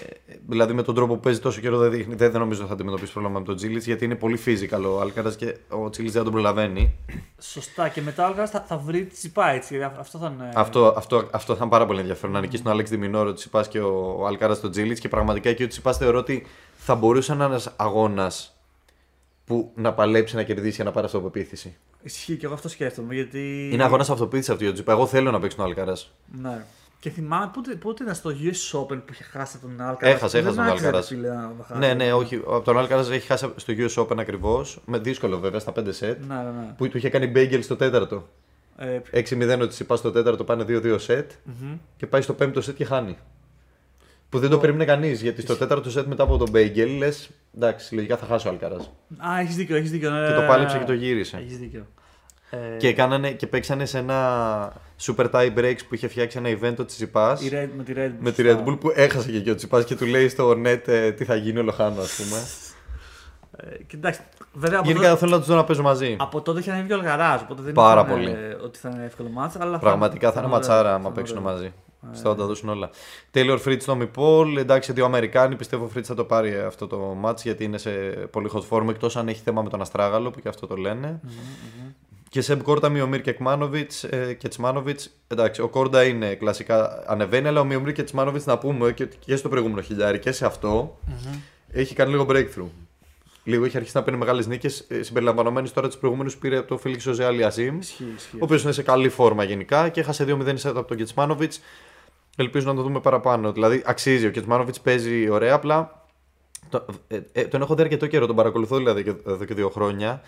[0.47, 2.75] δηλαδή με τον τρόπο που παίζει τόσο καιρό δεν, δείχνει- δεν, δεν νομίζω ότι θα
[2.75, 6.23] αντιμετωπίσει πρόβλημα με τον Τσίλιτ γιατί είναι πολύ physical ο Άλκαρας και ο Τσίλιτ δεν
[6.23, 6.95] τον προλαβαίνει.
[7.39, 7.89] Σωστά.
[7.89, 9.77] Και μετά ο Αλκαράς θα, θα βρει Τσιτσιπά έτσι.
[9.77, 10.51] γιατί Αυτό θα είναι.
[10.55, 12.33] Αυτό, αυτό, αυτό θα είναι πάρα πολύ ενδιαφέρον.
[12.33, 15.49] Να νικήσει τον Άλεξ Ντεμινόρ, ο Τσιτσιπάς και ο, ο Άλκαρας τον Τσίλιτ και πραγματικά
[15.49, 18.57] εκεί ο Τσιτσιπάς θεωρώ ότι θα μπορούσε να είναι ένας αγώνας
[19.45, 21.77] που να παλέψει να κερδίσει για να πάρει αυτοπεποίθηση.
[22.03, 23.15] Ισχύει και εγώ αυτό σκέφτομαι.
[23.15, 23.69] Γιατί...
[23.73, 24.93] Είναι αγώνας αυτοπεποίθησης αυτό ο Τσιτσιπά.
[24.93, 26.13] Εγώ θέλω να παίξει τον Άλκαρας.
[26.43, 26.65] Ναι.
[27.03, 30.15] Και θυμάμαι πότε, πότε ήταν στο US Open που είχε χάσει τον Αλκαράς.
[30.17, 31.13] Έχασε, έχασε τον Αλκαράς.
[31.79, 32.35] Ναι, ναι, όχι.
[32.35, 34.81] Από τον Άλκαρα έχει χάσει στο US Open ακριβώς.
[34.87, 35.83] Με δύσκολο βέβαια στα 5 set.
[36.01, 36.75] Ναι, ναι, ναι.
[36.77, 38.29] Που του είχε κάνει bagel στο τέταρτο.
[38.77, 41.25] Ε, 6-0 ότι Τσιπά στο τέταρτο πάνε 2-2 set.
[41.45, 41.77] μμμ.
[41.97, 43.17] Και πάει στο πέμπτο set και χάνει.
[44.29, 47.95] Που δεν το περίμενε κανείς γιατί στο τέταρτο set μετά από τον bagel λες εντάξει,
[47.95, 48.77] λογικά θα χάσει ο Άλκαρα.
[49.17, 50.11] Α, έχεις δίκιο, έχεις δίκιο.
[50.11, 50.27] Ναι.
[50.27, 51.37] Και το πάλεψε και το γύρισε.
[51.37, 51.87] Έχεις δίκιο.
[52.51, 54.73] Ε, Και, κάνανε, και παίξανε σε ένα
[55.07, 57.43] super tie breaks που είχε φτιάξει ένα event ο Τσιπάς.
[57.43, 58.13] η Red, με τη Red Bull.
[58.21, 58.65] Με τη σωστά.
[58.65, 61.25] Red Bull που έχασε και εκεί ο Τσιπάς και του λέει στο net ε, τι
[61.25, 62.41] θα γίνει ο Λοχάνο, ας πούμε.
[63.57, 64.21] Ε, και εντάξει,
[64.53, 66.17] βέβαια από, Γενικά τότε, θέλω να τους δω να παίζουν μαζί.
[66.19, 67.41] από τότε είχε ανέβει και ο Αλγαράζ.
[67.43, 68.31] Οπότε δεν Πάρα ήταν, πολύ.
[68.31, 69.57] ε, ότι θα είναι εύκολο μάτς.
[69.61, 71.53] Αλλά Πραγματικά θα είναι ωραίο, ματσάρα θα άμα είναι παίξουν ωραίο.
[71.53, 71.73] μαζί.
[72.13, 72.91] Στα τα δώσουν όλα.
[73.35, 74.57] Taylor Fritz, Tommy Paul.
[74.59, 75.57] Εντάξει, δύο Αμερικάνοι.
[75.57, 77.91] Πιστεύω ο Fritz θα το πάρει αυτό το match γιατί είναι σε
[78.31, 78.89] πολύ hot form.
[78.89, 81.21] Εκτός αν έχει θέμα με τον Αστράγαλο που και αυτό το λένε.
[82.33, 85.01] Και σε Κόρτα, Μιομίρ και Κμάνοβιτ ε, και Τσμάνοβιτ.
[85.29, 89.37] Εντάξει, ο Κόρτα είναι κλασικά ανεβαίνει, αλλά ο Μιομίρ και Τσμάνοβιτ να πούμε και, και
[89.37, 90.99] στο προηγούμενο χιλιάρι και σε αυτό
[91.71, 92.69] έχει κάνει λίγο breakthrough.
[93.45, 96.79] Λίγο έχει αρχίσει να παίρνει μεγάλες νίκες συμπεριλαμβανομένης τώρα της προηγούμενης που πήρε από το
[96.79, 97.79] Φίλιξ Οζέ Αλιασίμ.
[97.79, 98.37] Ισχύει, ισχύει.
[98.37, 101.61] Ο οποίος είναι σε καλή φόρμα γενικά και έχασε 2-0 set από τον Κετσμάνοβιτς.
[102.37, 103.53] Ελπίζω να το δούμε παραπάνω.
[103.53, 104.27] Δηλαδή αξίζει.
[104.27, 106.07] Ο Κετσμάνοβιτς παίζει ωραία, απλά.
[106.69, 109.69] Το, ε, ε, τον έχω δει αρκετό καιρό, τον παρακολουθώ δηλαδή και- εδώ και δύο
[109.71, 110.23] χρόνια.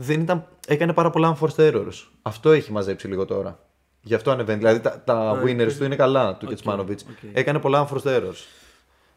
[0.00, 2.06] Δεν ήταν, έκανε πάρα πολλά unforced errors.
[2.22, 3.58] Αυτό έχει μαζέψει λίγο τώρα.
[4.00, 4.58] Γι' αυτό ανεβαίνει.
[4.58, 7.02] Δηλαδή τα, τα Ωραία, winners παίζει- του είναι καλά του Οκ, Κετσμάνοβιτς.
[7.10, 7.16] οκ.
[7.32, 8.44] Έκανε πολλά unforced errors.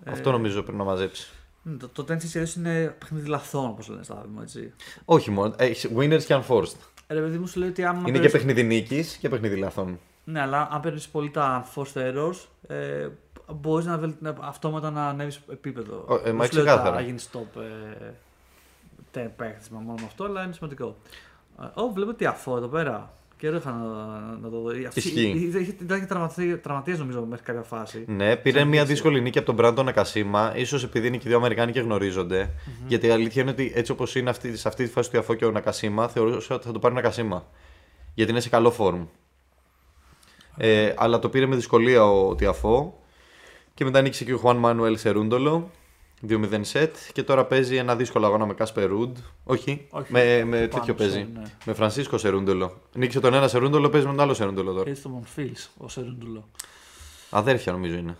[0.04, 1.30] Ε, Αυτό νομίζω πρέπει να μαζέψει.
[1.62, 4.74] Μ, Το, το tennis series είναι παιχνίδι λαθών, όπως λένε στα άτομα, έτσι.
[5.06, 5.54] Όχι μόνο.
[5.58, 6.76] Έχει winners και unforced.
[7.08, 7.98] Ε, Ρε παιδί μου σου λέει ότι άμα.
[8.00, 10.00] Είναι και παίρνεις- παιχνίδι νίκης και παιχνίδι λαθών.
[10.24, 12.36] Ναι, αλλά αν παίρνεις πολύ τα unforced errors,
[12.68, 13.08] ε,
[13.54, 14.14] μπορείς να, βελ...
[14.20, 16.06] να αυτόματα να ανέβεις επίπεδο.
[16.08, 16.90] Ο- ε, Δεν μα σου λέω ξεκάθαρα.
[16.90, 18.12] ότι θα γίνεις stop ε,
[19.14, 20.96] ten παίχτη μόνο με αυτό, αλλά είναι σημαντικό.
[21.62, 23.14] Ε, Ω, βλέπω τι αφό εδώ πέρα.
[23.38, 23.86] Καιρό είχα να,
[24.42, 24.70] να το δω.
[24.88, 25.22] Αυτή- Ισχύει.
[25.30, 28.04] Ήταν είχε- ήταν και τραυματι- τραυματίας νομίζω μέχρι κάποια φάση.
[28.08, 28.94] Ναι, πήρε Σαν μια δείξει.
[28.94, 30.54] δύσκολη νίκη από τον Μπράντον Ακασίμα.
[30.66, 32.50] σω επειδή είναι και οι δύο Αμερικάνοι και γνωριζονται
[32.88, 35.34] Γιατί η αλήθεια είναι ότι έτσι όπω είναι αυτή, σε αυτή τη φάση του Ιαφό
[35.34, 37.46] και ο Νακασίμα, θεωρούσα ότι θα το πάρει ο Νακασίμα.
[38.14, 39.04] Γιατί είναι σε καλό φόρμ.
[40.58, 43.00] Ε, αλλά το πήρε με δυσκολία ο Τιαφό.
[43.74, 45.70] Και μετά νίκησε και ο Χουάν Μάνουελ Σερούντολο.
[46.30, 46.96] 2-0 σετ.
[47.14, 49.18] Και τώρα παίζει ένα δύσκολο αγώνα με Κάσπερ Ρουντ.
[49.44, 51.28] Όχι, Όχι, με, με πάνω τέτοιο σε, παίζει.
[51.34, 51.42] ναι.
[51.66, 52.82] Με Φρανσίσκο Σερούντολο.
[52.94, 54.90] Νίκησε τον ένα Σερούντολο, παίζει με τον άλλο Σερούντολο τώρα.
[54.90, 56.50] Έτσι στο Μονφίς, ο Σερούντολο.
[57.30, 58.18] Αδέρφια νομίζω είναι.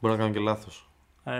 [0.00, 0.86] Μπορεί να κάνω και λάθος.
[1.24, 1.32] Ε,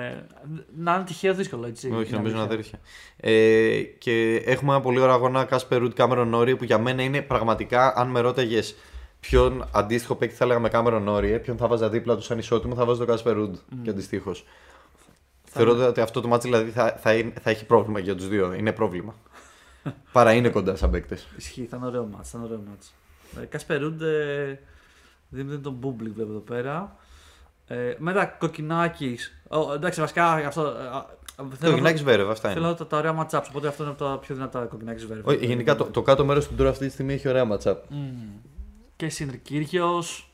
[0.76, 1.90] να είναι τυχαίο δύσκολο, έτσι.
[1.92, 2.78] Όχι, είναι νομίζω είναι αλήθεια.
[3.16, 3.30] αδέρφια.
[3.78, 7.22] Ε, και έχουμε ένα πολύ ωραίο αγώνα Κάσπερ Ρουτ Κάμερον Νόρι που για μένα είναι
[7.22, 8.74] πραγματικά, αν με ρώταγες
[9.20, 12.74] ποιον αντίστοιχο παίκτη θα έλεγα με Κάμερον Νόρι, ποιον θα βάζα δίπλα του σαν ισότιμο,
[12.74, 14.44] θα βάζω τον Κάσπερ Ρουτ και αντιστοίχως.
[15.54, 18.52] Θεωρώ ότι αυτό το match-up δηλαδή θα, θα, είναι- θα έχει πρόβλημα για τους δύο.
[18.52, 19.14] Είναι πρόβλημα.
[20.12, 21.26] Πάρα είναι κοντά σαν παίκτες.
[21.36, 22.92] Ισχύει, ήταν ωραίο ματς, ήταν ωραίο ματς.
[23.42, 24.60] Ε, Κάσπερ Ρουντ, ε,
[25.28, 26.96] δίνεται τον Μπούμπλικ βλέπω εδώ πέρα.
[27.66, 30.62] Ε, μετά Κοκκινάκης, ο, εντάξει βασικά αυτό...
[30.66, 32.60] ε, α, Το θέλω- Γενικά Ζβέρεφ, αυτά είναι.
[32.60, 35.22] Θέλω τα, τα ωραία matchups, οπότε αυτό είναι από τα πιο δυνατά Κοκκινάκης βέβαια.
[35.26, 37.84] Όχι, γενικά το, το κάτω μέρος του draw αυτή τη στιγμή έχει ωραία matchup.
[38.96, 40.30] Και Σίνερ Κύργιος,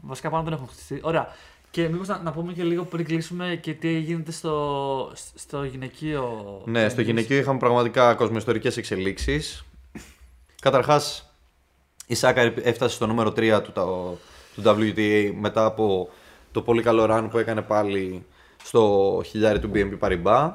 [0.00, 0.98] βασικά πάνω δεν έχουν χτιστεί.
[1.02, 1.28] Ωραία.
[1.70, 6.22] Και μήπως να, να πούμε και λίγο πριν κλείσουμε και τι γίνεται στο, στο γυναικείο.
[6.64, 7.06] Ναι, στο τέννις.
[7.06, 9.64] γυναικείο είχαμε πραγματικά κοσμοϊστορικές εξελίξεις.
[10.60, 11.32] Καταρχάς,
[12.06, 14.18] η Σάκαρη έφτασε στο νούμερο 3 του, το-
[14.54, 16.08] του WTA μετά από
[16.52, 18.26] το πολύ καλό run που έκανε πάλι
[18.64, 20.52] στο χιλιάρι του BNP Paribas.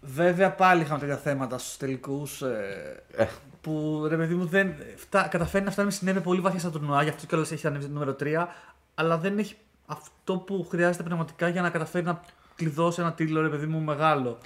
[0.00, 2.42] Βέβαια πάλι είχαμε τέτοια θέματα στους τελικούς.
[2.42, 3.26] Ε, Ε.
[3.60, 7.02] που ρε παιδί μου δεν φτά, καταφέρει να φτάνει με συνέπεια πολύ βαθιά στα τουρνουά,
[7.02, 8.46] γι' αυτό κιόλας έχει ανέβει το νούμερο 3,
[8.94, 9.54] αλλά δεν έχει
[9.92, 12.20] αυτό που χρειάζεται πνευματικά για να καταφέρει να
[12.56, 14.38] κλειδώσει ένα τίτλο ρε παιδί μου μεγάλο.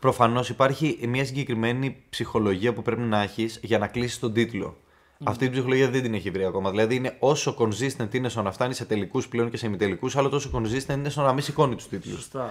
[0.00, 4.76] Προφανώς υπάρχει μια συγκεκριμένη ψυχολογία που πρέπει να έχεις για να κλείσεις τον τίτλο.
[5.24, 6.70] Αυτή η ψυχολογία δεν την έχει βρει ακόμα.
[6.70, 10.28] Δηλαδή είναι όσο consistent είναι στο να φτάνει σε τελικούς πλέον και σε ημιτελικούς, άλλο
[10.28, 12.14] τόσο consistent είναι στο να μην σηκώνει τους τίτλους.
[12.14, 12.50] Σωστά.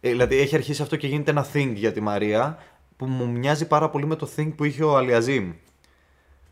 [0.00, 2.58] Ε, δηλαδή έχει αρχίσει αυτό και γίνεται ένα thing για τη Μαρία
[2.96, 5.52] που μου μοιάζει πάρα πολύ με το thing που είχε ο Αλιαζίμ.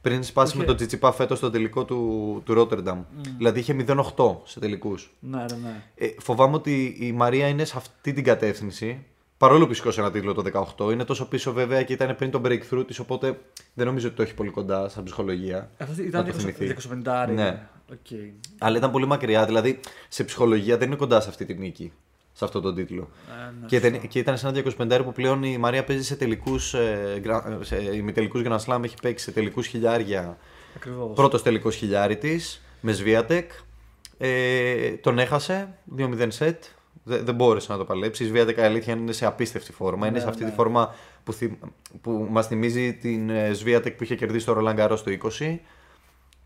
[0.01, 3.03] Πριν σπάσει Είχε- με τον Τσιτσιπά φέτος στο τελικό του, του Ρότερνταμ.
[3.36, 5.14] Δηλαδή είχε 0-8 σε τελικούς.
[5.20, 5.82] Ναι, ναι, ναι.
[5.94, 9.05] Ε, φοβάμαι ότι η Μαρία είναι σε αυτή την κατεύθυνση.
[9.36, 10.42] Παρόλο που σηκώσει ένα τίτλο το
[10.78, 13.38] 18, είναι τόσο πίσω βέβαια και ήταν πριν το breakthrough της, οπότε
[13.74, 15.70] δεν νομίζω ότι το έχει πολύ κοντά σαν ψυχολογία.
[15.78, 16.66] Αυτό ήταν Να το θυμηθεί.
[16.66, 17.26] 250.
[17.34, 17.68] Ναι.
[17.92, 18.07] ΟΚ.
[18.59, 21.92] Αλλά ήταν πολύ μακριά, δηλαδή σε ψυχολογία δεν είναι κοντά σε αυτή τη νίκη,
[22.41, 23.09] σε αυτό τον τίτλο.
[23.28, 23.91] Ε, ναι, και, σωστά.
[23.99, 24.62] δεν, και ήταν σε ένα
[24.98, 28.95] 250 που πλέον η Μαρία παίζει σε τελικούς ε, γκρα- σε ημιτελικούς Grand Slam, έχει
[29.03, 30.38] παίξει σε τελικούς χιλιάρια.
[30.76, 31.14] Ακριβώς.
[31.14, 33.51] Πρώτος τελικός χιλιάρι της με Σβίατεκ.
[34.18, 36.64] Ε, τον έχασε 2-0 σετ.
[37.05, 38.24] Δεν, δεν μπόρεσε να το παλέψει.
[38.24, 40.07] Η Σβίατεκ η αλήθεια είναι σε απίστευτη φόρμα.
[40.07, 40.49] είναι Ναι, σε αυτή ναι.
[40.51, 41.59] τη φόρμα που, θυ,
[42.01, 45.57] που μας θυμίζει την ε, Σβίατεκ που είχε κερδίσει το Roland Garros το 20.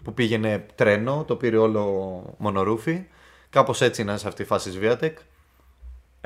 [0.05, 3.05] Που πήγαινε τρένο, το πήρε όλο μονορούφι.
[3.51, 5.19] Κάπως έτσι είναι σε αυτή η φάση η Σβίατεκ.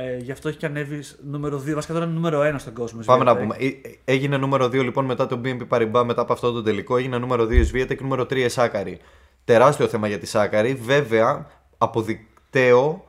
[0.00, 1.72] Ε, γι' αυτό έχει και ανέβει νούμερο 2.
[1.74, 2.98] Βασικά τώρα είναι νούμερο 1 στον κόσμο.
[3.02, 3.38] η Πάμε να Swiatek.
[3.38, 3.56] πούμε.
[3.58, 3.72] Ε, ε,
[4.04, 6.96] Έγινε νούμερο 2 λοιπόν μετά το BNP Paribas, μετά από αυτό το τελικό.
[6.96, 8.98] Έγινε νούμερο 2 η Σβίατεκ, νούμερο 3 η Σάκαρη.
[9.44, 10.74] Τεράστιο θέμα για τη Σάκαρη.
[10.74, 11.46] Βέβαια,
[11.78, 13.04] αποδεικτέο,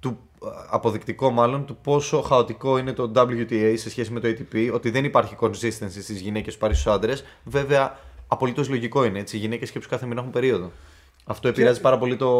[0.00, 0.18] του,
[0.70, 5.04] αποδεικτικό μάλλον, του πόσο χαοτικό είναι το WTA σε σχέση με το ATP, ότι δεν
[5.04, 7.24] υπάρχει consistency στις γυναίκες που πάρει στους άντρες.
[7.44, 9.36] Βέβαια, απολύτως λογικό είναι έτσι.
[9.36, 10.70] Οι γυναίκες σκέψου κάθε μήνα έχουν περίοδο.
[11.30, 12.30] Αυτό επηρεάζει πάρα πολύ το...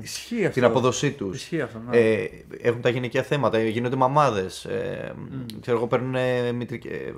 [0.00, 0.50] Ισχύει αυτό.
[0.50, 1.36] την απόδοσή τους.
[1.36, 1.78] Ισχύει αυτό.
[1.88, 1.96] Ναι.
[1.96, 2.28] Ε,
[2.60, 4.64] έχουν τα γυναικεία θέματα, γίνονται μαμάδες.
[4.64, 5.14] Ε,
[5.60, 6.14] Ξέρω εγώ, παίρνουν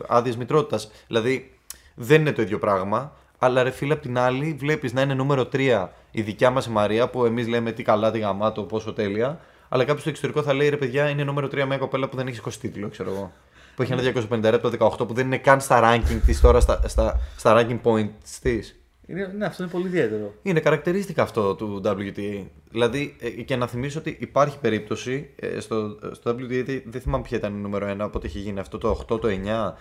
[0.07, 0.91] άδειες μητρότητας.
[1.07, 1.53] Δηλαδή
[1.95, 3.13] δεν είναι το ίδιο πράγμα.
[3.39, 7.09] Αλλά ρε φίλε, απ' την άλλη, βλέπεις να είναι νούμερο 3 η δικιά μας Μαρία,
[7.09, 9.41] που εμείς λέμε τι καλά, τι γαμάτο, πόσο τέλεια.
[9.69, 12.27] Αλλά κάποιος στο εξωτερικό θα λέει ρε παιδιά, είναι νούμερο 3 μια κοπέλα που δεν
[12.27, 13.33] έχει 20 τίτλο, ξέρω εγώ.
[13.77, 16.61] Που έχει ένα 250 από το 18 που δεν είναι καν στα ranking της τώρα,
[16.61, 18.77] στα, στα, στα ranking points της.
[19.07, 20.35] Είναι, ναι, αυτό είναι πολύ ιδιαίτερο.
[20.43, 22.45] Είναι χαρακτηριστικά αυτό του WTA.
[22.71, 27.25] Δηλαδή, ε, και να θυμίσω ότι υπάρχει περίπτωση ε, στο, στο WTA, δεν- δεν θυμάμαι
[27.25, 29.73] ποια ήταν η νούμερο 1, οπότε είχε γίνει αυτό το 8, το 9.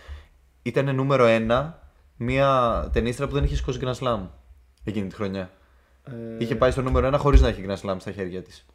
[0.61, 1.73] Ήταν νούμερο 1
[2.17, 4.19] μια ταινίστρα που δεν είχε σηκώσει Grand Slam
[4.83, 5.51] εκείνη τη χρονιά.
[6.03, 8.65] Ε, Είχε πάει στο νούμερο 1 χωρίς να έχει Grand Slam στα χέρια της.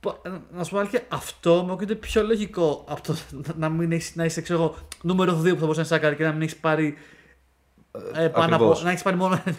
[0.00, 3.16] πο- ε, Να σου πω αλήθεια, αυτό μου ακούγεται πιο λογικό από το
[3.56, 6.16] να, μην έχεις, να είσαι ξέρω, εγώ, νούμερο 2 που θα μπορούσε να είσαι σάκαρη
[6.16, 6.94] και να μην έχεις πάρει.
[8.14, 8.82] Ε, πάνω από, ακριβώς.
[8.82, 9.56] να έχεις πάρει μόνο ένα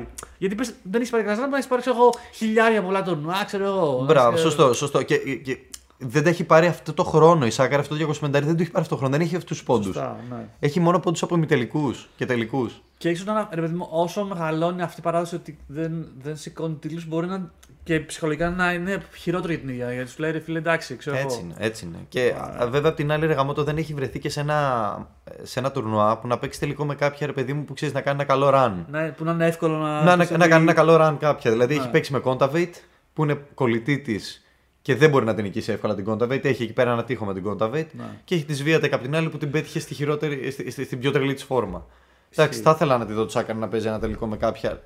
[0.00, 0.02] 25.
[0.38, 3.64] Γιατί πες, δεν έχεις πάρει κανένας, να έχεις πάρεις ξέρω, εγώ, χιλιάρια πολλά τουρνουά, ξέρω
[3.64, 4.04] εγώ.
[4.06, 4.72] Μπράβο, Έχεις, ε, σωστό.
[4.72, 5.02] σωστό.
[5.02, 5.58] Και, και
[6.02, 7.46] δεν τα έχει πάρει αυτό το χρόνο.
[7.46, 9.12] Η Σάκαρ αυτό το 225 δεν το έχει πάρει αυτό το χρόνο.
[9.16, 9.86] Δεν έχει αυτούς τους πόντους.
[9.86, 10.48] Σωστά, ναι.
[10.58, 12.82] Έχει μόνο πόντους από ημιτελικούς και τελικούς.
[12.98, 16.74] Και ίσως να, ρε παιδί μου, όσο μεγαλώνει αυτή η παράδοση ότι δεν, δεν σηκώνει
[16.74, 17.50] τίτλους, μπορεί να
[17.84, 19.92] και ψυχολογικά να είναι χειρότερο για την ίδια.
[19.92, 21.44] Γιατί σου λέει ρε φίλε, εντάξει, ξέρω Έτσι εγώ.
[21.46, 21.98] είναι, έτσι είναι.
[22.08, 25.08] Και α, βέβαια από την άλλη, ρε Γαμώτο, δεν έχει βρεθεί και σε ένα,
[25.42, 28.00] σε ένα τουρνουά που να παίξει τελικό με κάποια ρε παιδί μου που ξέρεις να
[28.00, 28.72] κάνει ένα καλό run.
[28.90, 30.02] Ναι, που να είναι εύκολο να.
[30.02, 31.50] να, να, πεις να κάνει ότι- ένα καλό run κάποια.
[31.50, 31.80] Δηλαδή Ναι.
[31.80, 32.72] έχει παίξει με Contavate
[33.12, 34.44] που είναι κολλητή της
[34.82, 36.44] και δεν μπορεί να την νικήσει εύκολα την Contavate.
[36.44, 37.86] Έχει εκεί πέρα ένα τείχο με την Contavate.
[37.92, 38.04] Ναι.
[38.24, 40.98] Και έχει τη Swiatek απ' την άλλη που την πέτυχε στη χειρότερη, στη, στη- στην
[40.98, 41.86] πιο τρελή της φόρμα.
[42.30, 44.82] Εντάξει, θα ήθελα να τη δω Τσάκαρ να παίζει ένα τελικό με κάποια.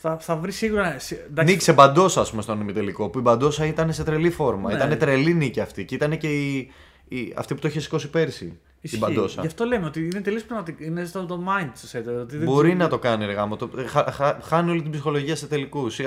[0.00, 0.98] Θα, θα βρει σίγουρα.
[0.98, 3.08] σι- εντάξει, Νίκησε Μπαντόσα, ας πούμε, στον ημιτελικό.
[3.08, 4.70] Που η Μπαντόσα ήταν σε τρελή φόρμα.
[4.70, 4.76] Ναι.
[4.76, 5.84] Ήταν τρελή νίκη αυτή.
[5.84, 6.70] Και ήταν και η,
[7.08, 8.58] η, αυτή που το είχε σηκώσει πέρσι.
[8.86, 8.98] Ισχύει.
[8.98, 9.40] Την Μπαντόσα.
[9.40, 10.84] Γι' αυτό λέμε ότι είναι τελείως πραγματικό.
[10.84, 12.02] Είναι στο το mindset.
[12.20, 13.56] Ότι δεν Μπορεί ξέρω- να το κάνει, ρε γάμο.
[13.56, 16.00] Το, χα, χα- χάνει όλη την ψυχολογία σε τελικούς.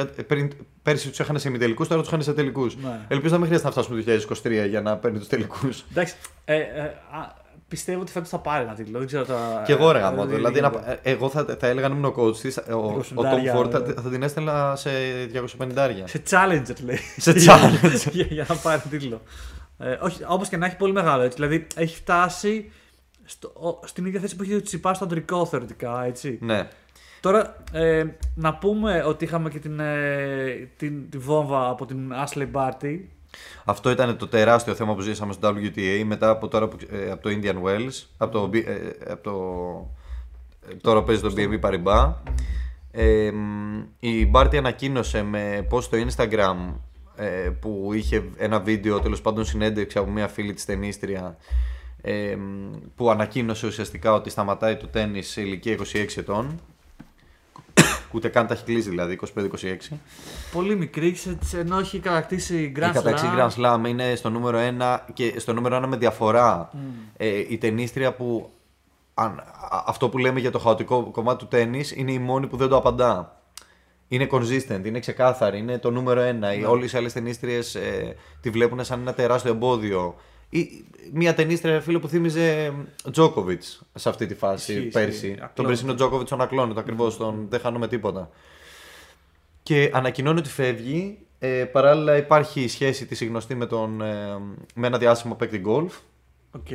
[0.82, 2.76] Πέρσι τους έχανε σε ημιτελικούς, τώρα τους χάνει σε τελικούς.
[2.76, 3.00] Ναι.
[3.08, 4.12] Ελπίζω να μην χρειάζεται να φτάσουμε το
[4.44, 5.84] 2023 για να παίρνει τους τελικούς.
[5.92, 6.16] Εντάξει.
[6.46, 8.98] Ε, ε, α, πιστεύω ότι φέτος θα πάρει ένα τίτλο.
[8.98, 9.64] Δεν ξέρω τα.
[9.66, 10.26] Και εγώ ρε ε, γάμο.
[10.26, 10.80] δεν Δηλαδή, γίνεται.
[10.86, 12.58] να- ε, εγώ θα, θα έλεγα να ήμουν ο coach της.
[12.58, 13.94] Ο, ο, 25 Tom Ford θα, ναι.
[13.94, 14.90] θα την έστελνα σε
[15.34, 16.04] 250.
[16.06, 17.00] Σε challenger λέει.
[17.18, 18.12] Σε challenger.
[18.12, 19.22] για, για να πάρει τίτλο.
[19.80, 21.36] Ε, όχι, όπως και να έχει πολύ μεγάλο έτσι.
[21.36, 22.72] Δηλαδή έχει φτάσει
[23.24, 26.04] στο, ο- στην ίδια θέση που είχε ο Τσιπά στο αντρικό θεωρητικά.
[26.06, 26.38] Έτσι.
[26.42, 26.68] ναι.
[27.22, 28.04] Τώρα ε,
[28.36, 33.00] να πούμε ότι είχαμε και την, ε, την, τη βόμβα από την Ashley Barty.
[33.66, 37.22] Αυτό ήταν το τεράστιο θέμα που ζήσαμε στο WTA μετά από, τώρα, που- ε, από
[37.24, 38.04] το Indian Wells.
[38.18, 39.34] Από το, B- ε, από το,
[40.72, 42.14] ε, τώρα παίζει το BNB Paribas.
[42.92, 46.89] Ε, μ, η Μπάρτι ανακοίνωσε με post στο Instagram ε,
[47.62, 51.38] που είχε ένα βίντεο τέλος πάντων συνέντευξη από μια φίλη της ταινίστρια
[52.02, 55.84] ε, μ, που ανακοίνωσε ουσιαστικά ότι σταματάει το τέννις σε ηλικία 26
[56.18, 56.60] ετών
[58.12, 59.96] Ούτε καν τα έχει κλείσει δηλαδή, 25-26.
[60.52, 63.50] Πολύ μικρή, σε- σε- ενώ έχει κατακτήσει Grand Η καταξύ Slam.
[63.50, 66.70] Grand Slam είναι στο νούμερο 1 και στο νούμερο 1 με διαφορά.
[67.18, 68.50] Ε, η ταινίστρια που.
[69.14, 72.58] Αν, α- αυτό που λέμε για το χαοτικό κομμάτι του τέννη είναι η μόνη που
[72.58, 73.39] δεν το απαντά.
[74.12, 76.34] Είναι consistent, είναι ξεκάθαρη, είναι το νούμερο 1.
[76.34, 76.54] Ναι.
[76.54, 80.16] Οι Όλε οι άλλες τενίστριες ε, τη βλέπουν σαν ένα τεράστιο εμπόδιο.
[80.50, 82.74] Ή, μια τενίστρια, φίλε, που θύμιζε
[83.12, 85.16] Τζόκοβιτς σε αυτή τη φάση Ισχύει, πέρσι.
[85.16, 85.28] ισχύει.
[85.28, 85.64] Τον Ακλόνητο.
[85.64, 87.18] περσινό Τζόκοβιτς τον ακλόνητο ακριβώς.
[87.18, 88.30] Τον δεν χάνουμε τίποτα.
[89.64, 91.18] Και ανακοινώνει ότι φεύγει.
[91.40, 94.38] Ε, παράλληλα υπάρχει η σχέση της η γνωστή με, τον, ε,
[94.76, 95.96] με ένα διάσημο παίκτη γκολφ.
[96.52, 96.68] ΟΚ.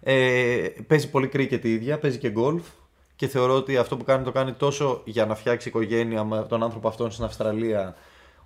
[0.00, 2.64] Ε, παίζει πολύ κρίκετ η ίδια, παίζει και γκολφ.
[3.16, 6.62] Και θεωρώ ότι αυτό που κάνει το κάνει τόσο για να φτιάξει οικογένεια με τον
[6.62, 7.96] άνθρωπο αυτόν στην Αυστραλία,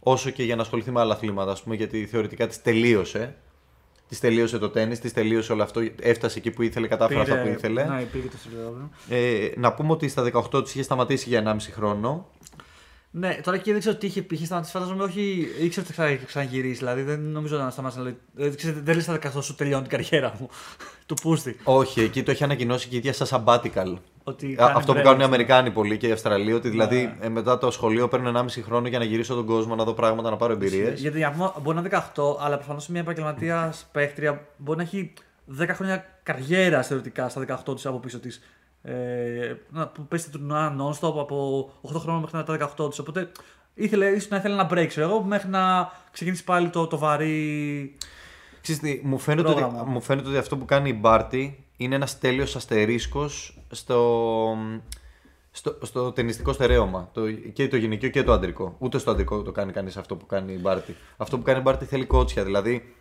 [0.01, 3.37] όσο και για να ασχοληθεί με άλλα αθλήματα, ας πούμε, γιατί θεωρητικά της τελείωσε.
[4.09, 5.81] Της τελείωσε το τέννη, της τελείωσε όλο αυτό.
[6.01, 7.85] Έφτασε εκεί που ήθελε, κατάφερε αυτά που ήθελε.
[7.85, 8.91] Ναι, πήγε το Σιλβέροβιο.
[9.09, 12.27] Ε, να πούμε ότι στα 18 της είχε σταματήσει για 1,5 χρόνο.
[13.13, 14.73] Ναι, τώρα εκεί δεν ξέρω τι είχε, είχε σταματήσει.
[14.73, 16.79] Φαντάζομαι όχι, ήξερε ότι θα είχε ξαναγυρίσει.
[16.79, 18.17] Δηλαδή δεν νομίζω να σταμάτησε να λέει.
[18.33, 20.49] Δεν, ξέρετε, δεν λε στα 18 σου τελειώνει την καριέρα μου.
[21.07, 21.57] του πούστη.
[21.65, 23.95] Όχι, εκεί το έχει ανακοινώσει και η ίδια σαν sabbatical.
[24.25, 25.25] Ότι Α, κάνει Αυτό που break, κάνουν οι ναι.
[25.25, 27.27] Αμερικάνοι πολύ και οι Αυστραλοί, ότι δηλαδή Ναι.
[27.27, 30.31] ε, μετά το σχολείο παίρνουν 1,5 χρόνο για να γυρίσω τον κόσμο, να δω πράγματα,
[30.31, 31.01] να πάρω εμπειρίες.
[31.01, 35.13] Γιατί για πούμε, μπορεί να είναι 18, αλλά προφανώς μια επαγγελματίας παίχτρια μπορεί να έχει
[35.61, 38.41] 10 χρόνια καριέρα θεωρητικά στα 18 της από πίσω της.
[38.83, 43.01] Ε, να- που πέσει το τουρνουά non-stop από 8 χρόνια μέχρι τα 18 τη.
[43.01, 43.31] Οπότε
[43.75, 47.97] ήθελε, ίσως να ήθελε να break, ξέρω εγώ, μέχρι να ξεκινήσει πάλι το, το βαρύ.
[48.61, 49.85] Ξέρεις τι, μου, φαίνεται ότι, Πρόγραμμα.
[49.91, 54.57] μου φαίνεται ότι αυτό που κάνει η Μπάρτι είναι ένας τέλειος αστερίσκος στο,
[55.51, 57.09] στο, στο τενιστικό στερέωμα.
[57.13, 58.75] Το, και το γυναικείο και το αντρικό.
[58.79, 60.97] Ούτε στο αντρικό το κάνει κανείς αυτό που κάνει η Μπάρτι.
[61.17, 62.45] Αυτό που κάνει η Μπάρτι θέλει κότσια.
[62.45, 62.95] Δηλαδή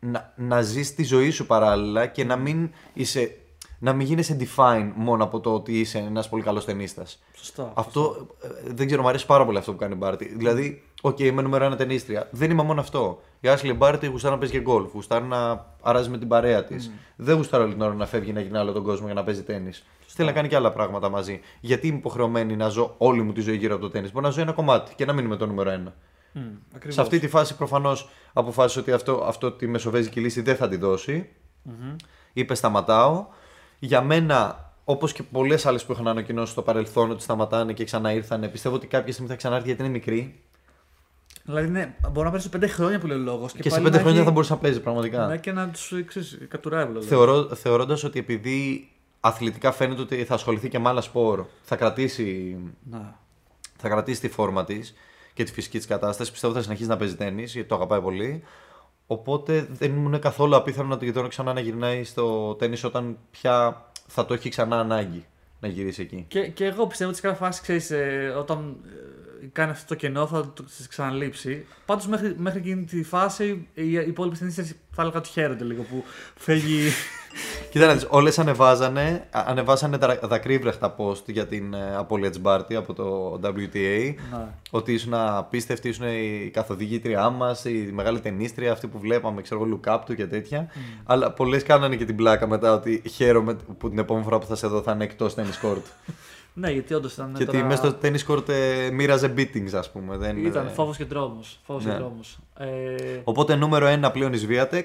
[0.00, 3.36] να, να ζεις τη ζωή σου παράλληλα και να μην, είσαι,
[3.78, 7.22] να μην γίνεσαι define μόνο από το ότι είσαι ένας πολύ καλός τενίστας.
[7.36, 7.72] Σωστό.
[7.74, 10.34] Αυτό ε, δεν ξέρω, μου αρέσει πάρα πολύ αυτό που κάνει η Μπάρτι.
[10.36, 12.28] Δηλαδή, ΟΚ, είμαι νούμερο ένα τενίστρια.
[12.30, 13.20] Δεν είμαι μόνο αυτό.
[13.40, 16.90] Η Ashley Μπάρτι γουστάρει να παίζει και γκολφ, γουστάρει να αράζει με την παρέα της.
[17.16, 19.42] Δεν γουστάρει όλη την ώρα να φεύγει να γυρνάει όλο τον κόσμο για να παίζει
[19.42, 19.70] τέννη.
[20.06, 21.40] Θέλει να κάνει και άλλα πράγματα μαζί.
[21.60, 24.10] Γιατί είμαι υποχρεωμένη να ζω όλη μου τη ζωή γύρω από το τέννη.
[24.12, 25.94] Μπορώ να ζω ένα κομμάτι και να μην είμαι το νούμερο ένα.
[26.32, 26.40] Μμ,
[26.74, 26.94] ακριβώς.
[26.94, 30.76] Σε αυτή τη φάση προφανώς αποφάσισε ότι αυτό, αυτό τη μεσοβέζικη λύση δεν θα τη
[30.76, 31.28] δώσει.
[32.32, 33.26] Είπε σταματάω.
[33.84, 38.12] Για μένα, όπως και πολλές άλλες που είχαν ανακοινώσει στο παρελθόν ότι σταματάνε και ξανά
[38.12, 40.40] ήρθανε, πιστεύω ότι κάποια στιγμή θα ξανάρθει γιατί είναι μικρή.
[41.42, 43.52] Δηλαδή, ναι, μπορεί να πέρασε 5 χρόνια που λέει ο λόγος.
[43.52, 45.26] Και, σε πέντε χρόνια θα μπορούσε να παίζει πραγματικά.
[45.26, 45.92] Ναι, και να τους
[46.48, 48.88] κατουράει ο Θεωρώ, θεωρώντας ότι επειδή
[49.20, 52.56] αθλητικά φαίνεται ότι θα ασχοληθεί και με άλλα σπορ, θα κρατήσει,
[52.90, 53.18] Να.
[53.76, 54.94] θα κρατήσει τη φόρμα της
[55.34, 56.32] και τη φυσική της κατάστασης.
[56.32, 58.42] Πιστεύω ότι θα συνεχίσει να παίζει τέννη, γιατί το αγαπάει πολύ.
[59.06, 63.18] Οπότε δεν μου είναι καθόλου απίθανο να το δω ξανά να γυρνάει στο τέννη όταν
[63.30, 65.24] πια θα το έχει ξανά ανάγκη
[65.60, 66.24] να γυρίσει εκεί.
[66.28, 68.90] Και, και εγώ πιστεύω ότι σε κάποια φάση, ξέρεις, ε, όταν ε,
[69.52, 71.66] κάνει αυτό το κενό θα το της ξαναλείψει.
[71.86, 74.54] Πάντως μέχρι, μέχρι εκείνη τη φάση οι υπόλοιπε ταινίε
[74.90, 76.04] θα έλεγα ότι χαίρονται λίγο που
[76.36, 76.90] φεύγει.
[77.70, 82.40] Κοίτα να δεις, όλες ανεβάζανε, α- ανεβάσανε τα δακρύβρεχτα post για την ε, απώλεια της
[82.40, 84.14] Μπάρτι από το WTA.
[84.30, 84.54] να.
[84.70, 89.80] Ότι ήσουν απίστευτη, ήσουν η καθοδηγήτριά μας, η μεγάλη ταινίστρια, αυτή που βλέπαμε, ξέρω εγώ,
[89.84, 90.68] look up του και τέτοια.
[91.04, 94.54] Αλλά πολλές κάνανε και την πλάκα μετά ότι χαίρομαι που την επόμενη φορά που θα
[94.54, 95.82] σε δω θα είναι εκτός tennis court.
[96.54, 97.32] ναι, γιατί όντως ήταν.
[97.36, 100.16] Γιατί τώρα- μέσα στο tennis court ε, μοίραζε beatings, ας πούμε.
[100.16, 101.40] Δεν, Ήταν ε, φόβος και δρόμο.
[101.66, 101.92] Φόβος Ναι.
[101.92, 102.38] και δρόμος.
[102.58, 102.66] Ε,
[103.24, 104.84] Οπότε νούμερο ένα πλέον η Sviatek.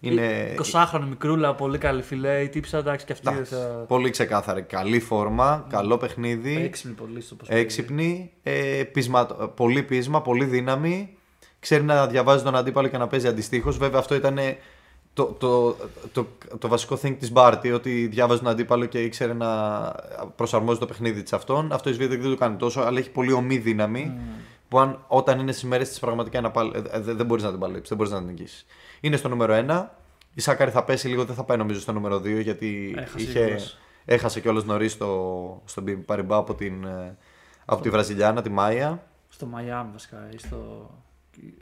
[0.00, 2.40] Είναι 20χρονη μικρούλα, πολύ καλή φιλέ.
[2.42, 3.84] Η τύψα, εντάξει, και αυτή Εντάξει, θα.
[3.88, 4.62] πολύ ξεκάθαρη.
[4.62, 6.56] Καλή φόρμα, καλό παιχνίδι.
[6.56, 9.26] Έξυπνη πολύ στο πώς Έξυπνη, ε, πεισμα,
[9.56, 11.10] πολύ πείσμα, πολύ δύναμη.
[11.60, 13.76] Ξέρει να διαβάζει τον αντίπαλο και να παίζει αντιστοίχως.
[13.78, 14.38] Βέβαια, αυτό ήταν
[15.16, 15.76] το, το,
[16.12, 16.26] το,
[16.58, 19.48] το, βασικό thing της Μπάρτι, ότι διάβαζε τον αντίπαλο και ήξερε να
[20.36, 21.72] προσαρμόζει το παιχνίδι της αυτόν.
[21.72, 24.20] Αυτό η Σβίδεκ δεν το κάνει τόσο, αλλά έχει πολύ ομή δύναμη.
[24.68, 26.74] Που αν, όταν είναι στις μέρε της πραγματικά να παλ...
[26.74, 28.66] ε, ε, δεν δεν μπορείς να την παλέψεις, δεν μπορείς να την νικήσεις.
[29.00, 29.86] Είναι στο νούμερο 1.
[30.34, 33.44] Η Σάκαρη θα πέσει λίγο, δεν θα πάει νομίζω στο νούμερο 2 γιατί Έχασε είχε,
[33.44, 33.78] κιόλας.
[34.04, 37.16] έχασε κιόλας νωρίς στο, στον Παριμπά από, την, ε,
[37.64, 39.06] από τη Βραζιλιάνα, τη Μάια.
[39.28, 40.28] Στο Μαϊάμι βασικά.
[40.34, 40.90] Ή στο...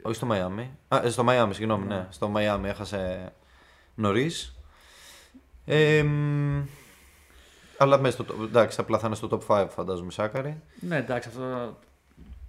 [0.01, 0.71] Όχι στο Μαϊάμι.
[0.87, 2.07] Α, ε, στο Μαϊάμι, συγγνώμη, ναι.
[2.09, 3.31] Στο Μαϊάμι έχασε
[3.95, 4.59] νωρίς.
[5.65, 6.63] Ε, μ,
[7.77, 8.35] αλλά μέσα στο.
[8.43, 10.61] Εντάξει, απλά θα είναι στο top 5, φαντάζομαι, η Σάκαρη.
[10.79, 11.77] Ναι, εντάξει, αυτό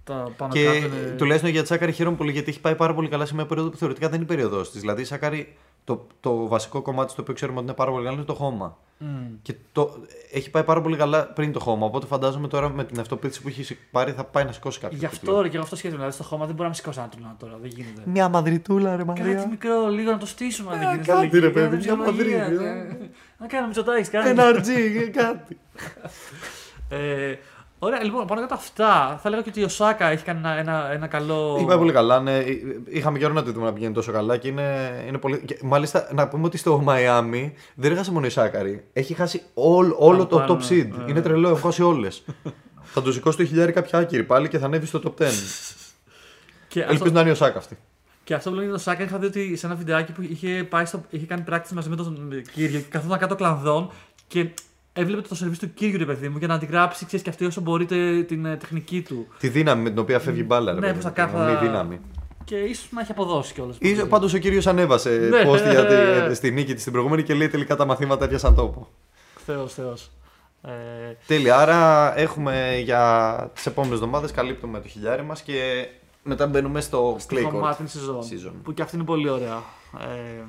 [0.07, 1.15] τα πάνω Και κάτω είναι...
[1.17, 3.69] τουλάχιστον για τη Σάκαρη χαίρομαι πολύ γιατί έχει πάει πάρα πολύ καλά σε μια περίοδο
[3.69, 4.81] που θεωρητικά δεν είναι η περίοδος της.
[4.81, 5.57] Δηλαδή η Σάκαρη,
[5.87, 8.77] το, το βασικό κομμάτι στο οποίο ξέρουμε ότι είναι πάρα πολύ καλό είναι το χώμα.
[8.97, 9.07] Μμ.
[9.41, 9.95] Και το,
[10.31, 11.85] έχει πάει πάρα πολύ καλά πριν το χώμα.
[11.85, 14.97] Οπότε φαντάζομαι τώρα με την αυτοπίθηση που έχεις πάρει θα πάει να σηκώσει κάποιο.
[14.97, 16.03] Γι' αυτό ρε, και εγώ αυτό σκέφτομαι.
[16.03, 17.57] Δηλαδή στο χώμα δεν μπορεί να με σηκώσει ένα τουρνουά τώρα.
[17.61, 18.01] Δεν γίνεται.
[18.05, 20.71] Μια μαδριτούλα, ρε Κάτι μικρό, λίγο να το στήσουμε.
[20.71, 21.11] αν Ε, δεν γίνεται.
[21.11, 23.09] κάτι, Λίγη, ρε, παιδί, μια μια ψυχολογία, μαδρίτη, ναι.
[23.37, 24.29] Να κάνουμε τσοτάκι, κάνει.
[24.29, 24.69] Ένα RG,
[25.13, 25.57] κάτι.
[27.79, 30.57] Ε, Ωραία, λοιπόν, πάνω κάτω αυτά, θα λέγα και ότι ο Σάκα έχει κάνει ένα,
[30.57, 31.53] ένα, ένα καλό.
[31.57, 32.19] Έχει πάει πολύ καλά.
[32.19, 32.43] Ναι.
[32.85, 35.41] Είχαμε καιρό να το δούμε να πηγαίνει τόσο καλά και είναι, είναι πολύ.
[35.45, 38.83] Και μάλιστα, να πούμε ότι στο Μαϊάμι δεν έχασε μόνο η Σάκαρη.
[38.93, 40.87] Έχει χάσει όλο, όλο το πάνω, top seed.
[40.87, 41.03] ναι.
[41.07, 42.23] Είναι τρελό, έχω χάσει όλες.
[42.93, 45.25] θα του σηκώσει το χιλιάρι κάποια άκυρη πάλι και θα ανέβει στο top 10.
[46.67, 47.77] Και Ελπίζω αυτό, να είναι ο Σάκα αυτή.
[48.23, 50.85] και αυτό που λέγεται το Σάκα είχα δει ότι σε ένα βιντεάκι που είχε, πάει
[50.85, 53.91] στο, είχε κάνει πράξη μαζί με τον κύριο και καθόταν κάτω κλανδών
[54.27, 54.49] και
[54.97, 57.61] έβλεπε το σερβίς του κύριου, ρε παιδί μου, για να αντιγράψει ξέρεις, και αυτή όσο
[57.61, 59.27] μπορείτε την ε, τεχνική του.
[59.39, 60.73] Τη δύναμη με την οποία φεύγει η μπάλα.
[60.73, 61.99] ρε Ναι, παιδί που μου, στα την κάθα- ομνή δύναμη.
[62.43, 63.75] Και ίσως να έχει αποδώσει κιόλας.
[63.79, 65.49] Ίσως πάντως ο κύριος ανέβασε Ναι.
[65.49, 65.85] post για
[66.27, 68.87] τη, στη νίκη της την προηγούμενη και λέει τελικά τα μαθήματα έπιασαν τόπο.
[69.45, 70.11] Θεός, Θεός.
[70.61, 70.71] Ε,
[71.27, 71.57] Τέλεια.
[71.57, 75.87] Άρα έχουμε για τις επόμενες εβδομάδες καλύπτουμε το χιλιάρι μας και
[76.23, 77.49] μετά μπαίνουμε στο στο clay court.
[77.51, 78.51] κομμάτι season, season.
[78.63, 79.63] Που και αυτή είναι πολύ ωραία.
[79.99, 80.41] Ε,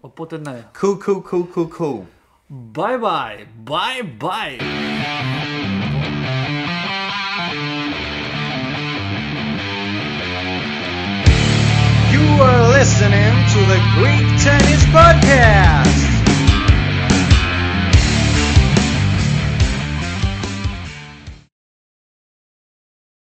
[0.00, 0.66] οπότε ναι.
[0.80, 1.98] Cool, cool, cool, cool, cool.
[2.52, 3.46] Bye bye.
[3.64, 4.58] Bye bye.
[12.12, 16.11] You are listening to the Greek Tennis Podcast.